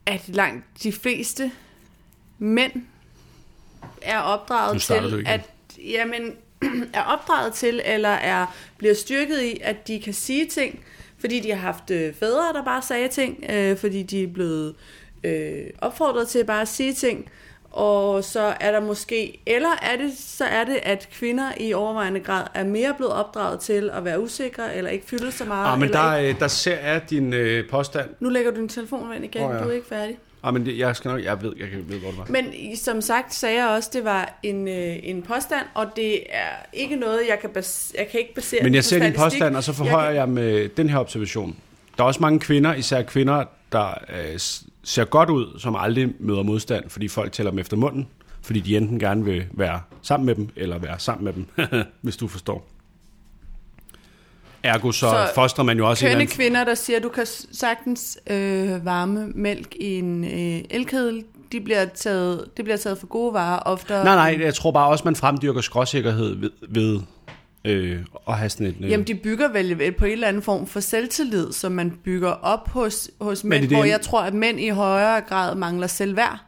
[0.07, 1.53] at langt de fleste
[2.39, 2.73] mænd
[4.03, 5.41] er opdraget til, at
[5.79, 6.33] jamen,
[6.95, 8.47] er opdraget til, eller er
[8.79, 10.85] bliver styrket i, at de kan sige ting,
[11.27, 14.75] fordi de har haft øh, fædre, der bare sagde ting, øh, fordi de er blevet
[15.25, 17.31] øh, opfordret til bare at sige ting,
[17.71, 22.21] og så er der måske, eller er det, så er det, at kvinder i overvejende
[22.21, 25.73] grad er mere blevet opdraget til at være usikre, eller ikke fylde så meget.
[25.73, 26.35] Ah, men der, ikke...
[26.35, 28.09] øh, der ser jeg din øh, påstand.
[28.21, 29.65] Nu lægger du din telefon ind igen, oh, ja.
[29.65, 30.19] du er ikke færdig.
[30.47, 32.27] Ah, men det, jeg skal nok, jeg ved, jeg kan- ved, hvor det var.
[32.31, 36.49] Men som sagt sagde jeg også, det var en, øh, en påstand, og det er
[36.73, 39.65] ikke noget, jeg kan, bas- jeg kan ikke basere Men jeg ser din påstand, og
[39.65, 41.57] så forhøjer jeg, jeg med den her observation.
[41.97, 44.39] Der er også mange kvinder, især kvinder, der øh,
[44.85, 48.07] ser godt ud, som aldrig møder modstand, fordi folk tæller dem efter munden,
[48.43, 51.47] fordi de enten gerne vil være sammen med dem, eller være sammen med dem,
[52.03, 52.67] hvis du forstår.
[54.67, 56.37] Ergo så, så fostrer man jo også en Kønne anden...
[56.37, 61.61] kvinder, der siger, at du kan sagtens øh, varme mælk i en øh, elkedel, de
[61.61, 64.05] bliver taget, det bliver taget for gode varer oftere.
[64.05, 67.01] Nej, nej, jeg tror bare også, man fremdyrker skråsikkerhed ved, ved
[67.65, 67.99] øh,
[68.29, 68.77] at have sådan et...
[68.81, 72.31] Øh, Jamen, de bygger vel på en eller anden form for selvtillid, som man bygger
[72.31, 75.87] op hos, hos Men mænd, det hvor jeg tror, at mænd i højere grad mangler
[75.87, 76.39] selvværd.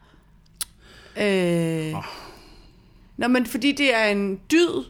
[1.20, 2.04] Øh, oh.
[3.16, 4.84] Nå, men fordi det er en dyd.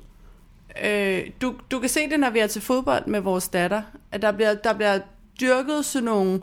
[0.84, 4.22] Øh, du, du kan se det, når vi er til fodbold med vores datter, at
[4.22, 4.98] der bliver, der bliver
[5.40, 6.40] dyrket sådan nogle...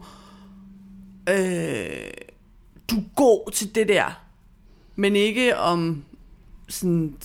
[1.30, 1.88] Øh,
[2.92, 4.22] du god til det der.
[4.96, 6.04] Men ikke om
[6.70, 7.18] sådan...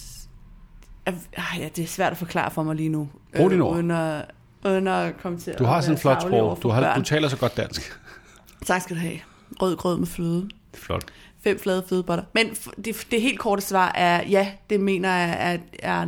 [1.07, 1.15] Ah,
[1.59, 3.09] Ja, det er svært at forklare for mig lige nu.
[3.37, 3.77] Brug dine ord.
[3.77, 4.25] uden, at,
[4.67, 6.59] uden at komme til du har sådan en flot sprog.
[6.63, 7.93] Du, har, du taler så godt dansk.
[8.67, 9.19] Tak skal du have.
[9.63, 10.49] Rød grød med fløde.
[10.75, 11.05] Flot.
[11.45, 12.25] Fem flade flødebotter.
[12.35, 12.47] Men
[12.85, 16.07] det, det helt korte svar er, ja, det mener jeg er, er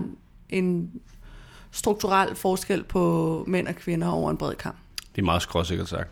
[0.52, 0.90] en
[1.70, 4.76] strukturel forskel på mænd og kvinder over en bred kamp.
[5.14, 6.10] Det er meget skråsikkert sagt.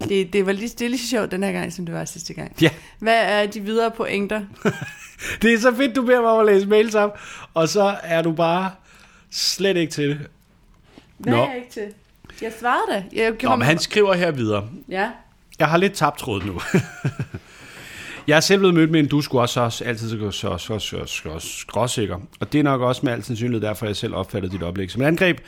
[0.00, 2.34] Det, det var lige, det er lige sjovt den her gang, som det var sidste
[2.34, 2.52] gang.
[2.60, 2.70] Ja.
[2.98, 4.42] Hvad er de videre pointer?
[5.42, 7.18] Det er så fedt, du beder mig om at læse mails op,
[7.54, 8.70] og så er du bare
[9.30, 10.26] slet ikke til det.
[11.18, 11.42] Hvad Nå.
[11.42, 11.94] er jeg ikke til?
[12.42, 13.04] Jeg svarede da.
[13.12, 14.68] Jeg Nå, men han skriver her videre.
[14.88, 15.10] Ja.
[15.58, 16.60] Jeg har lidt tabt tråd nu.
[18.28, 20.78] Jeg er selv blevet mødt med en, du skulle også, også altid så, så, så,
[20.78, 22.16] så, så skråsikker.
[22.40, 25.02] Og det er nok også med al sandsynlighed derfor, jeg selv opfattede dit oplæg som
[25.02, 25.38] et angreb.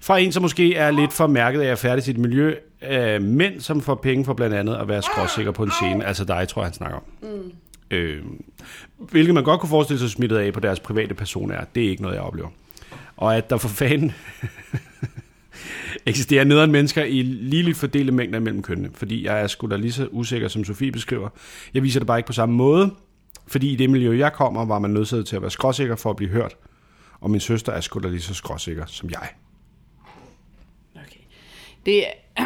[0.00, 2.54] Fra en, som måske er lidt for mærket af at færdig sit miljø.
[2.90, 6.06] Øh, mænd, som får penge for blandt andet at være skråsikker på en scene.
[6.06, 7.04] Altså dig, tror jeg, han snakker om.
[7.22, 7.52] Mm.
[7.90, 8.22] Øh,
[8.98, 11.64] hvilket man godt kunne forestille sig smittet af på deres private person er.
[11.74, 12.48] Det er ikke noget, jeg oplever.
[13.16, 14.12] Og at der for fanden
[16.06, 18.90] eksisterer nederen mennesker i ligeligt fordelte mængder mellem kønnene.
[18.94, 21.28] Fordi jeg er sgu da lige så usikker, som Sofie beskriver.
[21.74, 22.94] Jeg viser det bare ikke på samme måde.
[23.46, 26.16] Fordi i det miljø, jeg kommer, var man nødt til at være skråsikker for at
[26.16, 26.56] blive hørt.
[27.20, 29.28] Og min søster er sgu da lige så skråsikker som jeg.
[30.94, 31.20] Okay.
[31.86, 32.04] Det.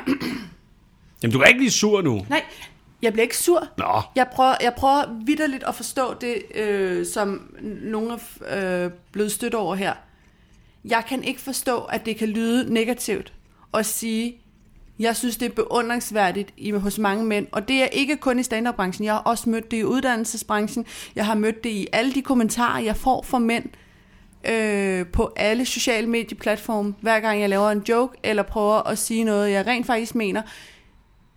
[1.22, 2.26] Jamen, du er ikke lige sur nu.
[2.28, 2.42] Nej,
[3.02, 3.68] jeg bliver ikke sur.
[3.78, 4.02] Nå.
[4.16, 9.54] Jeg prøver, jeg prøver vidderligt at forstå det, øh, som nogle er øh, blevet stødt
[9.54, 9.94] over her.
[10.84, 13.32] Jeg kan ikke forstå, at det kan lyde negativt
[13.74, 14.40] at sige,
[14.98, 18.42] jeg synes, det er beundringsværdigt i, hos mange mænd, og det er ikke kun i
[18.42, 19.04] standardbranchen.
[19.04, 20.86] Jeg har også mødt det i uddannelsesbranchen.
[21.14, 23.64] Jeg har mødt det i alle de kommentarer, jeg får fra mænd
[24.44, 29.24] øh, på alle sociale medieplatforme, hver gang jeg laver en joke, eller prøver at sige
[29.24, 30.42] noget, jeg rent faktisk mener.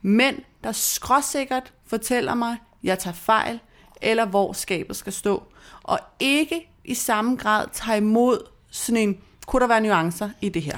[0.01, 3.59] Mænd, der skråsikkert fortæller mig, jeg tager fejl,
[4.01, 5.43] eller hvor skabet skal stå.
[5.83, 8.39] Og ikke i samme grad tager imod
[8.71, 10.77] sådan en, kunne der være nuancer i det her?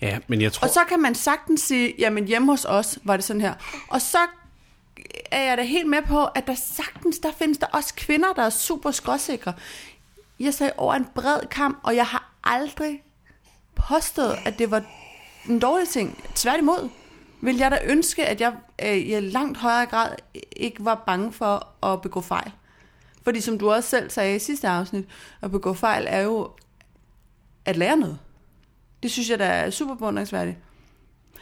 [0.00, 0.66] Ja, men jeg tror...
[0.66, 3.54] Og så kan man sagtens sige, jamen hjemme hos os var det sådan her.
[3.88, 4.18] Og så
[5.30, 8.42] er jeg da helt med på, at der sagtens, der findes der også kvinder, der
[8.42, 9.52] er super skråsikre.
[10.40, 13.02] Jeg sagde over en bred kamp, og jeg har aldrig
[13.74, 14.82] påstået, at det var
[15.48, 16.24] en dårlig ting.
[16.34, 16.88] Tværtimod
[17.40, 20.14] vil jeg da ønske, at jeg øh, i langt højere grad
[20.56, 22.52] ikke var bange for at begå fejl.
[23.24, 25.04] Fordi som du også selv sagde i sidste afsnit,
[25.42, 26.50] at begå fejl er jo
[27.64, 28.18] at lære noget.
[29.02, 30.56] Det synes jeg, der er super beundringsværdigt.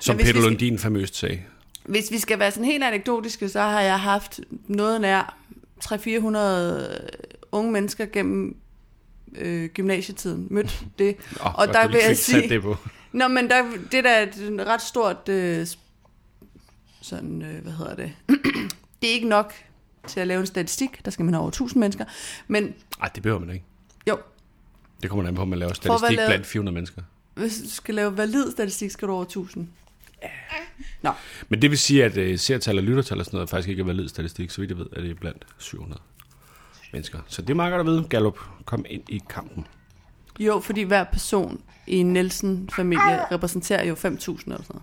[0.01, 1.41] Som Peter Lundin famøst sagde.
[1.85, 5.37] Hvis vi skal være sådan helt anekdotiske, så har jeg haft noget nær
[5.85, 8.57] 300-400 unge mennesker gennem
[9.35, 10.47] øh, gymnasietiden.
[10.51, 11.17] Mødt det.
[11.41, 12.77] Oh, Og der vil jeg sige- Det på.
[13.13, 13.63] Nå, men der,
[13.93, 15.29] det er da et ret stort...
[15.29, 15.67] Øh,
[17.03, 18.13] sådan, øh, hvad hedder det?
[19.03, 19.53] det er ikke nok
[20.07, 21.05] til at lave en statistik.
[21.05, 22.05] Der skal man have over 1000 mennesker.
[22.49, 23.65] Men Nej, det behøver man ikke.
[24.09, 24.19] jo,
[25.03, 27.03] Det kommer an på, om man laver at statistik lave- blandt 400 mennesker.
[27.35, 29.69] hvis du skal lave valid statistik, skal du over 1000.
[31.03, 31.11] Nå,
[31.49, 33.85] Men det vil sige, at uh, seertal og lyttertal og sådan noget faktisk ikke er
[33.87, 34.51] valid statistik.
[34.51, 36.01] Så vidt jeg ved, er det blandt 700
[36.93, 37.19] mennesker.
[37.27, 38.07] Så det er meget godt at vide.
[38.11, 39.67] Gallup, kom ind i kampen.
[40.41, 44.83] jo, fordi hver person i en Nielsen-familie repræsenterer jo 5.000 eller sådan noget.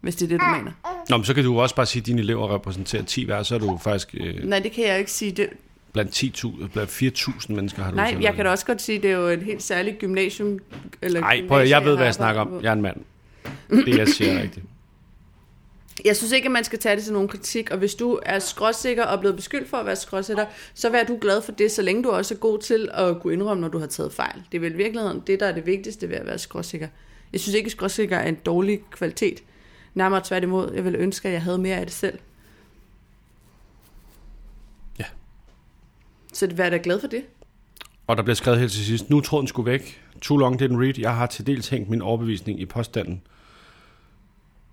[0.00, 0.72] Hvis det er det, du mener.
[1.10, 3.54] Nå, men så kan du også bare sige, at dine elever repræsenterer 10 hver, så
[3.54, 5.32] er du faktisk øh, Nej, det kan jeg ikke sige.
[5.32, 5.48] Det,
[5.92, 9.10] blandt 10.000, blandt 4.000 mennesker har du nej, jeg kan da også godt sige, det
[9.10, 10.58] er jo et helt særligt gymnasium.
[11.02, 12.62] Eller Nej, prøv at, jeg ved, hvad jeg snakker om.
[12.62, 12.96] Jeg er en mand.
[13.70, 14.66] Det, jeg siger, er rigtigt.
[16.04, 18.38] Jeg synes ikke, at man skal tage det til nogen kritik, og hvis du er
[18.38, 21.70] skråsikker og er blevet beskyldt for at være skråsikker, så vær du glad for det,
[21.70, 24.42] så længe du også er god til at kunne indrømme, når du har taget fejl.
[24.52, 26.88] Det er vel i virkeligheden det, der er det vigtigste ved at være skråsikker.
[27.32, 29.42] Jeg synes ikke, at skråsikker er en dårlig kvalitet.
[29.94, 32.18] Nærmere tværtimod, jeg ville ønske, at jeg havde mere af det selv.
[36.42, 37.22] Så det vær da glad for det.
[38.06, 40.00] Og der bliver skrevet helt til sidst, nu tråden skulle væk.
[40.20, 40.98] Too long didn't read.
[40.98, 43.22] Jeg har til dels hængt min overbevisning i påstanden,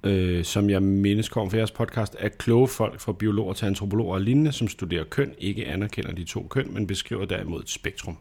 [0.04, 4.14] øh, som jeg mindes kom fra jeres podcast, at kloge folk fra biologer til antropologer
[4.14, 8.18] og lignende, som studerer køn, ikke anerkender de to køn, men beskriver derimod et spektrum.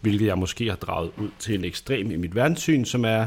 [0.00, 3.26] Hvilket jeg måske har draget ud til en ekstrem i mit verdenssyn, som er,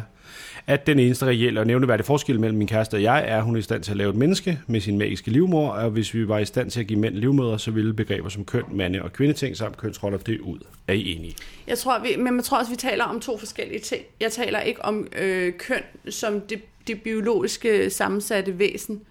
[0.68, 3.56] at den eneste reelle og nævneværdige forskel mellem min kæreste og jeg, er, at hun
[3.56, 6.28] er i stand til at lave et menneske med sin magiske livmor, og hvis vi
[6.28, 9.14] var i stand til at give mænd livmøder, så ville begreber som køn, mande og
[9.14, 10.60] kvindeting samt kønsroller det ud.
[10.88, 11.36] Er I enige?
[11.68, 14.04] Jeg tror, vi, men jeg tror også, vi taler om to forskellige ting.
[14.20, 19.02] Jeg taler ikke om øh, køn som det, det biologiske sammensatte væsen.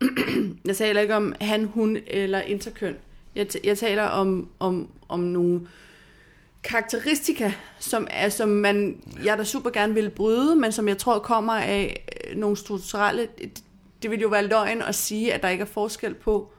[0.64, 2.96] jeg taler ikke om han, hun eller interkøn.
[3.34, 5.68] Jeg, t- jeg taler om, om, om nogle
[6.62, 11.18] karakteristika, som, er, som man, jeg da super gerne vil bryde, men som jeg tror
[11.18, 13.28] kommer af øh, nogle strukturelle...
[13.38, 13.62] Det,
[14.02, 16.52] det vil jo være løgn at sige, at der ikke er forskel på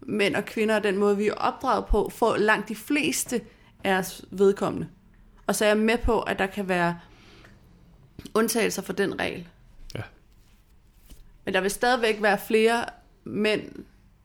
[0.00, 3.40] mænd og kvinder, og den måde, vi er opdraget på, for langt de fleste
[3.84, 4.86] af os vedkommende.
[5.46, 6.98] Og så er jeg med på, at der kan være
[8.34, 9.48] undtagelser for den regel.
[11.44, 12.84] Men der vil stadigvæk være flere
[13.24, 13.62] mænd,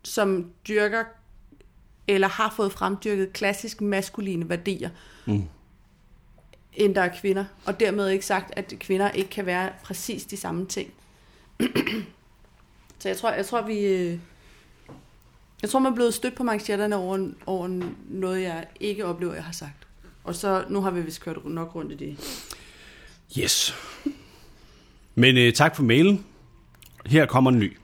[0.03, 1.03] som dyrker
[2.07, 4.89] eller har fået fremdyrket klassisk maskuline værdier,
[5.25, 5.43] Mm.
[6.73, 7.45] end der er kvinder.
[7.65, 10.93] Og dermed ikke sagt, at kvinder ikke kan være præcis de samme ting.
[12.99, 13.79] Så jeg tror, jeg tror vi...
[13.85, 14.19] øh,
[15.61, 19.43] Jeg tror, man er blevet stødt på manchetterne over, over noget, jeg ikke oplever, jeg
[19.43, 19.87] har sagt.
[20.23, 22.17] Og så, nu har vi vist kørt nok rundt i det.
[23.39, 23.75] Yes.
[25.15, 26.25] Men øh, tak for mailen.
[27.07, 27.77] Her kommer en ny.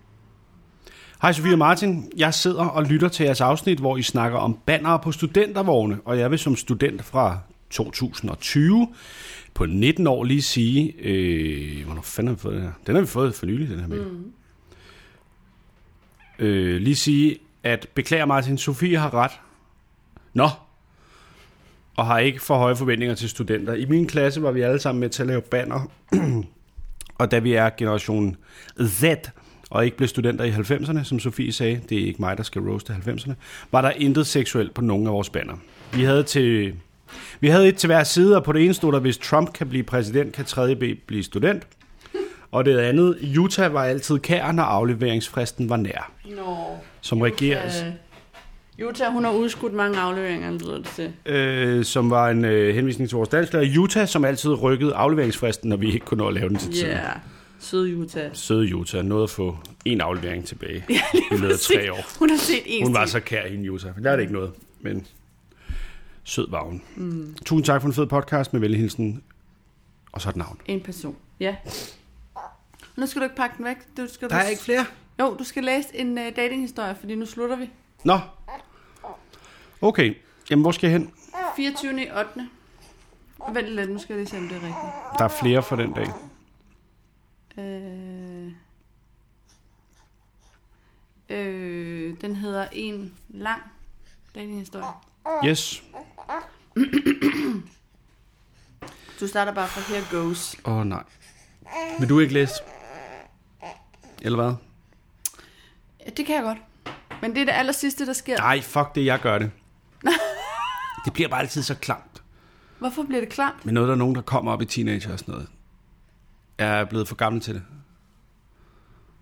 [1.22, 2.12] Hej Sofie og Martin.
[2.18, 6.20] Jeg sidder og lytter til jeres afsnit, hvor I snakker om bannere på studentervogne, og
[6.20, 8.88] jeg vil som student fra 2020
[9.54, 12.72] på 19 år lige sige, øh, hvornår fanden har vi fået det her?
[12.88, 14.02] Den har vi fået for nylig, den her mail.
[14.02, 14.34] Mm.
[16.40, 19.32] Øh, lige sige, at beklager Martin, Sofie har ret.
[20.34, 20.50] Nå,
[21.98, 23.74] og har ikke for høje forventninger til studenter.
[23.74, 25.92] I min klasse var vi alle sammen med til at lave banner,
[27.24, 28.36] og da vi er generation
[28.88, 29.04] Z,
[29.70, 32.62] og ikke blev studenter i 90'erne, som Sofie sagde, det er ikke mig, der skal
[32.62, 33.34] roaste 90'erne,
[33.72, 35.54] var der intet seksuelt på nogen af vores banner.
[35.94, 36.74] Vi havde til
[37.40, 39.70] vi havde et til hver side, og på det ene stod der, hvis Trump kan
[39.70, 40.76] blive præsident, kan 3.
[40.76, 41.68] B blive student.
[42.52, 46.12] Og det andet, Utah var altid kær, når afleveringsfristen var nær.
[46.26, 46.58] Nå.
[47.02, 47.86] Som regeres,
[48.80, 51.14] Jutta, hun har udskudt mange afleveringer, lyder det til.
[51.26, 53.80] øh, som var en øh, henvisning til vores dansklærer.
[53.80, 56.76] Utah, som altid rykkede afleveringsfristen, når vi ikke kunne nå at lave den til Ja,
[56.76, 56.92] tiden.
[56.92, 57.18] yeah.
[57.60, 58.30] sød Jutta.
[58.34, 62.20] Søde Utah nåede at få en aflevering tilbage Ja, i løbet af tre år.
[62.20, 63.92] Hun har set en Hun var så kær i Utah.
[64.04, 64.52] Der er det ikke noget,
[64.82, 65.08] men
[66.24, 66.82] sød var hun.
[66.96, 67.36] Mm.
[67.46, 69.24] Tusind tak for en fed podcast med venlig hilsen.
[70.12, 70.60] Og så et navn.
[70.66, 71.56] En person, ja.
[72.96, 73.76] Nu skal du ikke pakke den væk.
[73.98, 74.86] Du skal Der er ikke flere.
[75.20, 77.70] Jo, du skal læse en uh, datinghistorie, fordi nu slutter vi.
[78.06, 78.20] Nå.
[79.82, 80.16] Okay.
[80.50, 81.14] Jamen, hvor skal jeg hen?
[81.56, 82.04] 24.
[82.04, 82.50] i 8.
[83.54, 85.18] Vent lidt, nu skal jeg lige se, om det er rigtigt.
[85.20, 86.08] Der er flere for den dag.
[87.58, 88.52] Øh,
[91.30, 93.62] øh, den hedder En lang
[94.36, 94.86] datinghistorie.
[95.46, 95.84] Yes.
[99.20, 100.56] Du starter bare fra Here Goes.
[100.66, 101.04] Åh, oh, nej.
[102.00, 102.54] Vil du ikke læse?
[104.22, 104.54] Eller hvad?
[106.06, 106.58] Ja, Det kan jeg godt.
[107.24, 108.38] Men det er det aller sidste, der sker.
[108.38, 109.52] Nej, fuck det, jeg gør det.
[111.06, 112.24] det bliver bare altid så klamt.
[112.80, 113.54] Hvorfor bliver det klart?
[113.64, 115.48] Men noget, der er nogen, der kommer op i teenager og sådan noget.
[116.58, 117.64] Jeg er blevet for gammel til det.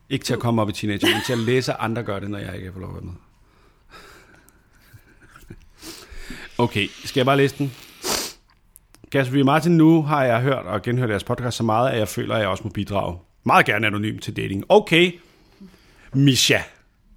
[0.10, 2.30] Ikke til at komme op i teenager, men til at læse, at andre gør det,
[2.30, 3.14] når jeg ikke får lov at være med.
[6.58, 7.74] Okay, skal jeg bare læse den?
[9.12, 12.36] Kasper Martin, nu har jeg hørt og genhørt jeres podcast så meget, at jeg føler,
[12.36, 13.18] at jeg også må bidrage.
[13.44, 14.64] Meget gerne anonym til dating.
[14.70, 15.20] Okay,
[16.14, 16.60] Misha.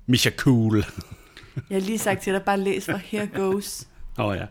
[0.07, 0.85] Misha Cool.
[1.71, 3.89] Jeg har lige sagt til dig, bare læs fra Here Goes.
[4.19, 4.45] Åh oh, ja.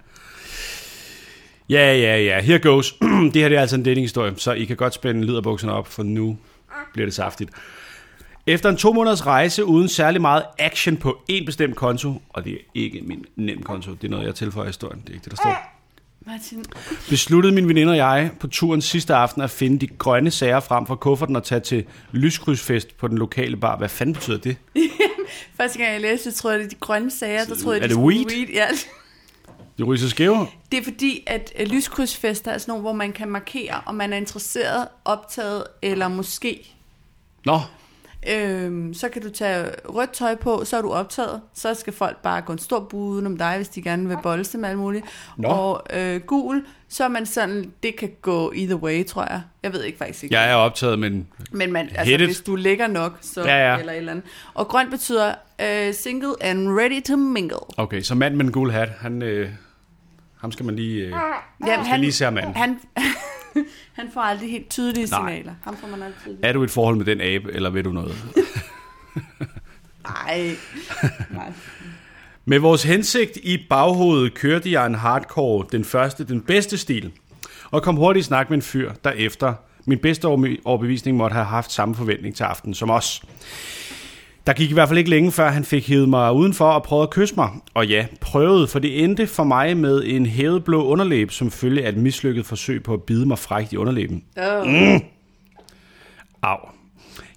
[1.70, 2.42] Ja, ja, ja.
[2.42, 2.92] Here goes.
[3.34, 6.04] det her det er altså en datinghistorie, så I kan godt spænde liderbukserne op, for
[6.04, 6.38] nu
[6.94, 7.50] bliver det saftigt.
[8.48, 12.54] Efter en to måneders rejse uden særlig meget action på en bestemt konto, og det
[12.54, 15.24] er ikke min nem konto, det er noget, jeg tilføjer i historien, det er ikke
[15.24, 15.74] det, der står.
[16.26, 16.66] Martin,
[17.10, 20.86] Besluttede min veninde og jeg på turen sidste aften at finde de grønne sager frem
[20.86, 23.78] fra kufferten og tage til lyskrydsfest på den lokale bar.
[23.78, 24.58] Hvad fanden betyder det?
[25.58, 27.46] første gang jeg læste det, troede jeg, det er de grønne sager.
[27.46, 28.48] Der troede jeg, Er de det skulle weed?
[28.48, 28.68] Ja.
[29.78, 30.48] Det ryser skæve?
[30.72, 34.14] Det er fordi, at øh, lyskrydsfester er sådan nogle, hvor man kan markere, om man
[34.14, 36.76] er interesseret, optaget eller måske.
[37.46, 37.60] Nå,
[38.32, 41.42] Øhm, så kan du tage rødt tøj på, så er du optaget.
[41.54, 44.18] Så skal folk bare gå en stor bud uden om dig, hvis de gerne vil
[44.24, 45.06] bolse med alt muligt.
[45.38, 45.48] Nå.
[45.48, 49.42] Og øh, gul, så er man sådan, det kan gå either way, tror jeg.
[49.64, 50.36] Jeg ved ikke faktisk ikke.
[50.36, 53.80] jeg er optaget, men Men man, altså, hvis du ligger nok, så Ja, ja.
[53.80, 54.26] eller et eller andet.
[54.54, 57.58] Og grønt betyder øh, single and ready to mingle.
[57.78, 59.50] okay, så mand med en gul hat, han, øh,
[60.42, 61.02] ham skal man lige...
[61.06, 61.14] Øh,
[61.68, 62.38] Jamen, skal lige se an.
[62.38, 62.80] han,
[64.00, 65.20] han får aldrig helt tydelige Nej.
[65.20, 65.54] signaler.
[65.64, 66.46] Ham får man tydelige.
[66.46, 68.16] Er du i et forhold med den abe, eller ved du noget?
[70.04, 70.56] Nej.
[71.32, 71.52] Nej.
[72.46, 77.12] Med vores hensigt i baghovedet kørte jeg en hardcore, den første, den bedste stil,
[77.72, 79.54] og kom hurtigt i snak med en fyr, der efter
[79.86, 83.24] min bedste overbe- overbevisning måtte have haft samme forventning til aftenen som os.
[84.48, 87.04] Der gik i hvert fald ikke længe, før han fik hævet mig udenfor og prøvede
[87.04, 87.50] at kysse mig.
[87.74, 91.86] Og ja, prøvede, for det endte for mig med en hævet blå underlæb, som følge
[91.86, 94.24] af et mislykket forsøg på at bide mig frækt i underlæben.
[94.38, 95.00] Oh.
[96.42, 96.58] Au.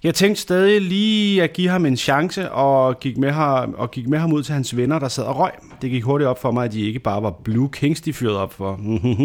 [0.03, 4.07] Jeg tænkte stadig lige at give ham en chance, og gik, med ham, og gik
[4.07, 5.51] med ham ud til hans venner, der sad og røg.
[5.81, 8.39] Det gik hurtigt op for mig, at de ikke bare var Blue Kings, de fyrede
[8.39, 8.79] op for.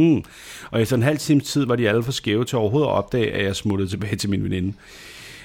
[0.70, 3.32] og efter en halv times tid var de alle for skæve til overhovedet at opdage,
[3.32, 4.72] at jeg smuttede tilbage til min veninde.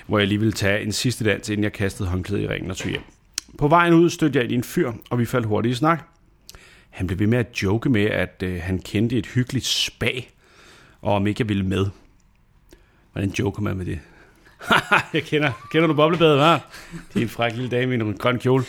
[0.07, 2.77] Hvor jeg lige ville tage en sidste dans, inden jeg kastede håndklædet i ringen og
[2.77, 3.01] tog hjem.
[3.57, 6.03] På vejen ud stødte jeg ind i en fyr, og vi faldt hurtigt i snak.
[6.89, 10.31] Han blev ved med at joke med, at øh, han kendte et hyggeligt spag,
[11.01, 11.85] og om ikke jeg ville med.
[13.13, 13.99] Hvordan joker man med det?
[15.13, 16.59] jeg kender, kender du boblebadet, hva'?
[17.13, 18.63] Det er en fræk lille dame i en grøn kjole.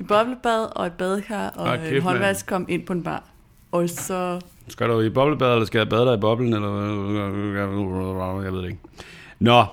[0.00, 3.24] Et boblebad og et badekar og Hold en håndvask kom ind på en bar.
[3.72, 4.40] Og så...
[4.68, 6.52] Skal du i boblebadet, eller skal jeg bade dig i boblen?
[6.52, 6.70] Eller...
[8.42, 8.80] Jeg ved det ikke.
[9.38, 9.64] Nå.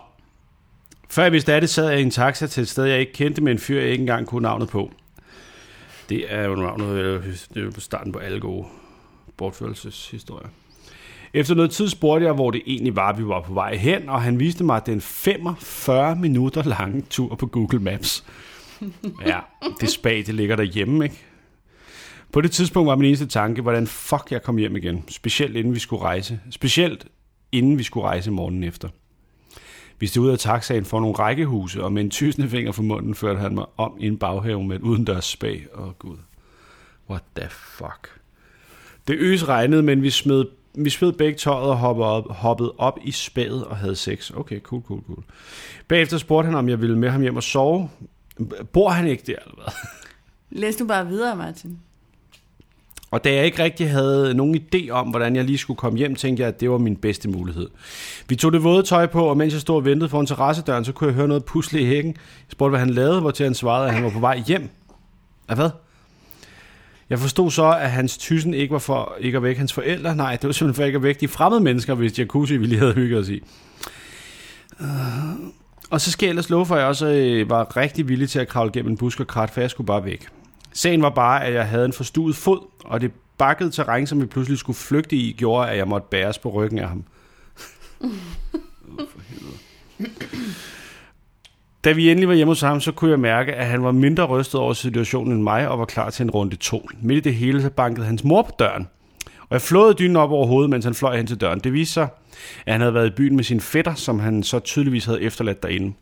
[1.15, 3.13] Før jeg vidste af det, sad jeg i en taxa til et sted, jeg ikke
[3.13, 4.91] kendte, med en fyr, jeg ikke engang kunne navnet på.
[6.09, 7.23] Det er jo navnet,
[7.53, 8.65] det er jo på starten på alle gode
[9.37, 10.47] bortførelseshistorier.
[11.33, 14.21] Efter noget tid spurgte jeg, hvor det egentlig var, vi var på vej hen, og
[14.21, 18.25] han viste mig den 45 minutter lange tur på Google Maps.
[19.25, 19.39] Ja,
[19.81, 21.23] det spag, det ligger derhjemme, ikke?
[22.31, 25.03] På det tidspunkt var min eneste tanke, hvordan fuck jeg kom hjem igen.
[25.07, 26.39] Specielt inden vi skulle rejse.
[26.51, 27.07] Specielt
[27.51, 28.89] inden vi skulle rejse morgenen efter.
[29.99, 33.15] Vi stod ud af taxaen for nogle rækkehuse, og med en tysende finger for munden
[33.15, 35.67] førte han mig om i en baghave med et udendørs spag.
[35.75, 36.17] Åh oh, gud.
[37.09, 38.09] What the fuck?
[39.07, 40.45] Det øs regnede, men vi smed,
[40.75, 44.31] vi smed begge tøjet og hoppede op, hoppede op i spaget og havde sex.
[44.31, 45.23] Okay, cool, cool, cool.
[45.87, 47.89] Bagefter spurgte han, om jeg ville med ham hjem og sove.
[48.73, 49.73] Bor han ikke der, eller hvad?
[50.49, 51.79] Læs nu bare videre, Martin.
[53.11, 56.15] Og da jeg ikke rigtig havde nogen idé om, hvordan jeg lige skulle komme hjem,
[56.15, 57.69] tænkte jeg, at det var min bedste mulighed.
[58.29, 60.91] Vi tog det våde tøj på, og mens jeg stod og ventede foran terrassedøren, så
[60.91, 62.11] kunne jeg høre noget pusle i hækken.
[62.17, 64.69] Jeg spurgte, hvad han lavede, hvor til han svarede, at han var på vej hjem.
[65.47, 65.69] Af hvad?
[67.09, 70.15] Jeg forstod så, at hans tysen ikke var for ikke at vække hans forældre.
[70.15, 72.79] Nej, det var simpelthen for ikke at vække de fremmede mennesker, hvis jacuzzi vi lige
[72.79, 73.41] havde hygget os i.
[74.79, 74.85] Uh,
[75.89, 78.39] og så skal jeg ellers love for, at jeg også øh, var rigtig villig til
[78.39, 80.27] at kravle gennem en busk og krat, for jeg skulle bare væk.
[80.75, 84.25] Sagen var bare, at jeg havde en forstuet fod, og det bakkede terræn, som vi
[84.25, 87.03] pludselig skulle flygte i, gjorde, at jeg måtte bæres på ryggen af ham.
[88.97, 89.57] for helvede.
[91.83, 94.25] Da vi endelig var hjemme hos ham, så kunne jeg mærke, at han var mindre
[94.25, 96.89] rystet over situationen end mig, og var klar til en runde to.
[97.01, 98.87] Midt i det hele, så bankede hans mor på døren.
[99.41, 101.59] Og jeg flåede dynen op over hovedet, mens han fløj hen til døren.
[101.59, 102.07] Det viste sig,
[102.65, 105.63] at han havde været i byen med sin fætter, som han så tydeligvis havde efterladt
[105.63, 105.93] derinde.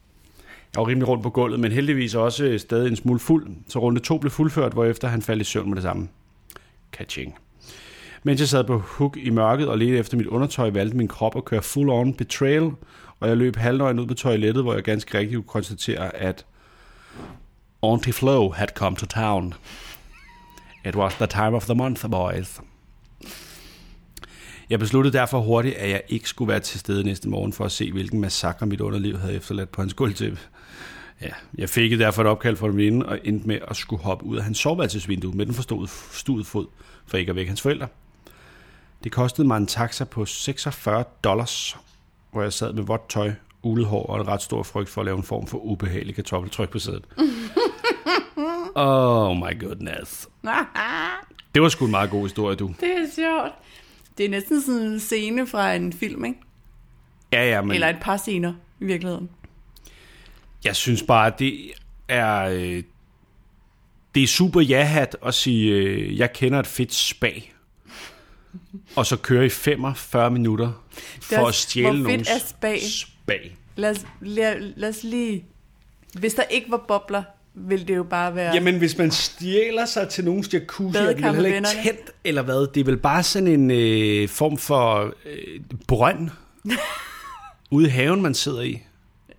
[0.76, 4.00] Jeg var rimelig rundt på gulvet, men heldigvis også stadig en smule fuld, så runde
[4.00, 6.08] to blev fuldført, hvorefter han faldt i søvn med det samme.
[6.92, 7.36] Catching.
[8.24, 11.38] Mens jeg sad på hook i mørket og ledte efter mit undertøj, valgte min krop
[11.38, 12.72] at køre full on betrayal,
[13.20, 16.46] og jeg løb halvnøgen ud på toilettet, hvor jeg ganske rigtigt kunne konstatere, at
[17.84, 19.54] Auntie Flo had come to town.
[20.86, 22.62] It was the time of the month, boys.
[24.70, 27.72] Jeg besluttede derfor hurtigt, at jeg ikke skulle være til stede næste morgen for at
[27.72, 30.40] se, hvilken massakre mit underliv havde efterladt på hans gulvtæppe.
[31.24, 34.38] Ja, jeg fik derfor et opkald fra min og endte med at skulle hoppe ud
[34.38, 36.68] af hans soveværelsesvindue med den forstået fod,
[37.06, 37.88] for ikke at vække hans forældre.
[39.04, 41.78] Det kostede mig en taxa på 46 dollars,
[42.32, 43.32] hvor jeg sad med vådt tøj,
[43.64, 46.70] ulet hår og en ret stor frygt for at lave en form for ubehagelig kartoffeltryk
[46.70, 47.06] på sædet.
[48.76, 50.30] oh my goodness.
[51.56, 52.74] Det var sgu en meget god historie, du.
[52.80, 53.54] Det er sjovt.
[54.18, 56.40] Det er næsten sådan en scene fra en film, ikke?
[57.32, 59.30] Ja, ja, men Eller et par scener, i virkeligheden.
[60.66, 61.72] Jeg synes bare, det
[62.08, 62.40] er...
[62.42, 62.84] øh,
[64.16, 67.54] Det er super ja-hat at sige, øh, jeg kender et fedt spag.
[68.96, 70.84] Og så køre i 45 minutter
[71.22, 72.80] for er- at stjæle er spag?
[72.82, 73.58] spag.
[73.76, 75.46] Lad os, lad, lad os lige...
[76.14, 77.24] Hvis der ikke var bobler,
[77.54, 78.54] ville det jo bare være...
[78.54, 82.68] Jamen, hvis man stjæler sig til nogens jacuzzi, er det heller ikke tændt, eller hvad?
[82.74, 86.30] Det er vel bare sådan en øh, form for øh, brønd
[87.72, 88.82] ude i haven, man sidder i.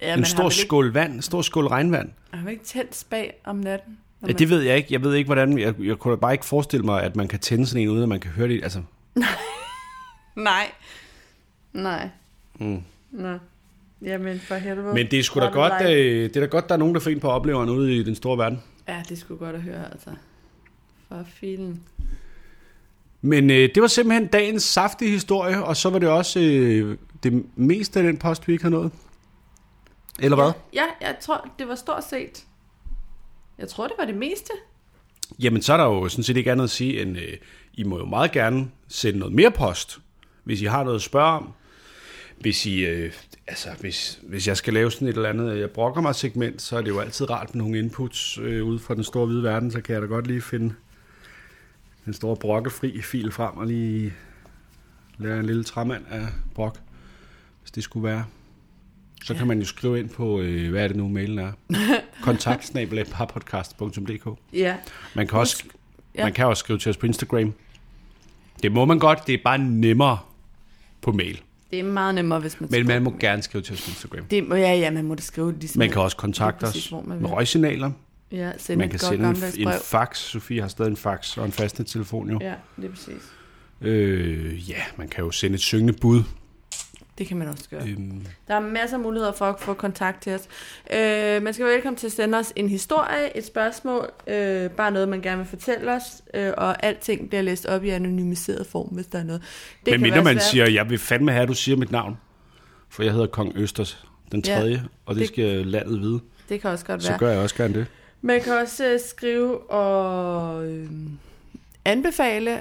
[0.02, 2.10] ja, en stor vel ikke, skål vand, en stor skål regnvand.
[2.30, 3.98] har man ikke tændt spag om natten?
[4.26, 4.88] Ja, det ved jeg ikke.
[4.92, 5.58] Jeg ved ikke, hvordan...
[5.58, 8.08] Jeg, jeg kunne bare ikke forestille mig, at man kan tænde sådan en, uden at
[8.08, 8.62] man kan høre det.
[8.62, 8.82] Altså,
[10.36, 10.70] Nej.
[11.72, 12.08] Nej.
[12.58, 12.82] Mm.
[13.10, 13.38] Nå.
[14.02, 14.94] Jamen, for helvede.
[14.94, 16.94] men det er sgu da godt, det øh, det er da godt, der er nogen,
[16.94, 18.62] der får ind på opleveren ude i den store verden.
[18.88, 20.10] Ja, det skulle godt at høre, altså.
[21.08, 21.82] For filen.
[23.22, 27.44] Men øh, det var simpelthen dagens saftige historie, og så var det også øh, det
[27.56, 28.92] meste af den post, vi ikke har nået.
[30.20, 30.52] Eller hvad?
[30.72, 32.44] Ja, jeg tror, det var stort set...
[33.58, 34.52] Jeg tror, det var det meste.
[35.38, 37.36] Jamen, så er der jo sådan set ikke andet at sige, end øh,
[37.74, 39.98] I må jo meget gerne sende noget mere post,
[40.44, 41.52] hvis I har noget at spørge om.
[42.40, 43.12] Hvis I, øh,
[43.46, 46.76] altså, hvis, hvis jeg skal lave sådan et eller andet, jeg brokker mig segment, så
[46.76, 49.70] er det jo altid rart med nogle inputs øh, ude fra den store hvide verden,
[49.70, 50.74] så kan jeg da godt lige finde
[52.04, 54.12] den store brokkefri fil frem og lige
[55.18, 56.78] lave en lille træmand af brok,
[57.62, 58.24] hvis det skulle være.
[59.24, 61.52] Så kan man jo skrive ind på, øh, hvad er det nu mailen er?
[62.24, 64.76] kontaktsnabelag.parpodcast.dk Ja.
[65.14, 65.64] man kan, også,
[66.14, 66.24] Ja.
[66.24, 67.52] man kan også skrive til os på Instagram.
[68.62, 70.18] Det må man godt, det er bare nemmere
[71.02, 71.40] på mail.
[71.70, 74.24] Det er meget nemmere, hvis man Men man må gerne skrive til os på Instagram.
[74.24, 75.78] Det må, ja, ja, man må da skrive ligesom.
[75.78, 77.90] Man kan også kontakte præcis, os med røgsignaler.
[78.32, 80.18] Ja, sende Man kan godt sende en, en fax.
[80.18, 82.38] Sofie har stadig en fax og en fastnettelefon jo.
[82.40, 83.22] Ja, det er præcis.
[83.80, 86.22] Øh, ja, man kan jo sende et syngende bud.
[87.18, 87.82] Det kan man også gøre.
[87.88, 90.42] Øhm, Der er masser af muligheder for at få kontakt til os.
[90.92, 94.90] Øh, man skal være velkommen til at sende os en historie, et spørgsmål, øh, bare
[94.90, 96.02] noget, man gerne vil fortælle os,
[96.34, 99.42] øh, og alting bliver læst op i anonymiseret form, hvis der er noget.
[99.86, 102.16] Det men mindre man siger, jeg vil fandme have, at du siger mit navn.
[102.88, 106.20] For jeg hedder Kong Østers den Ja, tredje, og det, det- skal landet vide.
[106.48, 107.18] Det kan også godt Så være.
[107.18, 107.86] gør jeg også gerne det.
[108.22, 110.86] Man kan også øh, skrive og øh,
[111.84, 112.60] anbefale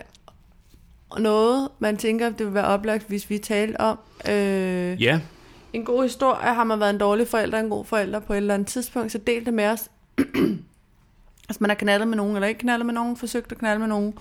[1.20, 4.00] noget, man tænker, det vil være oplagt, hvis vi taler om.
[4.30, 5.20] Øh, Ja,
[5.74, 8.54] En god historie, har man været en dårlig forælder, en god forælder på et eller
[8.54, 9.90] andet tidspunkt, så del det med os.
[11.50, 13.88] altså man har knaldet med nogen, eller ikke knaldet med nogen, forsøgt at knalde med
[13.88, 14.14] nogen,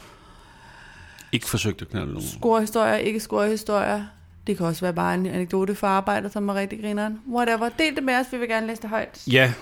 [1.32, 2.28] Ikke forsøgt at knalde nogen.
[2.28, 4.04] scorehistorier, ikke scorehistorier.
[4.46, 7.20] Det kan også være bare en anekdote for arbejdet, som er rigtig grineren.
[7.30, 7.68] Whatever.
[7.78, 9.22] Del det med os, vi vil gerne læse det højt.
[9.32, 9.52] Ja,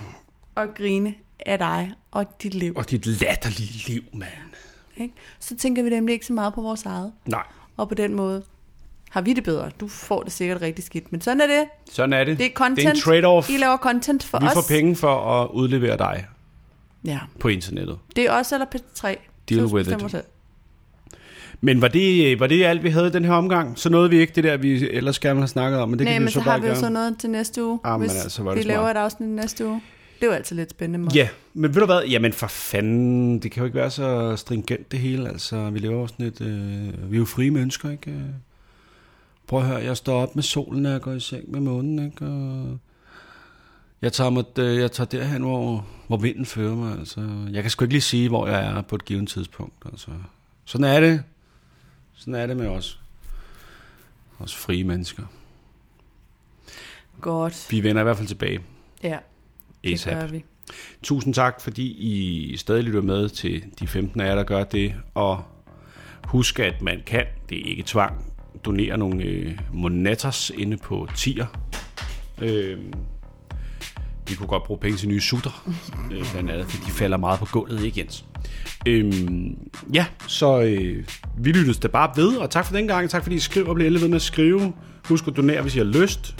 [0.54, 1.14] Og grine
[1.46, 2.72] af dig og dit liv.
[2.76, 4.30] og dit latterlige liv, mand.
[4.96, 5.14] Ikke?
[5.40, 7.12] Så tænker vi nemlig ikke så meget på vores eget.
[7.26, 7.42] Nej,
[7.76, 8.42] Og på den måde
[9.10, 9.70] har vi det bedre.
[9.80, 11.12] Du får det sikkert rigtig skidt.
[11.12, 11.64] Men sådan er det.
[11.90, 12.38] sådan er det.
[12.38, 12.76] Det er content.
[12.76, 12.96] Det er en
[13.40, 13.52] trade-off.
[13.52, 14.52] I laver content for Vi os.
[14.54, 16.26] får penge for at udlevere dig
[17.04, 17.18] Ja.
[17.40, 17.98] på internettet.
[18.16, 19.14] Det er os eller P3.
[19.48, 20.10] Deal with it.
[20.10, 20.24] selv.
[21.60, 23.78] Men var det, var det alt, vi havde i den her omgang?
[23.78, 26.12] Så nåede vi ikke det der, vi ellers gerne have snakket om, men det Nej,
[26.12, 28.00] kan vi men jo så så har vi jo så noget til næste uge, Ah,
[28.00, 28.96] men hvis altså, vi det laver smart.
[28.96, 29.82] et afsnit næste uge.
[30.20, 30.98] Det er jo altid lidt spændende.
[30.98, 31.16] Morten.
[31.16, 32.04] Ja, men ved du hvad?
[32.04, 35.28] Jamen for fanden, det kan jo ikke være så stringent det hele.
[35.28, 36.40] Altså, vi lever jo sådan et...
[36.40, 38.24] Øh, vi er jo frie mennesker, ikke?
[39.46, 42.06] Prøv at høre, jeg står op med solen, og jeg går i seng med månen,
[42.06, 42.26] ikke?
[42.26, 42.78] Og
[44.02, 46.98] jeg tager, mig, øh, jeg tager derhen, hvor, hvor vinden fører mig.
[46.98, 49.74] Altså, jeg kan sgu ikke lige sige, hvor jeg er på et givet tidspunkt.
[49.84, 50.10] Altså,
[50.64, 51.22] sådan er det.
[52.14, 53.00] Sådan er det med os.
[54.38, 55.22] Os frie mennesker.
[57.20, 57.66] Godt.
[57.70, 58.60] Vi vender i hvert fald tilbage.
[59.02, 59.18] Ja,
[59.84, 60.20] det ASAP.
[60.20, 60.44] gør vi.
[61.02, 64.94] Tusind tak, fordi I stadig lytter med til de 15 af jer, der gør det.
[65.14, 65.44] Og
[66.24, 68.24] husk, at man kan, det er ikke tvang,
[68.64, 71.46] donere nogle øh, monetters inde på tier.
[72.42, 72.78] Øh,
[74.28, 75.70] vi kunne godt bruge penge til nye sutter,
[76.12, 78.24] øh, blandt andet, fordi de falder meget på gulvet, ikke Jens?
[78.86, 79.58] Øhm,
[79.94, 81.04] ja, så øh,
[81.38, 83.10] vi lyttes da bare ved, og tak for den gang.
[83.10, 84.72] Tak fordi I skriver og bliver ved med at skrive.
[85.04, 86.34] Husk at donere, hvis I har lyst.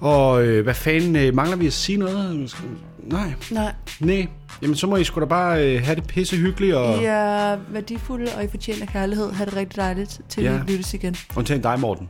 [0.00, 2.54] Og øh, hvad fanden, øh, mangler vi at sige noget?
[3.02, 4.26] Nej, Nej, nej.
[4.62, 7.58] Jamen så må I sgu da bare øh, have det pisse hyggeligt, og I er
[7.68, 9.32] værdifulde, og I fortjener kærlighed.
[9.32, 10.52] Ha' det rigtig dejligt, til Ja.
[10.56, 11.16] vi lyttes igen.
[11.36, 12.08] undtagen dig, Morten.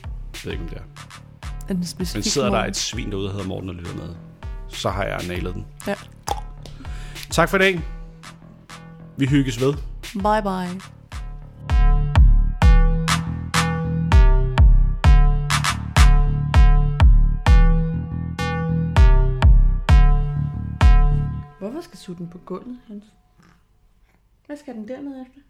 [0.00, 0.82] Jeg ved ikke, om det er.
[1.68, 2.70] Er den Men sidder der morgen?
[2.70, 4.08] et svin derude, der hedder Morten og lytter med,
[4.68, 5.64] så har jeg nailet den.
[5.86, 5.94] Ja.
[7.30, 7.80] Tak for i dag.
[9.16, 9.74] Vi hygges ved.
[10.12, 10.80] Bye bye.
[22.02, 23.04] Sutte den på gulvet, Hans?
[24.46, 25.40] Hvad skal den dernede efter?